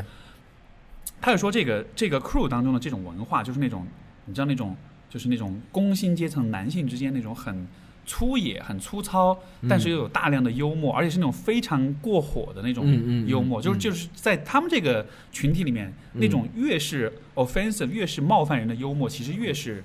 [1.19, 3.85] 他就说这个这个 crew 当中的这种文化，就是那种
[4.25, 4.75] 你知道那种
[5.09, 7.67] 就是那种工薪阶层男性之间那种很
[8.05, 9.37] 粗野、很粗糙，
[9.69, 19.83] 但是又有大量的幽默，而且是那种非常过火的那种嗯嗯嗯幽默，就是嗯就是在他们这个群体里面，那种越是 offensive、越是冒犯人的幽默，其实越是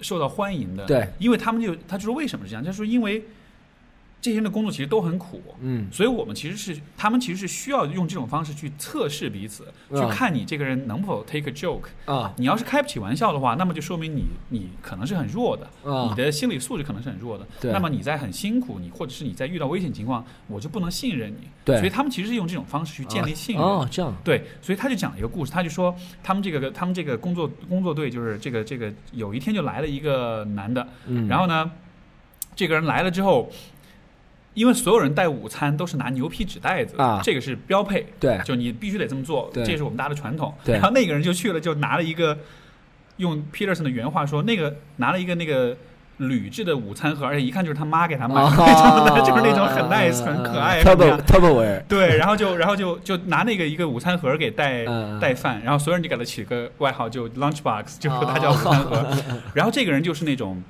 [0.00, 0.86] 受到欢迎的。
[0.86, 2.64] 对，因为他们就他就说为什么是这样？
[2.64, 3.22] 他说因为
[4.26, 5.40] 这些人的工作其实都很苦。
[5.60, 11.86] 嗯所以我们其实是，他们其实是需要用这种方式去测试彼此，去啊看你这个人能否 take a joke。
[12.06, 17.46] 啊你要是开不起玩笑的话，那么就说明你你可能是很弱的，啊你的心理素质可能是很弱的。
[17.60, 21.46] 对那么你在很辛苦，你或者是你在遇到危险情况，我就不能信任你。
[21.64, 23.64] 对所以他们其实是用这种方式去建立信任。
[23.64, 31.70] 哦，这样，对，所以他就讲了一个故事，他就说他们这个他们这个工作工作队就是这个这个有一天就来了一个男的，嗯，然后呢，
[32.54, 33.50] 这个人来了之后，
[34.56, 37.20] 因为所有人带午餐都是拿牛皮纸袋子啊。
[37.22, 38.40] 这个是标配，对。
[38.44, 39.64] 就你必须得这么做，对。
[39.64, 40.52] 这是我们大家的传统。
[40.64, 40.74] 对。
[40.74, 42.36] 然后那个人就去了，就拿了一个
[43.18, 45.76] 用 Peterson 的原话说，那个拿了一个那个。
[46.18, 55.20] 铝制的午餐盒，而且一看就是他妈给他买的，啊 就是那种很 nice、很可爱、e e e 对，然后就然后就就拿那个一个午餐盒给带嗯。
[55.20, 59.06] 带饭，然后所有人就给他起了个外号，就 lunch box，就是他叫午餐盒。
[59.52, 60.62] 然后这个人就是那种，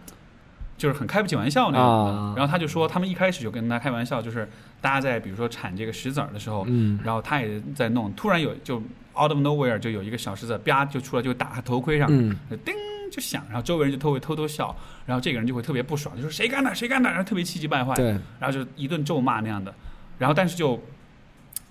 [0.77, 2.35] 就是很开不起玩笑那种。
[2.37, 4.49] 然后他就说，他们一开始就跟他开玩笑，就是
[4.81, 6.99] 大家在比如说铲这个石子儿的时候，嗯。
[7.05, 8.77] 然后他也在弄，突然有就
[9.15, 12.37] out of nowhere 就有一个小石子啪就出来，就打他头盔上，嗯。
[12.65, 12.75] 叮
[13.11, 14.75] 就响，然后周围人就偷会偷偷笑，
[15.07, 17.95] 然后这个人就会特别不爽，就说谁干的谁干的，然后特别气急败坏。
[17.95, 18.09] 对，
[18.41, 19.73] 然后就一顿咒骂那样的，
[20.19, 20.83] 然后但是就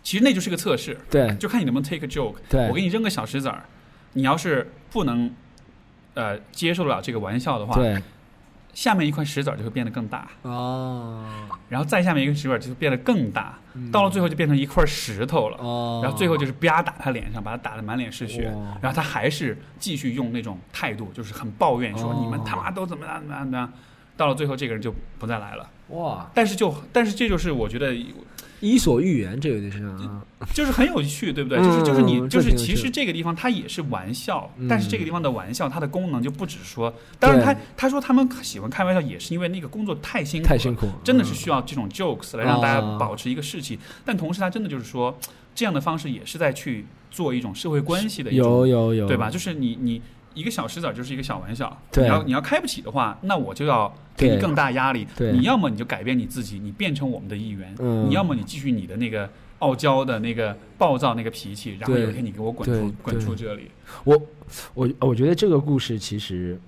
[0.02, 1.36] 其实那就是个测试，对。
[1.36, 2.36] 就看你能不能 take a joke。
[2.50, 2.68] 对。
[2.70, 3.64] 我给你扔个小石子儿，
[4.14, 5.30] 你要是不能
[6.14, 8.02] 呃接受得了这个玩笑的话，对
[8.76, 11.26] 下面一块石子儿就会变得更大，哦。
[11.70, 13.90] 然后再下面一个石子儿就会变得更大，嗯。
[13.90, 15.58] 到了最后就变成一块石头了。
[15.58, 18.52] 哦，然后最后就是啪打他脸上，把他打得满脸是血。
[18.52, 22.20] 哇，然后他还是继续用那种态度，就是很抱怨说哦。
[22.22, 23.74] 你们他妈都怎么样怎么样怎么样。
[24.18, 25.70] 到了最后，这个人就不再来了。
[25.90, 27.96] 哇，但是就但是这就是我觉得
[28.62, 30.22] 伊索寓言这有点像啊，
[30.54, 31.60] 就是很有趣，对不对？
[31.60, 45.18] 嗯就是就是你就是其实这个地方它也是玩笑，嗯但是这个地方的玩笑它的功能就不只是说，当然他他说他们喜欢开玩笑也是因为那个工作太辛苦了，太辛苦，真的是嗯需要这种 jokes 来让大家啊保持一个士气，但同时他真的就是说
[45.54, 49.30] 这样的方式也是在去做一种社会关系的一有种，有有，对吧？
[49.30, 50.02] 就是你你
[50.36, 52.04] 一个小石子儿就是一个小玩笑，对。
[52.04, 55.08] 你要你要开不起的话，那我就要给你更大压力。
[55.16, 55.32] 对。
[55.32, 58.08] 你要么你就改变你自己，你变成我们的一员；嗯。
[58.08, 59.28] 你要么你继续你的那个
[59.60, 63.72] 傲娇的那个暴躁那个脾气，然后有一天你给我滚出滚出这里。
[64.04, 64.22] 我
[64.74, 66.60] 我我觉得这个故事其实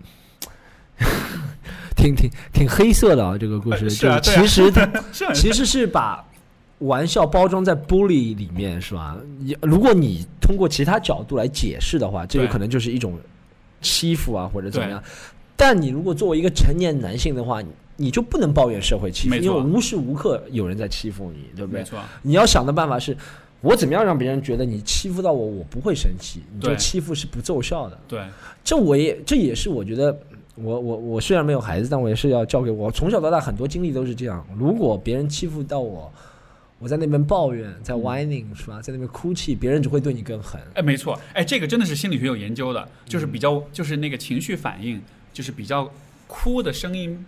[1.96, 6.24] 挺挺挺黑色的啊，这个故事、呃是啊就其实 它其实是把
[6.80, 9.18] 玩笑包装在 bully 里面，是吧？
[9.40, 13.20] 你如果你通过其他角度来解释的话，这个可能就是一种
[13.82, 15.02] 欺负啊，或者怎么样。
[15.56, 21.86] 但你如果作为一个成年男性的话，你你就不能抱怨社会欺负，因为无时无刻有人在欺负你，对不对没？
[21.86, 23.18] 错，你要想的办法是。
[23.62, 26.44] 我怎么样让别人觉得你欺负到我，我不会生气？
[26.54, 28.00] 你这欺负是不奏效的。
[28.08, 28.22] 对
[28.64, 30.16] 这我也这也是我觉得，
[30.54, 34.46] 我我我虽然没有孩子，但我也是要教给我从小到大很多经历都是这样。
[34.56, 36.10] 如果别人欺负到我，
[36.80, 40.62] 我在那边抱怨，在 whining 是吧，在那边哭泣，别人只会对你更狠。
[40.76, 45.02] 哎，没错，哎，这个真的是心理学有研究的，就是嗯比较就是那个情绪反应，
[45.34, 45.92] 就是比较
[46.28, 47.26] 哭的声音，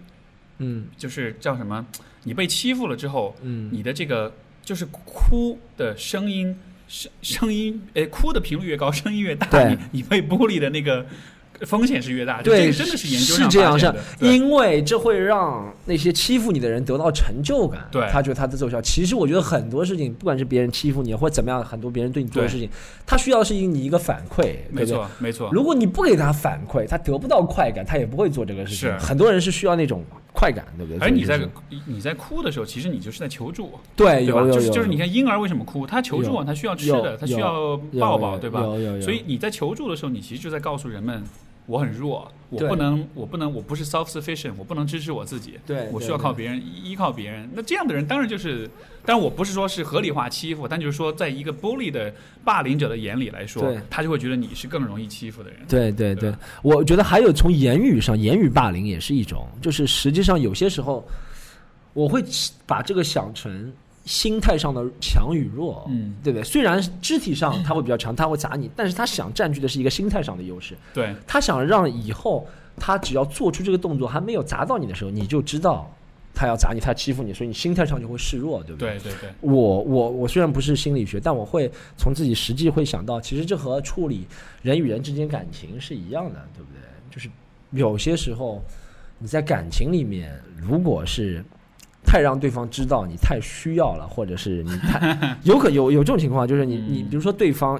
[0.59, 0.85] 嗯。
[0.97, 1.85] 就是叫什么？
[2.23, 4.31] 你被欺负了之后，嗯，你的这个
[4.63, 6.55] 就是哭的声音，
[6.87, 9.75] 声声音，哎，哭的频率越高，声音越大，对。
[9.91, 11.05] 你你被孤立的那个
[11.65, 12.41] 风险是越大。
[12.41, 13.93] 对，真的是研究是这样，是。
[14.19, 18.81] 因为这会让那些欺负你的人得到成就感，对他觉得他的奏效。
[18.81, 22.69] 其实我觉得很多事情，不管是别人欺负你或者怎么样，很多别人对你做的事情，
[23.05, 24.55] 他需要是你一个反馈？
[24.71, 25.49] 没错，没错。
[25.51, 28.89] 如果你不给他反馈，他得不到快感，他也不会做这个事情。
[28.89, 30.03] 是很多人是需要那种
[30.33, 30.99] 快感，对不对？
[30.99, 31.49] 而你在就是
[31.85, 34.41] 你在哭的时候，其实你就是在求助，对对吧？
[34.41, 35.85] 有有有，就是就是你看婴儿为什么哭？
[35.85, 38.61] 他求助啊，他需要吃有的，他需要抱抱，对吧？
[38.61, 41.23] 有有有，所以你在求助的时候，你其实就在告诉人们，
[41.69, 47.47] 我很弱，我不能，我不能，我不是 self sufficient，我不能支持我自己，对我需要靠别人，依依靠别人。
[47.53, 48.67] 那这样的人当然就是，
[49.05, 52.11] 当然我不是说是合理化欺负，但就是说，在一个 bully 的
[52.43, 55.59] 霸凌者的眼里来说，他就会觉得你是更容易欺负的人。
[55.67, 56.33] 对对对
[56.63, 61.07] 我觉得还有从言语上，言语霸凌也是一种，就是实际上有些时候，
[61.93, 62.23] 我会
[62.65, 63.71] 把这个想成
[64.05, 66.43] 心态上的强与弱，嗯，对不对？
[66.43, 72.47] 虽然肢体上他会比较强，他会砸你，但是他想占据的是一个心态上的优势，对，他想让以后
[72.77, 75.89] 他只要做出这个动作还没有砸到你的时候，你就知道
[76.33, 84.25] 他要砸你，他欺负你，所以你心态上就会示弱，对不对，对，对，我我我虽然不是心理学，但我会从自己实际会想到，其实这和处理
[84.61, 86.79] 人与人之间感情是一样的，对不对？
[87.11, 87.29] 就是
[87.71, 88.63] 有些时候
[89.17, 91.43] 你在感情里面，如果是
[92.09, 97.79] 太让对方知道你太需要了，或者是你太 有可有有这种情况，就是你你嗯比如说对方。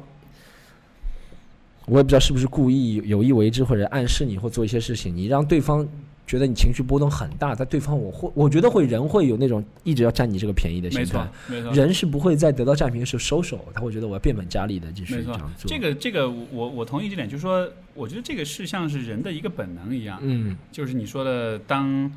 [1.92, 5.84] 我也不知道是不是故意有意为之，或者暗示你或做一些事情，你让对方
[6.28, 15.68] 觉得你情绪波动很大，但对方我会我觉得会人会有那种一直要占你这个便宜的心态没错，，人是不会在得到占便宜的时候收手，他会觉得我要变本加厉的继续这样，做。
[15.68, 22.12] 这个这个我我同意这点，就是说，我觉得这个是像是人的一个本能一样，嗯，就是你说的，当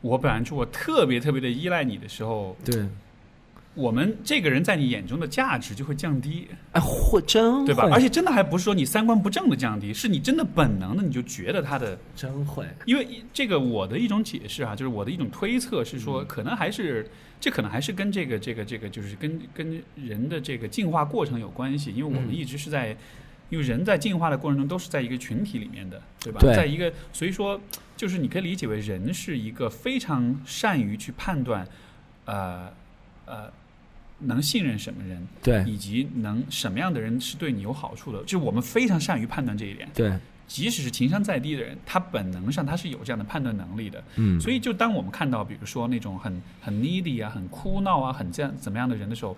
[0.00, 2.86] 我表现出我特别特别的依赖你的时候，对，
[3.74, 7.88] 我们这个人在你眼中的价值就会降低，哎，或真对吧？
[7.92, 17.08] 而且真的还不是说你三观不正的降低，是你真的本能的，你就觉得他的，真会，因为这个我的一种解释啊，就是我的一种推测是嗯说，可能还是
[17.40, 22.96] 这可能还是跟这个这个这个就是跟跟人的这个进化过程有关系，因为我们嗯一直是在。
[23.50, 26.38] 因为人在进化的过程中都是在一个群体里面的，对吧？
[26.38, 27.58] 对在一个，所以说，
[27.98, 31.66] 就是你可以理解为人是一个非常善于去判断，
[32.24, 32.72] 呃
[33.26, 33.50] 呃，
[34.20, 39.88] 能信任什么人，对以及能什么样的人是对你有好处的，就是我们非常善于判断这一点。
[39.92, 40.16] 对，
[40.46, 44.02] 即使是情商再低的人，他本能上他是有这样的判断能力的。
[44.14, 49.36] 嗯，所以，就当我们看到，比如说那种很很 needy 啊、很哭闹啊、很这样怎么样的人的时候，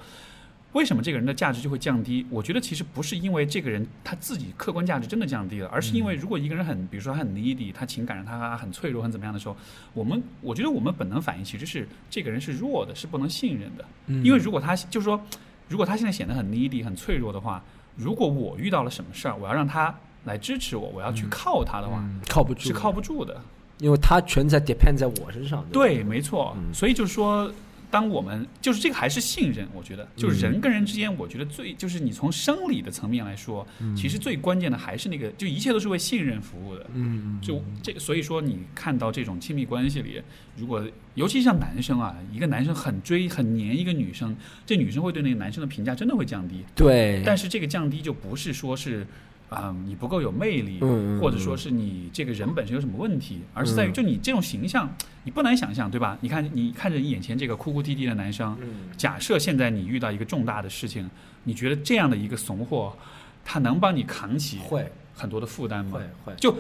[0.73, 2.25] 为什么这个人的价值就会降低？
[2.31, 9.57] 我觉得其实不是因为这个人他自己客观价值真的降低了，而是因为如果一个人很，比如说他很 needy，他情感上他很脆弱、很怎么样的时候，
[9.95, 13.85] 我们我觉得我们本能反应其实是这个人是弱的，是不能信任的。
[14.07, 15.21] 嗯因为如果他就是说，
[15.69, 17.63] 如果他现在显得很 needy、很脆弱的话，
[17.97, 19.93] 如果我遇到了什么事儿，我要让他
[20.25, 23.41] 来支持我，我要去靠他的话，嗯，靠不住，是靠不住的。
[23.79, 25.65] 因为他全在 depend 在我身上。
[25.73, 26.55] 对对，没错。
[26.59, 27.51] 嗯所以就是说，
[27.91, 36.87] 当我们就是这个还是信任，我觉得就是人跟人之间，我觉得最就是你从生理的层面来说，其实最关键的还是那个，就一切都是为信任服务的。
[36.95, 40.23] 嗯，嗯，就这，所以说你看到这种亲密关系里，
[40.57, 46.65] 如果尤其像男生啊，一个男生很追很黏一个女生，这女生会对那个男生的评价真的会降低。
[46.77, 49.07] 对，但是这个降低就不是说是，
[49.51, 54.89] 啊、你不够有魅力，嗯嗯或者说是你这个人本身有什么问题，而是在于就你这种形象，
[55.25, 56.17] 你不难想象，对吧？
[56.21, 58.89] 你看你看着你眼前这个哭哭啼啼的男生，嗯。
[58.97, 61.11] 假设现在你遇到一个重大的事情，
[61.43, 62.97] 你觉得这样的一个怂货，
[63.45, 64.91] 他能帮你扛起会。
[65.13, 66.33] 很多的负担吗会？
[66.33, 66.35] 会。
[66.39, 66.57] 就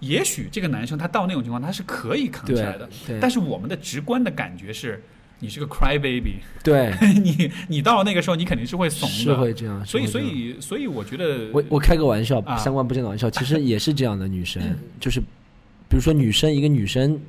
[0.00, 2.88] 也许这个男生他到那种情况，他是可以扛起来的，
[3.20, 5.00] 但是我们的直观的感觉是，
[5.42, 9.34] 你是个 cry baby，对 你你到那个时候，你肯定是会怂的是。
[9.34, 14.62] 会这样，所以，所以，所以，我觉得，我我开个玩笑，啊三观不正的玩笑，其实 也是这样的女生，
[15.00, 17.20] 就是比如说女生一个女生。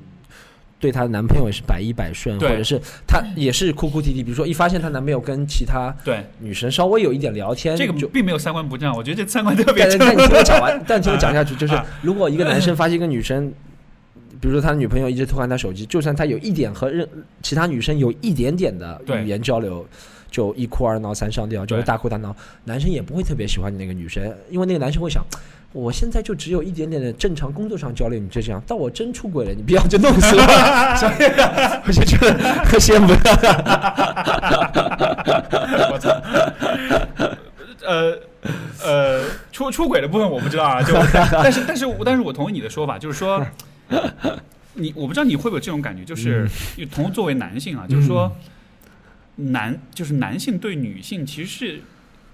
[0.80, 2.78] 对她的男朋友也是百依百顺，或者是
[3.08, 4.22] 她也是哭哭啼啼。
[4.22, 9.98] 比如说，一发现她男朋友跟其他对女生稍微有一点聊天，这个就并没有三观不正，我觉得这三观特别正。
[9.98, 13.50] 但但你听我讲完，但听我讲下去，就是 啊如果一个男生发现一个女生，
[14.44, 17.08] 比如说他女朋友一直偷看他手机，就算他有一点和任
[17.42, 19.88] 其他女生有一点点的语言交流，
[20.30, 25.26] 就一哭二闹三上吊，就会大哭大闹，男生也不会特别喜欢你那个女生，因为那个男生会想。
[25.72, 28.62] 我现在就只有一点点的正常工作上交流，你就这样。
[28.68, 30.42] 到我真出轨了，你不要就弄死我。
[30.98, 31.14] 所以
[31.88, 33.14] 我就觉得先不
[35.90, 36.10] 我操！
[37.88, 38.16] 呃
[38.84, 40.94] 呃，出出轨的部分我不知道啊，就
[41.32, 43.44] 但是但是但是我同意你的说法，就是说，
[44.76, 48.36] 你我不知道你会不会有这种感觉，就是嗯同作为男性啊，就是说，
[49.36, 51.82] 男就是男性对女性其实是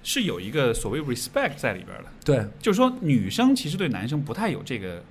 [0.03, 5.03] 是有一个所谓 respect 在里边的，对，就是说女生其实对男生不太有这个。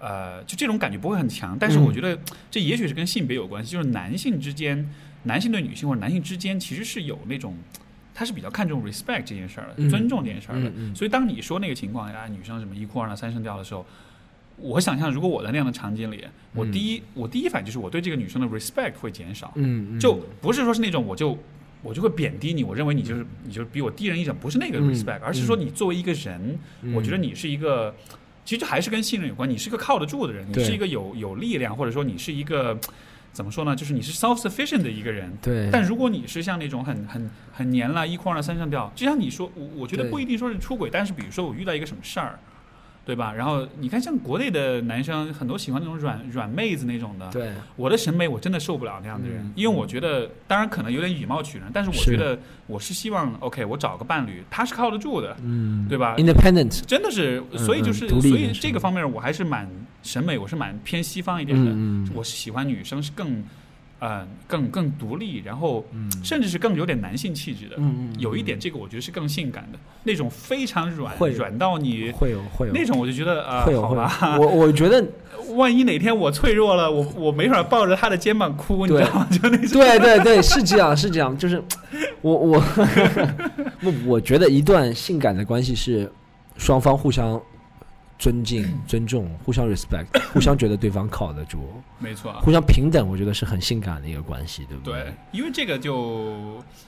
[0.00, 2.18] 呃，就这种感觉不会很强，但是嗯我觉得
[2.50, 4.86] 这也许是跟性别有关系，就是男性之间，
[5.22, 7.56] 男性对女性或者男性之间其实是有那种，
[8.12, 10.70] 他是比较看重 respect 这件事儿的，嗯尊重这件事儿的。
[10.94, 13.86] 所以当你说那个情况下，女生什么一哭二闹三上吊的时候，
[14.56, 16.24] 我想象如果我在那样的场景里，
[16.54, 20.00] 我第一、我第一反应就是我对这个女生的 respect 会减少，嗯，嗯。
[20.00, 21.36] 就不是说是那种我就
[21.82, 26.58] 我就会贬低你，我认为你就是你就是比我低人一等，不是那个嗯 respect，、而是说你作为一个人，
[26.94, 27.94] 我觉得你是一个，
[28.44, 32.78] 其实还是跟信任有关，你是一个靠得住的人，你是一个有有力量，或者说你是一个
[33.32, 35.30] 怎么说呢，就是你是 self sufficient 的一个人。
[35.42, 42.38] 对，但如果你是像那种很很很黏了，一哭二闹三上吊，就像你说，我我觉得不一定说是出轨，但是比如说我遇到一个什么事儿，
[43.04, 43.32] 对吧？
[43.32, 59.68] 然后你看像国内的男生很多喜欢那种软软妹子那种的，对，我的审美我真的受不了那样的人，嗯因为我觉得，当然可能有点以貌取人，但是我觉得我是希望，OK，我找个伴侣，他是靠得住的，嗯，对吧？？Independent，真的是，嗯所以就是，所以这个方面我还是蛮
[60.02, 61.70] 审美，我是蛮偏西方一点的。
[61.70, 63.42] 嗯嗯我是喜欢女生是更，
[64.04, 67.76] 呃，更更独立，然后嗯甚至是更有点男性气质的。
[67.78, 75.02] 嗯嗯，有一点这个我觉得是更性感的，那种非常软，会软到你会有会有那种，我就觉得啊、会有会好吧，有，我我觉得
[75.54, 79.26] 万一哪天我脆弱了，我我没法抱着他的肩膀哭，你知道吗？
[79.32, 79.80] 就那种。
[79.80, 81.62] 对对对，是这样是这样，就是
[82.20, 82.62] 我我
[83.82, 86.12] 我我觉得一段性感的关系是
[86.58, 87.40] 双方互相
[88.24, 91.58] 尊敬、尊重、互相 respect， 互相觉得对方靠得住，
[91.98, 92.40] 没错啊。
[92.40, 95.94] 互相平等，我觉得是很性感的一个关系，对不对，因为这个就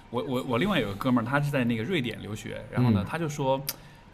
[0.09, 3.61] 我我我另外有个哥们儿，他是在那个瑞典留学，然后呢，嗯他就说。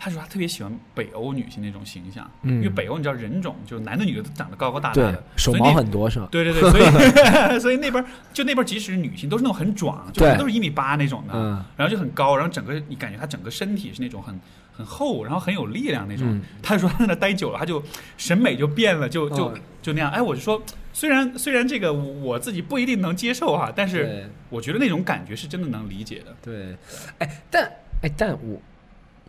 [0.05, 6.27] 他说他特别喜欢北欧女性那种形象，嗯因为北欧你知道人种，就是男的女的都长得高高大大的，，手毛很多是吧？
[6.29, 14.35] 对对对，所以所以那边就那边即使是女性都是那种很壮，就对都是一米八那种的，嗯然后就很高，然后整个你感觉她整个身体是那种很
[14.73, 16.27] 很厚，然后很有力量那种。
[16.29, 17.83] 嗯他说他在那待久了，他就
[18.17, 20.11] 审美就变了，就就、哦就那样。
[20.11, 20.63] 哎，我就说，
[20.93, 26.77] 虽然虽然这个我自己不一定能接受哈，但是我觉得那种感觉是真的能理解的对，
[27.19, 27.65] 哎，但
[28.03, 28.61] 哎，但我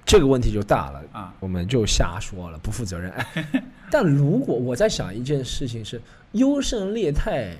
[0.05, 1.33] 这个问题就大了，啊。
[1.39, 3.09] 我们就瞎说了，不负责任。
[3.11, 3.45] 哎
[3.89, 6.01] 但如果我在想一件事情是
[6.33, 7.55] “优胜劣汰”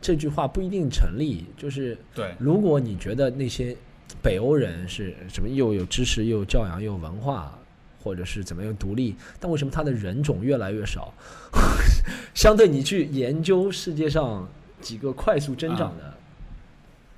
[0.00, 3.76] 这句话不一定成立，就是对，如果你觉得那些
[4.22, 7.56] 北欧人是什么又有知识又有教养又有文化，
[8.02, 11.12] 或者是怎么样独立，但为什么他的人种越来越少？
[12.34, 14.48] 相对你去研究世界上
[14.80, 16.14] 几个快速增长的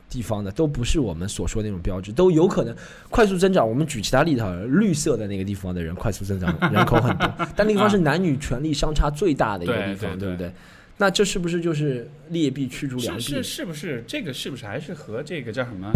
[0.08, 2.74] 地方的，都不是我们所说的那种标志，都有可能
[3.08, 3.68] 快速增长。
[3.68, 10.52] 我们举其他例子好了，绿色的那个地方的人快速增长， 人口很多，但那个地方是男女权利相差最大的一个地方，对对不对？
[10.96, 13.34] 那这是不是就是劣币驱逐良是币？
[13.36, 15.90] 是是不是这个是不是还是和这个叫什么？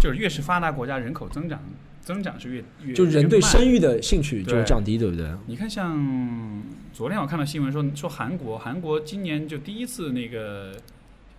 [0.00, 1.60] 就是越是发达国家，人口增长
[2.00, 5.30] 增长是越越就人对生育的兴趣就降低，对不对？
[5.46, 10.72] 你看，像昨天我看到新闻说，说韩国，韩国今年就第一次那个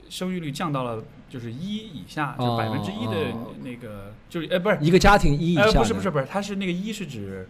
[0.09, 7.45] 生育率降到了就是一以下，就哦百分之一的哦那个，就是呃不是，一个家庭一以下呃，不是不是不是，它是那个一是指，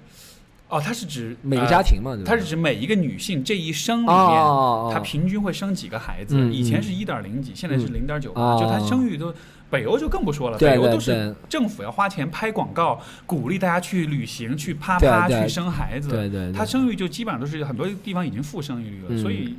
[0.70, 2.18] 哦它是指每个呃家庭嘛？
[2.26, 4.15] 它是指每一个女性这一生里面。
[4.15, 6.36] 哦，她平均会生几个孩子？
[6.36, 9.32] 嗯以前嗯是一点零几，现在是嗯零点九哦八，就她生育都。
[9.74, 16.10] 北欧就更不说了，北欧都是政府要花钱拍广告，鼓励大家去旅行、去啪啪去生孩子。
[16.10, 19.56] 对对，对他生育就基本上都是很多地方已经负生育率了，嗯所以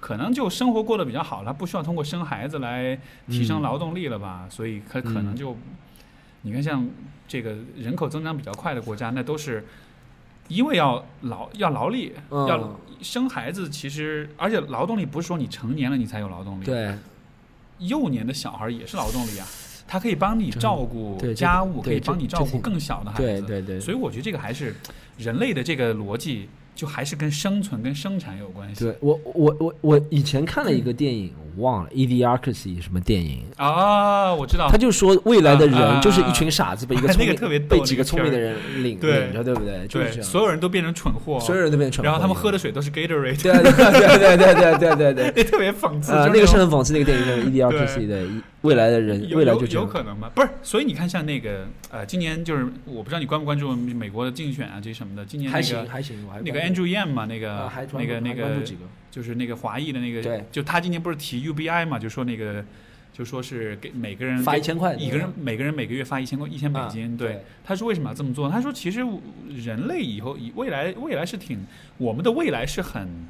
[0.00, 4.46] 可能就生活过得比较好了，不需要通过生孩子来提升嗯劳动力了吧？
[4.48, 5.54] 所以可可能就，
[6.40, 6.88] 你看像
[7.26, 9.66] 这个人口增长比较快的国家，那都是
[10.48, 16.94] 因为要劳要劳力，嗯要生孩子，其实而且劳动力不是说你成年了你才有劳动力，对
[17.78, 19.46] 幼年的小孩也是劳动力啊，
[19.86, 24.74] 他可以帮你照顾家务，可以帮你照顾更小的孩子，对对对，所以我觉得这个还是
[25.16, 28.84] 人类的这个逻辑，就还是跟生存、跟生产有关系。
[28.84, 34.68] 对我我我我以前看了一个电影，我忘了《Idiocracy》什么电影，啊，我知道。
[34.70, 39.86] 他，就说未来的人就是一群傻子被一个 聪明被几个聪明的人领领着，对不对？
[39.86, 46.12] 就是对，这样，所有人都变成蠢货，所有人都变成蠢货然后他们喝的水都是 Gatorade，对对对对对对对对 特别讽刺。
[46.12, 47.26] 呃，那个是很讽刺，那个电影
[47.56, 48.26] 叫《Idiocracy》的
[48.62, 49.66] 未来的人，未来就。
[49.78, 50.30] 有可能吗？
[50.34, 55.24] 不是，所以你看，像那个呃，今年就是我不知道你关不关注美国的竞选啊，这些什么的。
[55.24, 58.44] 今年还那个行还行，我还那个 Andrew Yang 嘛，那个啊那个那个
[59.18, 62.64] 就是那个华裔的那个，对，就他今年不是提 UBI 嘛，就说那个
[63.12, 67.42] 就说是给每个人发一千块，一个人每个人每个月发一千块一千美金，对。
[67.64, 68.48] 他说为什么要这么做？
[68.48, 69.04] 他说其实
[69.48, 71.66] 人类以后以未来未来是挺
[71.96, 73.26] 我们的未来是很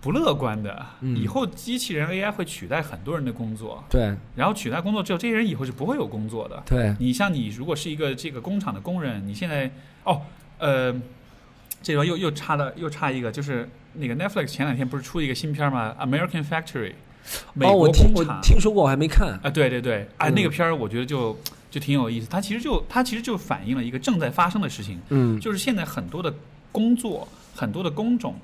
[0.00, 6.60] 不乐观的，嗯以后机器人 AI 会取代很多人的工作，对然后取代工作之后，这些人以后是不会有工作的。
[6.66, 9.70] 对你像你如果是一个这个工厂的工人，你现在
[10.02, 10.22] 哦
[10.58, 10.92] 呃，
[11.82, 16.92] 这边又又插了又插一个，就是那个 Netflix 前两天不是出一个新片吗？American Factory，
[17.54, 18.40] 美哦，国我听我工厂。
[18.42, 19.38] 听说过，我还没看。
[19.42, 21.38] 啊，对对对，啊，嗯那个片儿我觉得就
[21.70, 26.32] 就挺有意思，它其实就它其实就反映了一个正在发生的事情，嗯就是现在很多的
[26.70, 28.34] 工作，很多的工种，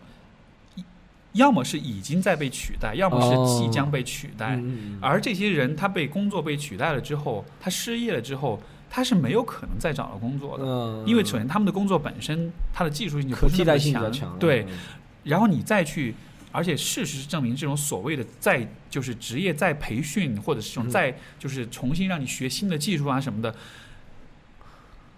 [1.33, 4.57] 要么是已经在被取代，要么是即将被取代。
[4.57, 14.39] 嗯而这些人他被工作被取代了之后，他失业了之后，他是没有可能再找到工作的，嗯，因为首先他们的工作本身它的技术性就可不是那么替代性比较强，强。
[14.39, 14.79] 对，嗯，
[15.25, 16.15] 然后你再去，
[16.53, 23.55] 而且事实证明，这种所谓的再就是职业再培训，或者是这种嗯再就是重新让你学新的技术啊什么的，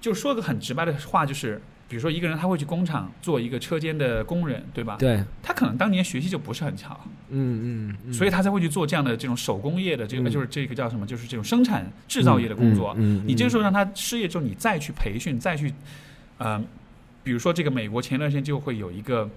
[0.00, 4.96] 就说个很直白的话，就是比如说一个人他会去工厂做一个车间的工人，对吧？
[4.98, 6.94] 对，他可能当年学习就不是很强，
[7.30, 10.30] 嗯嗯嗯，所以他才会去做这样的这种手工业的这个，嗯。
[10.30, 12.94] 就是这个叫什么，就是这种生产制造业的工作。
[12.98, 15.72] 嗯，嗯你这个时候让他失业之后，你再去培训，再去，
[16.36, 16.62] 呃，
[17.24, 19.30] 比如说这个美国前段时间就会有一个，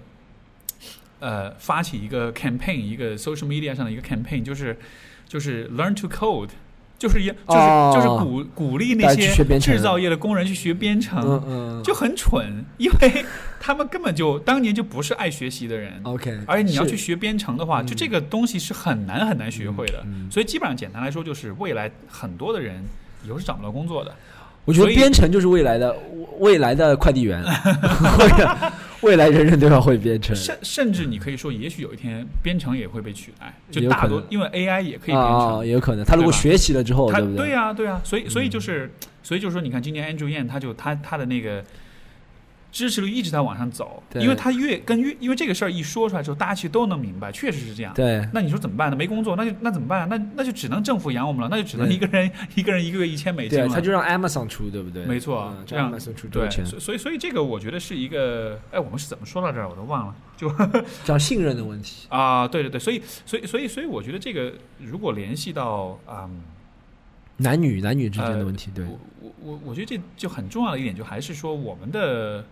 [1.20, 4.78] 呃，发起一个 campaign，一个 social media 上的一个 campaign，就是
[5.26, 6.50] 就是 learn to code，
[7.02, 13.24] 就是一就是、哦就是鼓鼓励那些制造业的工人去学编程，嗯嗯，就很蠢，因为
[13.58, 16.00] 他们根本就当年就不是爱学习的人。
[16.04, 20.04] OK，而且你要去学编程的话，嗯就这个东西是很难很难学会的。
[20.30, 22.84] 所以基本上简单来说，就是未来很多的人
[23.26, 24.14] 以后是找不到工作的。
[24.64, 25.96] 我觉得编程就是未来的
[26.38, 27.42] 未来的快递员，
[29.02, 30.34] 未来人人都要会编程。
[30.36, 35.66] 甚甚至你可以说，也许有一天编程也会被取代，就大多因为 AI 也可以编啊，程。
[35.66, 36.04] 也有可能。
[36.04, 38.88] 他如果学习了之后，他对不对对呀、对呀、所以所以就是，
[39.22, 41.64] 所以就是说，你看今年 Andrew Yang 他就他他的那个
[42.72, 47.92] 支持率一直在往上走，对因为他越跟越因为这个事儿一说出来之后，大家其实都能明白，确实是这样。
[47.92, 48.96] 对，那你说怎么办呢？
[48.96, 50.08] 没工作，那就那怎么办？
[50.08, 53.74] 那那就只能政府养我们了，那就只能一个人一个人一个月一千美金对，了。
[53.74, 55.04] 他就让 Amazon 出，对不对？
[55.04, 56.64] 没错嗯让让 Amazon 出多对，少钱？
[56.66, 59.68] 所所以所以这个我觉得是一个，哎，我们是怎么说到这儿？
[59.68, 60.14] 我都忘了。
[60.36, 60.50] 就
[61.04, 62.06] 讲信任的问题。
[62.10, 66.40] 啊，对对对，所以所以所以所以我觉得这个如果联系到啊、嗯
[67.38, 72.44] 男女男女之间的问题，对，我我我我觉得这就很重要的一点，就还是说我们的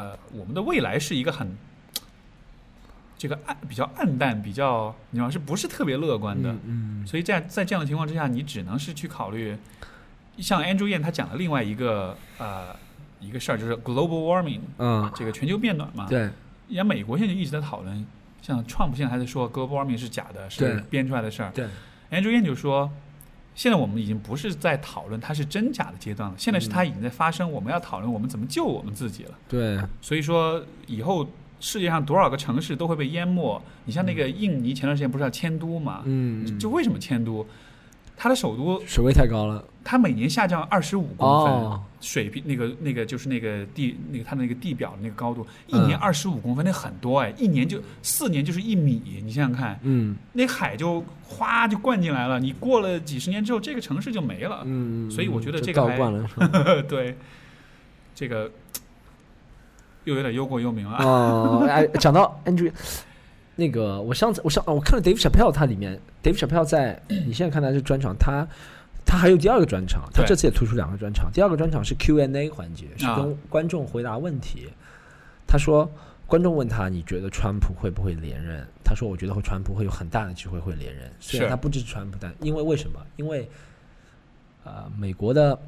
[0.00, 1.56] 呃我们的未来是一个很
[3.18, 6.54] 这个暗比较暗淡，比较你知道是不是特别乐观的？
[6.64, 9.54] 嗯，所以在在这样的情况之下，你只能是去考虑，
[10.38, 12.74] 像 Andrew Yang 他讲的另外一个呃
[13.20, 16.06] 一个事儿，就是 global warming 嗯这个全球变暖嘛。
[16.06, 18.06] 嗯，对，人家美国现在就一直在讨论，
[18.40, 21.50] 像 Trump 现在还在说 global warming 是假的，是编出来的事儿。
[21.52, 21.66] 对
[22.10, 22.90] ，Andrew Yang 就说，
[23.54, 29.38] 现在我们已经不是在讨论它是真假的阶段了，现在是它已经在发生，我们要讨论我们怎么救我们自己了。
[29.48, 31.28] 对，所以说以后
[31.58, 33.60] 世界上多少个城市都会被淹没。
[33.84, 36.02] 你像那个印尼前段时间不是要迁都嘛？
[36.04, 37.46] 嗯，就为什么迁都？
[38.22, 39.64] 它的首都水位太高了。
[39.82, 54.60] 它每年下降二十五公分，哦，水平那个那个就是那个地那个它的那个地表的那个高度，一嗯年二十五公分，那很多哎，一年就四年就是一米，你想想看，嗯那海就哗就灌进来了，你过了几十年之后，这个城市就没了。
[54.66, 56.82] 嗯，所以我觉得这个还倒灌了。
[56.86, 57.16] 对，
[58.14, 58.50] 这个
[60.04, 60.98] 又有点忧国忧民了。
[60.98, 62.70] 哦，哎，讲到 Andrew，
[63.56, 68.46] 那个我上次我上我看了 Dave Chappelle，他里面 Dave Chappelle 在你现在看他是专场，他
[69.06, 74.68] 他还有第二个专场，他这次也推出两个专场，第二个专场是 Q&A 环节，是啊跟观众回答问题。
[75.46, 75.90] 他说，
[76.26, 78.64] 观众问他你觉得川普会不会连任？
[78.84, 83.00] 他说我觉得会川普会有很大的机会会连任，虽然他不支持川普，但因为为什么？
[83.16, 83.48] 因为
[84.62, 85.58] 呃，美国的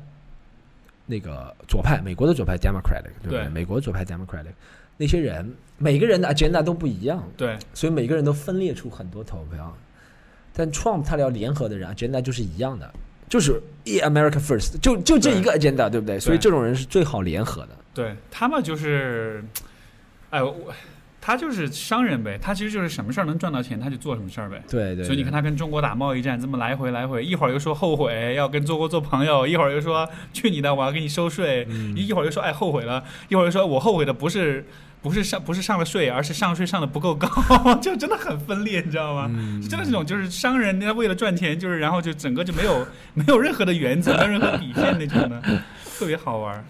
[1.07, 3.41] 那个左派，美国的左派 Democratic，对不对？
[3.45, 4.53] 对美国左派 Democratic
[4.97, 9.77] 那些人，每个人的 agenda 都不一样，对，所以每个人都分裂出很多投票。
[10.55, 12.93] 但 Trump 他要联合的人 agenda 就是一样的，
[13.29, 16.19] 就是 e America First，就就这一个 agenda，对不对？
[16.21, 17.71] 所以这种人是最好联合的。
[17.95, 19.45] 对他们就是，
[20.31, 20.73] 哎，我
[21.21, 24.61] 他就是商人呗，他其实就是什么事儿能赚到钱，他就做什么事儿呗。
[24.69, 34.67] 对对，所以你看，他跟中国打贸易战，这么来回来回，一会儿又说后悔要跟中国做朋友，一会儿又说去你的，我要给你收税，嗯一会儿又说哎后悔了，一会儿又说我后悔的不是
[35.03, 37.29] 不是上不是上了税，而是上税上的不够高，
[37.83, 39.29] 就真的很分裂，你知道吗？
[39.35, 45.43] 嗯真的这种就是商人，他为了赚钱，就是然后就整个就没有 没有任何的原则，没有任何底线那种的，
[45.99, 46.65] 特别好玩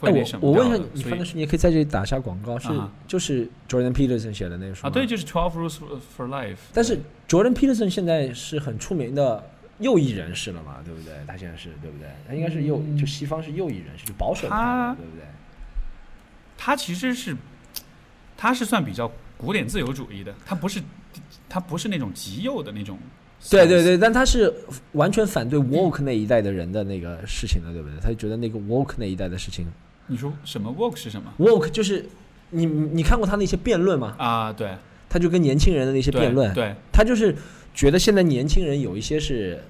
[0.00, 5.76] 哎，我我问一下你，翻的书，你也可以在这里打下广告，是啊就是 Jordan Peterson 写的那个书啊，对，就是 Twelve Rules
[6.16, 6.56] for Life。
[6.72, 9.42] 但是 Jordan Peterson 现在是很出名的
[9.80, 11.14] 右翼人士了嘛，对不对？
[11.26, 12.06] 他现在是对不对？
[12.28, 15.24] 他应该是右，就西方是右翼人士，就保守派，对不对？
[16.58, 17.34] 他其实是，
[18.36, 20.82] 他是算比较古典自由主义的，他不是
[21.48, 22.98] 他不是那种极右的那种。
[23.48, 24.52] 对对，对，但他是
[24.92, 27.96] 完全反对 woke 那一代的人的那个事情的，对不对？
[28.02, 29.64] 他就觉得那个 woke 那一代的事情
[30.08, 32.04] 你说什么 work 是什么，woke 就是
[32.50, 34.16] 你你看过他那些辩论吗？
[34.18, 34.52] 啊？
[34.52, 34.76] 对，
[35.08, 37.32] 他就跟年轻人的那些辩论，对他就是
[37.72, 39.62] 觉得现在年轻人有一些是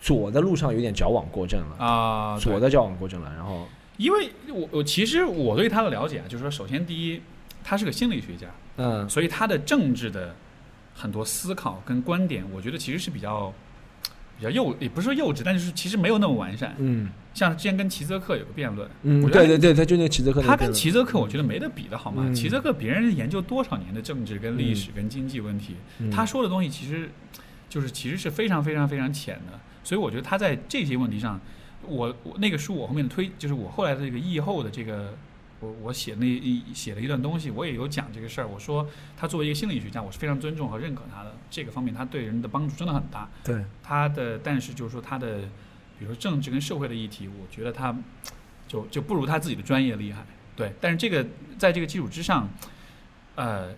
[0.00, 7.20] 左的路上有点矫枉过正了，啊，左的矫枉过正了，然后因为我我其实我对他的了解啊，就是说，首先第一，
[7.62, 8.46] 他是个心理学家，
[8.76, 9.08] 嗯。
[9.08, 10.34] 所以他的政治的
[10.94, 13.52] 很多思考跟观点，我觉得其实是比较
[14.38, 16.74] 比较幼，也不是说幼稚，但是其实没有那么完善。
[16.78, 17.10] 嗯。
[17.34, 22.24] 像之前跟齐泽克有个辩论，嗯，对对对，他就那个齐泽克他跟齐泽克，我觉得没得比的好吗？
[22.26, 22.34] 嗯。
[22.34, 26.10] 齐泽克别人研究多少年的政治跟历史跟经济问题，嗯。
[26.10, 27.08] 他说的东西其实
[27.70, 31.40] 就是其实是非常非常非常浅的，所以我觉得他在这些问题上，
[31.86, 35.14] 我我那个书我后面推就是我后来的这个译后的这个。
[35.64, 38.48] 我我写那一写了一段东西，我也有讲这个事儿。
[38.48, 38.84] 我说
[39.16, 43.30] 他作为一个心理学家，我是非常尊重和认可他的这个方面，他对人的帮助真的很大。
[43.44, 45.42] 对，他的，但是就是说他的，
[46.00, 47.96] 比如说政治跟社会的议题，我觉得他
[48.66, 50.26] 就就不如他自己的专业厉害。
[50.56, 51.24] 对，但是这个
[51.56, 52.48] 在这个基础之上，
[53.36, 53.72] 呃，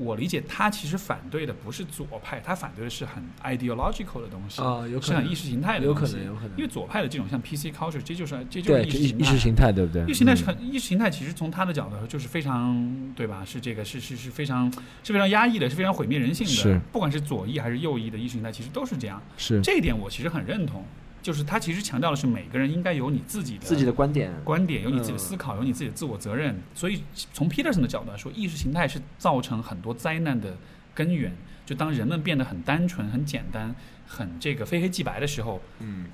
[0.00, 6.12] 我理解他其实反对的不是左派，他反对的是很 ideological 的东西，啊，有可是很能意识形态的有东西。
[6.12, 9.24] 可能有可能，因为左派的这种像 PC culture，这就是这就是意识形态。
[9.24, 10.02] 意意识形态对不对？
[10.04, 13.44] 意识形态是嗯很意识形态，其实从他的角度就是非常对吧？
[13.44, 14.72] 是这个是是是非常
[15.04, 16.52] 是非常压抑的，是非常毁灭人性的。
[16.52, 19.22] 是不管是左翼还是右翼的意识形态，其实都是这样。
[19.36, 20.84] 是这一点我其实很认同，
[21.22, 26.58] 就是他其实强调的是每个人应该有你自己的自己的观点，观点，有你自己的嗯思考，有你自己的自我责任。
[26.74, 27.02] 所以
[27.32, 30.56] 从 Peterson 的角度来说，意识形态是造成很多灾难的
[30.94, 31.32] 根源。
[31.66, 33.72] 就当人们变得很单纯、很简单、
[34.04, 36.06] 很这个非黑即白的时候，嗯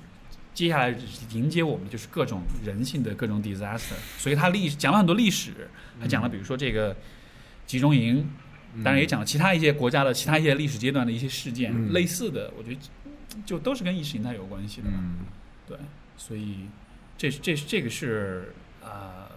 [0.53, 0.95] 接下来
[1.31, 3.93] 迎接我们的就是各种人性的各种 disaster。
[4.17, 5.69] 所以他历讲了很多历史，
[5.99, 6.95] 他讲了比如说这个
[7.65, 8.27] 集中营，
[8.83, 12.77] 当然也讲了其他一些国家的其他一些历史阶段的一些事件，嗯类似的，我觉得
[13.45, 14.97] 就都是跟意识形态有关系的嘛。
[14.99, 15.25] 嗯
[15.67, 15.77] 对，
[16.15, 16.67] 所以
[17.17, 19.27] 这这这个是呃，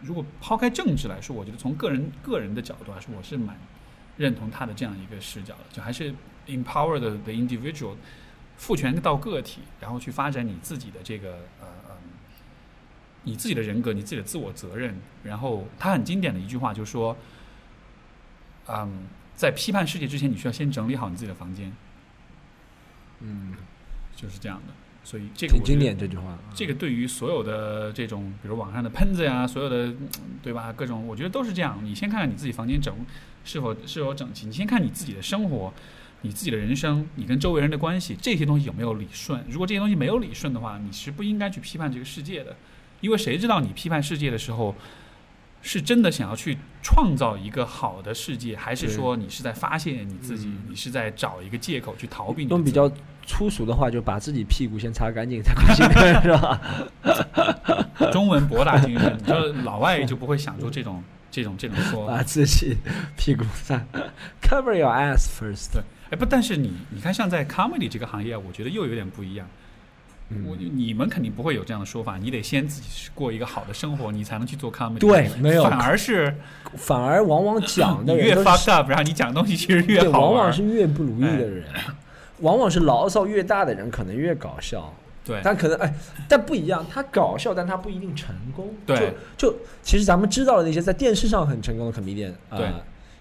[0.00, 3.56] 如果抛开政治来说，我觉得从个人个人的角度来说，我是蛮
[4.16, 6.14] 认同他的这样一个视角的，就还是
[6.46, 7.94] empower the the individual，
[8.56, 11.96] 赋权到个体，然后去发展你自己的这个呃呃。
[13.22, 17.14] 你自己的人格，你自己的自我责任，然后他很经典的一句话就是说，
[18.66, 19.04] 嗯，
[19.36, 21.70] 在批判世界之前，你需要先整理好你自己的房间，
[23.20, 23.54] 嗯，
[24.16, 24.74] 就是这样的。
[25.02, 30.08] 所以这个挺经典这句话，这个对于所有的这种，比如网上的喷子呀，所有的，嗯
[30.42, 30.70] 对吧？
[30.72, 31.80] 各种，我觉得都是这样。
[31.82, 32.94] 你先看看你自己房间整
[33.42, 35.72] 是否是否整齐，你先看你自己的生活，
[36.20, 39.42] 你自己的人生，你跟周围人的关系，这些东西有没有理顺？
[39.48, 42.54] 如果这些东西没有理顺的话，你是不应该去批判这个世界的，
[43.00, 44.74] 因为谁知道你批判世界的时候，
[45.62, 52.90] 是真的想要去创造一个好的世界，还是说你是在发现你自己，嗯你是在找一个借口去逃避你用比较
[53.26, 55.84] 粗俗的话，就把自己屁股先擦干净再关心，
[56.22, 56.60] 是吧？
[58.10, 62.06] 中文博大精深，你说老外就不会想出这种 这种这种说。
[62.06, 62.76] 把自己
[63.16, 63.80] 屁股擦
[64.42, 65.72] ，cover your ass first。
[65.72, 69.46] 对哎，不，但是你你看，像在 comedy 这个行业，我觉得又有点不一样。
[70.46, 74.98] 我嗯，你们肯定不会有这样的说法，你得先自己过一个好的生活，你才能去做 comedy。
[74.98, 76.34] 对，没有，反而是
[76.76, 80.20] 反而往往讲的越的人都是 fucked up，然后你讲的东西其实越，好玩。
[80.20, 81.64] 往往是越不如意的人，
[82.38, 84.92] 往往是牢骚越大的人可能越搞笑。
[85.22, 85.94] 对但可能哎，
[86.26, 88.74] 但不一样，他搞笑，但他不一定成功。
[88.86, 92.66] 对就就其实咱们知道的那些在电视上很成功的 comedian 啊、对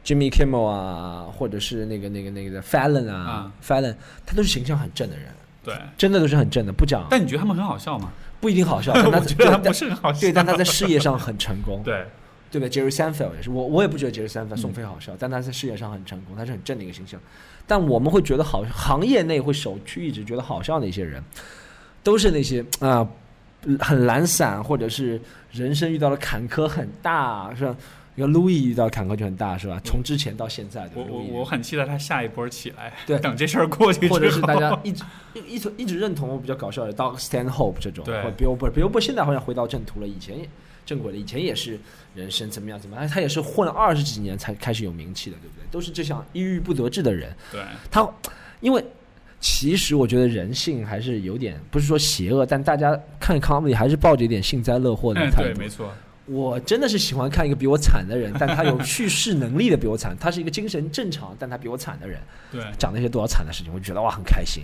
[0.05, 3.93] Jimmy Kimmel 啊，或者是那个那个那个 Fallon 啊啊 Fallon，
[4.25, 5.25] 他都是形象很正的人，
[5.69, 8.11] 对，真的都是很正的，不讲但你觉得他们很好笑吗？
[8.41, 10.21] 不一定好笑， 但他觉得他对不是很好笑。
[10.21, 11.81] 对，但他在事业上很成功。
[11.83, 12.05] 对
[12.51, 17.19] 对不对？Jerry Seinfeld 也是，我我也不觉得 Jerry Seinfeld 嗯宋飞好笑，但他在事业上很成功，他是很正的一个形象。
[17.67, 21.23] 但我们会觉得好，行业内会首屈一指觉得好笑的一些人，
[22.01, 23.07] 都是那些啊、
[23.79, 25.21] 很懒散，或者是
[25.51, 27.75] 人生遇到了坎坷很大，是吧？
[28.19, 29.79] 你看 Louis 遇到坎坷就很大，是吧？
[29.81, 32.91] 从之前到现在的我我我很期待他下一波起来。
[33.07, 33.17] 对。
[33.19, 38.21] 等这事儿过去或者是大家一直一一直一直认同我比较搞笑的 Doug Stanhope 这种，对。
[38.21, 40.49] 或，Billboard Billboard 现在好像回到正途了，以前也
[40.85, 41.79] 正轨了，以前也是
[42.13, 45.63] 人生怎么样怎么样，他也是混了二十几年才开始有名气的，对不对？
[45.71, 47.61] 都是这项抑郁不得志的人，对。
[47.89, 48.05] 他
[48.59, 48.83] 因为
[49.39, 55.89] 其实我觉得人性还是有点不是说邪恶，但大家看 comedy 还是抱着一点幸灾乐祸的态对，没错，
[56.29, 62.19] 我真的是喜欢看一个比我惨的人，但他有 叙事能力的比我惨，他是一个精神正常，但他比我惨的人。
[62.51, 64.63] 对讲那些多少惨的事情，我就觉得哇很开心。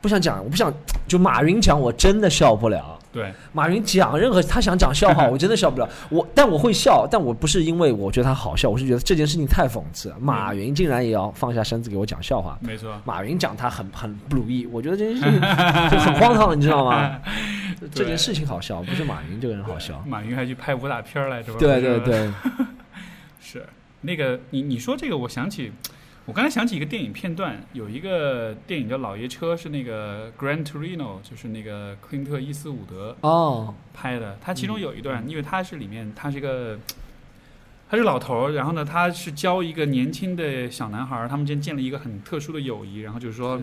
[0.00, 0.72] 不想讲，我不想
[1.06, 2.98] 就马云讲，我真的笑不了。
[3.12, 5.88] 对马云讲任何他想讲笑话， 我真的笑不了。
[6.08, 10.16] 我但我会笑，但我不是因为我觉得他好笑，我是觉得这件事情太讽刺了。
[10.18, 12.58] 马云竟然也要放下身子给我讲笑话。
[12.62, 12.98] 没错。
[13.04, 15.40] 马云讲他很很不如意，我觉得这件事情
[15.90, 17.20] 就很荒唐，你知道吗？
[17.92, 20.02] 这件事情好笑，不是马云这个人好笑。
[20.06, 21.58] 马云还去拍武打片来着吧？
[21.58, 22.30] 对对对，
[23.40, 23.66] 是
[24.00, 25.70] 那个你你说这个，我想起
[26.24, 34.38] 我刚才想起一个电影片段，有一个电影叫《老爷车》，是那个 Gran Torino，就是那个克林特·伊斯伍德哦，拍的。
[34.40, 36.78] 他其中有一段，因为他是里面他是一个
[37.90, 43.60] 他是老头儿，然后呢，他是教一个年轻的小男孩儿，他们之间建立一个很特殊的友谊，然后就是说。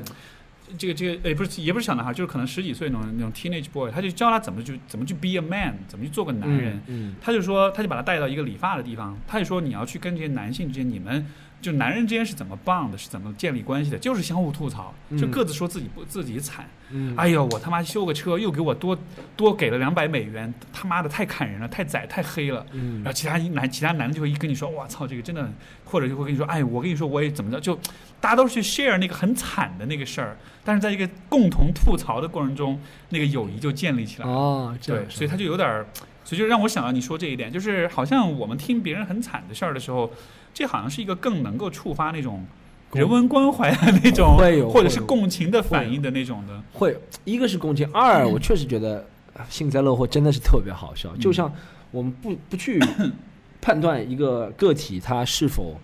[0.78, 6.80] 这个这个诶，不是也不是小男孩，就是可能十几岁那种那种 teenage boy，他就教他怎么去怎么去 be a man，怎么去做个男人。
[6.86, 11.26] 嗯，他就说，他就把他带到一个理发的地方，他就说你要去跟这些男性之间，你们
[11.62, 16.66] 就男人之间是怎么 bond 的，是怎么建立关系的，就是相互吐槽，就嗯各自说自己不自己惨。
[16.92, 18.98] 嗯，哎呦，我他妈修个车又给我多
[19.36, 22.66] 多给了两百美元，他妈的太砍人了，太宰太黑了。
[22.72, 25.52] 嗯然后其他男其他男的就会跟你说，我操，这个真的，
[25.86, 27.76] 或者就会跟你说，哎，我跟你说我也怎么着，就
[28.20, 32.80] 大家都是去 share 那个很惨的那个事儿，但是在一个共同吐槽的过程中，
[33.10, 34.32] 那个友谊就建立起来了。
[34.32, 35.86] 哦，对，所以他就有点儿，
[36.24, 40.12] 所以就让我想到你说这一点，就是好像我们听别人很惨的事儿的时候，
[40.54, 42.46] 这好像是一个更能够触发那种
[42.94, 46.62] 人文关怀的那种，会有或者是共情的反应的那种的。
[46.74, 49.06] 会，一个是共情，二我确实觉得
[49.36, 51.12] 啊幸灾乐祸真的是特别好笑。
[51.16, 51.54] 嗯就像
[51.92, 52.80] 我们不不去
[53.62, 55.76] 判断一个个体他是否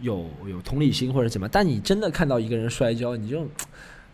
[0.00, 3.46] 有有同理心或者怎么，但你真的看到一个人摔跤，你就。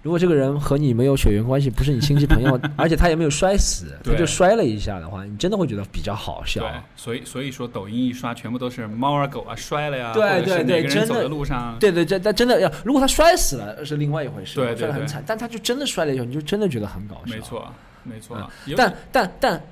[0.03, 17.35] 如果这个人和你没有血缘关系，不是你亲戚朋友， 而且他也没有摔死，他就摔了一下的话，你真的会觉得比较好笑对。，所以所以说抖音一刷，全部都是猫啊狗啊摔了呀，对对对真的路上，对对，这但真的要，如果他摔死了是另外一回事，摔得很惨，但他就真的摔了一下，你就真的觉得很搞笑。
[17.35, 17.69] 没错
[18.03, 18.75] 没错嗯。
[18.77, 19.63] 但但但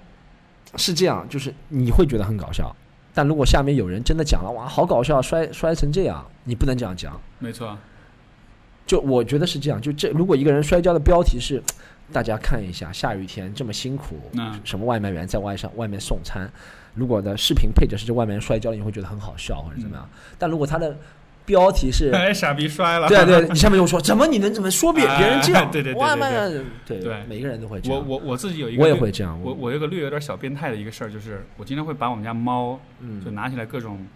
[0.76, 2.70] 是这样，就是你会觉得很搞笑，
[3.14, 7.18] 但如果下面有人真的讲了，哇，好搞笑，摔摔成这样，你不能这样讲。
[7.38, 7.76] 没错，
[8.88, 11.62] 就我觉得是这样，就这如果一个人摔跤的标题是，
[12.10, 16.50] 大家看一下，下雨天这么辛苦，嗯什么外卖员在外上外面送餐，
[16.94, 20.08] 如果的视频配着是这外卖员摔跤，你会觉得很好笑或者怎么样。
[20.38, 20.96] 但如果他的
[21.44, 23.06] 标题是 哎，傻逼摔了。
[23.08, 25.64] 对啊对，你下面又说怎么你能怎么说别 别人这样？
[25.66, 27.98] 哎对对对对外卖员对对每个人都会这样。
[28.08, 29.38] 我我我自己有一个，我也会这样。
[29.42, 34.06] 我我有个略有点小变态的一个事儿，就是我经常会把我们家猫嗯就拿起来各种，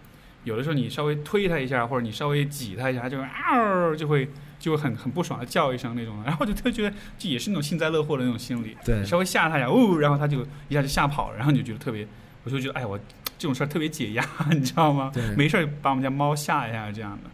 [0.45, 4.27] 有的时候你稍微推它一下，或者你稍微挤它一下，它就会嗷就会
[4.63, 8.97] 就很很不爽的叫一声那种的， 然后我就特觉得这也是那种幸灾乐祸的那种心理，对。
[9.01, 12.07] 你稍微吓他一下，哦，然后他就一下就吓跑了，然后你就觉得特别，
[12.45, 12.97] 我就觉得哎我
[13.37, 15.11] 这种事儿特别解压， 你知道吗？
[15.13, 15.21] 对。
[15.35, 17.29] 没事儿把我们家猫吓一下这样的，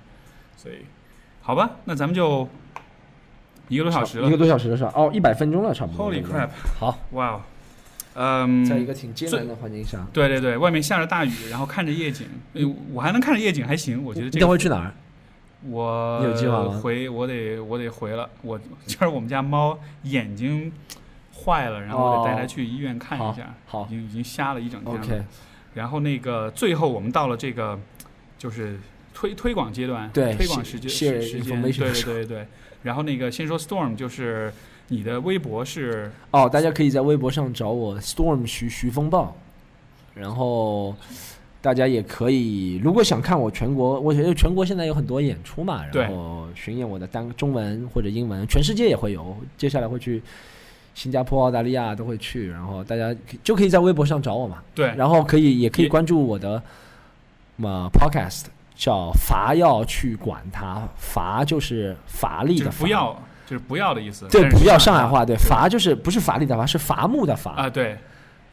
[0.58, 0.78] 所以
[1.44, 2.50] 好吧，那咱们就
[3.68, 4.28] 一个多小时了。
[4.28, 4.92] 一个多小时的事儿。
[4.96, 6.12] 哦，一百分钟了，差不多。
[6.12, 6.50] ，Holy crap！
[6.80, 7.42] 好，哇哦，
[8.16, 10.04] 嗯，在一个挺艰难的环境下。
[10.12, 12.62] 对对对，外面下着大雨，然后看着夜景，呃
[12.92, 14.92] 我还能看着夜景，还行，我觉得你这个等会去哪儿？
[15.68, 16.80] 我有计划吗？
[16.82, 20.72] 回我得我得回了，我就是我们家猫眼睛
[21.34, 25.02] 坏了，然后我得带它哦去医院看一下，好已经已经瞎了一整天了。
[25.02, 25.24] ，OK，
[25.74, 27.78] 然后那个最后我们到了这个
[28.38, 28.80] 就是
[29.14, 32.48] 推推广阶段，对推广时间时时间，对对对对。
[32.84, 34.54] 然后那个先说 Storm，就是
[34.88, 39.36] 你的微博是哦，大家可以在微博上找我 Storm 徐徐风暴，
[40.14, 40.96] 然后
[41.62, 50.22] 大家也可以，如果想看我全国，我觉得全国现在有很多演出嘛，然后巡演我的单中文或者英文，全世界也会有，接下来会去
[50.96, 54.94] 新加坡、澳大利亚都会去，然后大家就可以在微博上找我嘛，对。
[54.96, 56.62] 然后可以也可以关注我的
[57.56, 58.46] 嘛 Podcast。
[58.80, 65.50] 叫伐要去管它，伐就是乏力的伐，不要就是不要的意思，对，不要上上海话，对，对。
[65.50, 67.98] 伐就是不是乏力的伐，是伐木的伐，啊，对，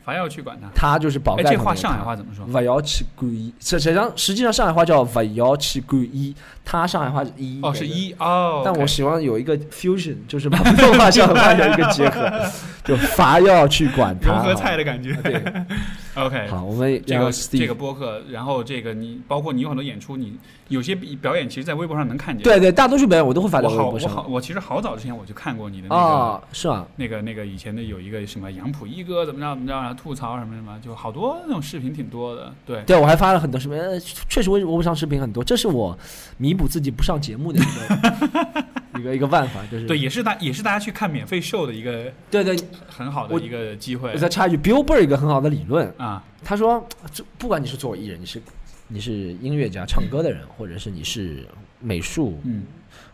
[0.07, 0.71] 伐要去管它。
[0.75, 2.47] 它就是宝哎，盖头那个这话上海话怎么说？
[2.47, 6.35] 勿要去管伊，实实际上实际上上海话叫勿要去管伊，
[6.65, 7.87] 它上海话是一哦，是。
[7.87, 8.63] 一哦。
[8.65, 12.31] 但我希望有一个 fusion，就是把普通话、上海话有一个结合，
[12.85, 14.31] 就伐要去管它。
[14.31, 15.13] 融合菜的感觉。
[15.23, 15.43] 对，
[16.15, 20.39] OK，好，我们这个这个播客，然后这个你包括你有很多演出，你
[20.69, 22.43] 有些比表演其实，在微博上能看见。
[22.43, 24.11] 对对，大多数表演我都会发在我好我微博上。
[24.11, 26.87] 好我其实好早之前我就看过你的那个、哦，是吗？
[26.97, 32.53] 那个那个以前的有一个什么杨浦一哥怎么着怎么着，然后吐槽什么什么，就好多那种视频挺多的。
[32.65, 35.97] 对，对，我还发了很多视频，呃确实微微博上视频很多，这是我
[36.37, 38.65] 弥补自己不上节目的一个
[39.01, 42.57] 一个一个办法，就是对，也是大也是大家去看免费秀的一个对对，
[42.89, 46.23] 很好的一个机会我再插一句，Bill Burr 一个很好的理论，啊。
[46.45, 48.41] 他说，这不管你是作为艺人，你是
[48.89, 51.47] 你是音乐家、唱歌的人，或者是你是
[51.81, 52.65] 美术，嗯。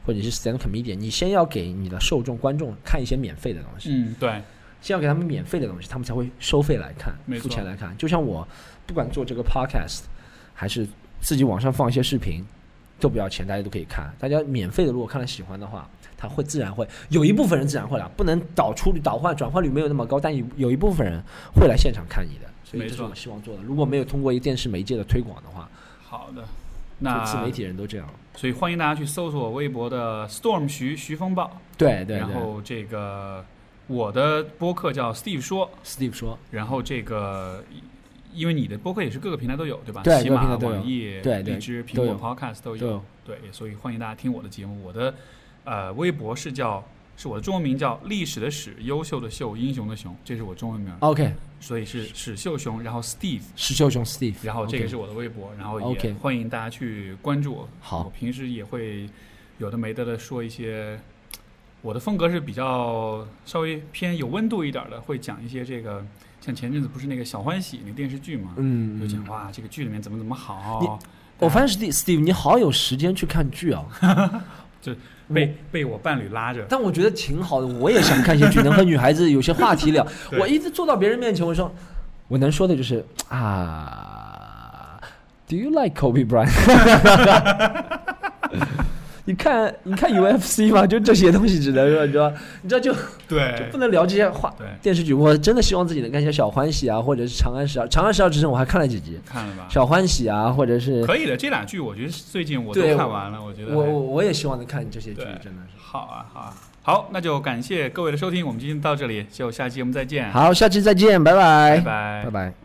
[0.05, 4.31] 或者是 stand comedian，你先要给你的受众观众看一些免费的东西，嗯，对，
[4.81, 7.97] 先要给他们免费的东西，他们才会收费来看付钱来看。
[7.97, 8.47] 就像我
[8.87, 10.03] 不管做这个 podcast，
[10.55, 10.87] 还是
[11.21, 12.45] 自己网上放一些视频，
[12.99, 14.13] 都不要钱，大家都可以看。
[14.19, 21.23] 大家免费的，如果看了喜欢的话，他会自然会有一部分人自然会来，不能导出率、导换转换率没有那么高，但有有一部分人
[21.55, 23.63] 会来现场看你的，所以没错这是我希望做的。
[23.63, 25.69] 如果没有通过一个电视媒介的推广的话，
[26.03, 26.43] 好的。
[26.43, 26.49] 就
[26.99, 28.09] 那自媒体人都这样。
[28.37, 33.45] 所以欢迎大家去搜索微博的 Storm 徐徐风暴，对对对然后这个
[33.89, 37.65] 我的播客叫 Steve 说，，Steve 说，然后这个
[38.33, 40.03] 因为你的播客也是各个平台都有，对吧？
[40.05, 44.81] 对喜马、网易、对对荔枝、苹果 Podcast 都都有对，所以欢迎大家听我的节目。
[44.85, 45.13] 我的
[45.65, 46.83] 呃微博是叫
[47.17, 53.43] 是我的中文名叫历史的史，优秀的秀，英雄的雄，这是我中文名，OK，所以是史秀雄，然后 Steve。
[53.55, 57.69] 史秀雄 Steve，然后这个是我的微博，然后也欢迎大家去关注我。
[57.81, 59.09] 好我平时也会
[59.59, 60.99] 有的没的的说一些，
[61.83, 66.05] 我的风格是比较稍微偏有温度一点的，会讲一些这个，
[66.41, 70.99] 像前阵子不是那个小欢喜那个电视剧嘛，嗯，就讲嗯哇这个剧里面怎么怎么好，
[71.39, 73.85] 我发现 Steve Steve 你好有时间去看剧啊，
[74.83, 80.07] 就我被被我伴侣拉着，但我觉得挺好的，我也想看一些剧，能和女孩子有些话题聊。
[80.39, 81.73] 我一直坐到别人面前，我说，
[82.29, 84.99] 我能说的就是啊
[85.49, 86.51] ，Do you like Kobe Bryant？
[89.25, 90.87] 你看，你看 UFC 嘛？
[90.87, 92.33] 就这些东西只能说，你知道，
[92.63, 94.53] 你知道就就对不能聊这些话。
[94.59, 99.69] 对，电视剧，我真的希望自己能看一些小欢喜啊，或者是长安十二，长安十二之争我还看了几集，看了吧？
[99.71, 105.79] 小欢喜啊，或者是可以的，这两剧我觉得最近我都看完了，我觉得我我我也希望能看这些剧，真的是。
[105.79, 106.55] 好啊好啊。
[106.85, 112.62] 好，那就感谢各位的收听，我们今天到这里，就下期节目再见，好，下期再见，拜拜，拜拜拜拜。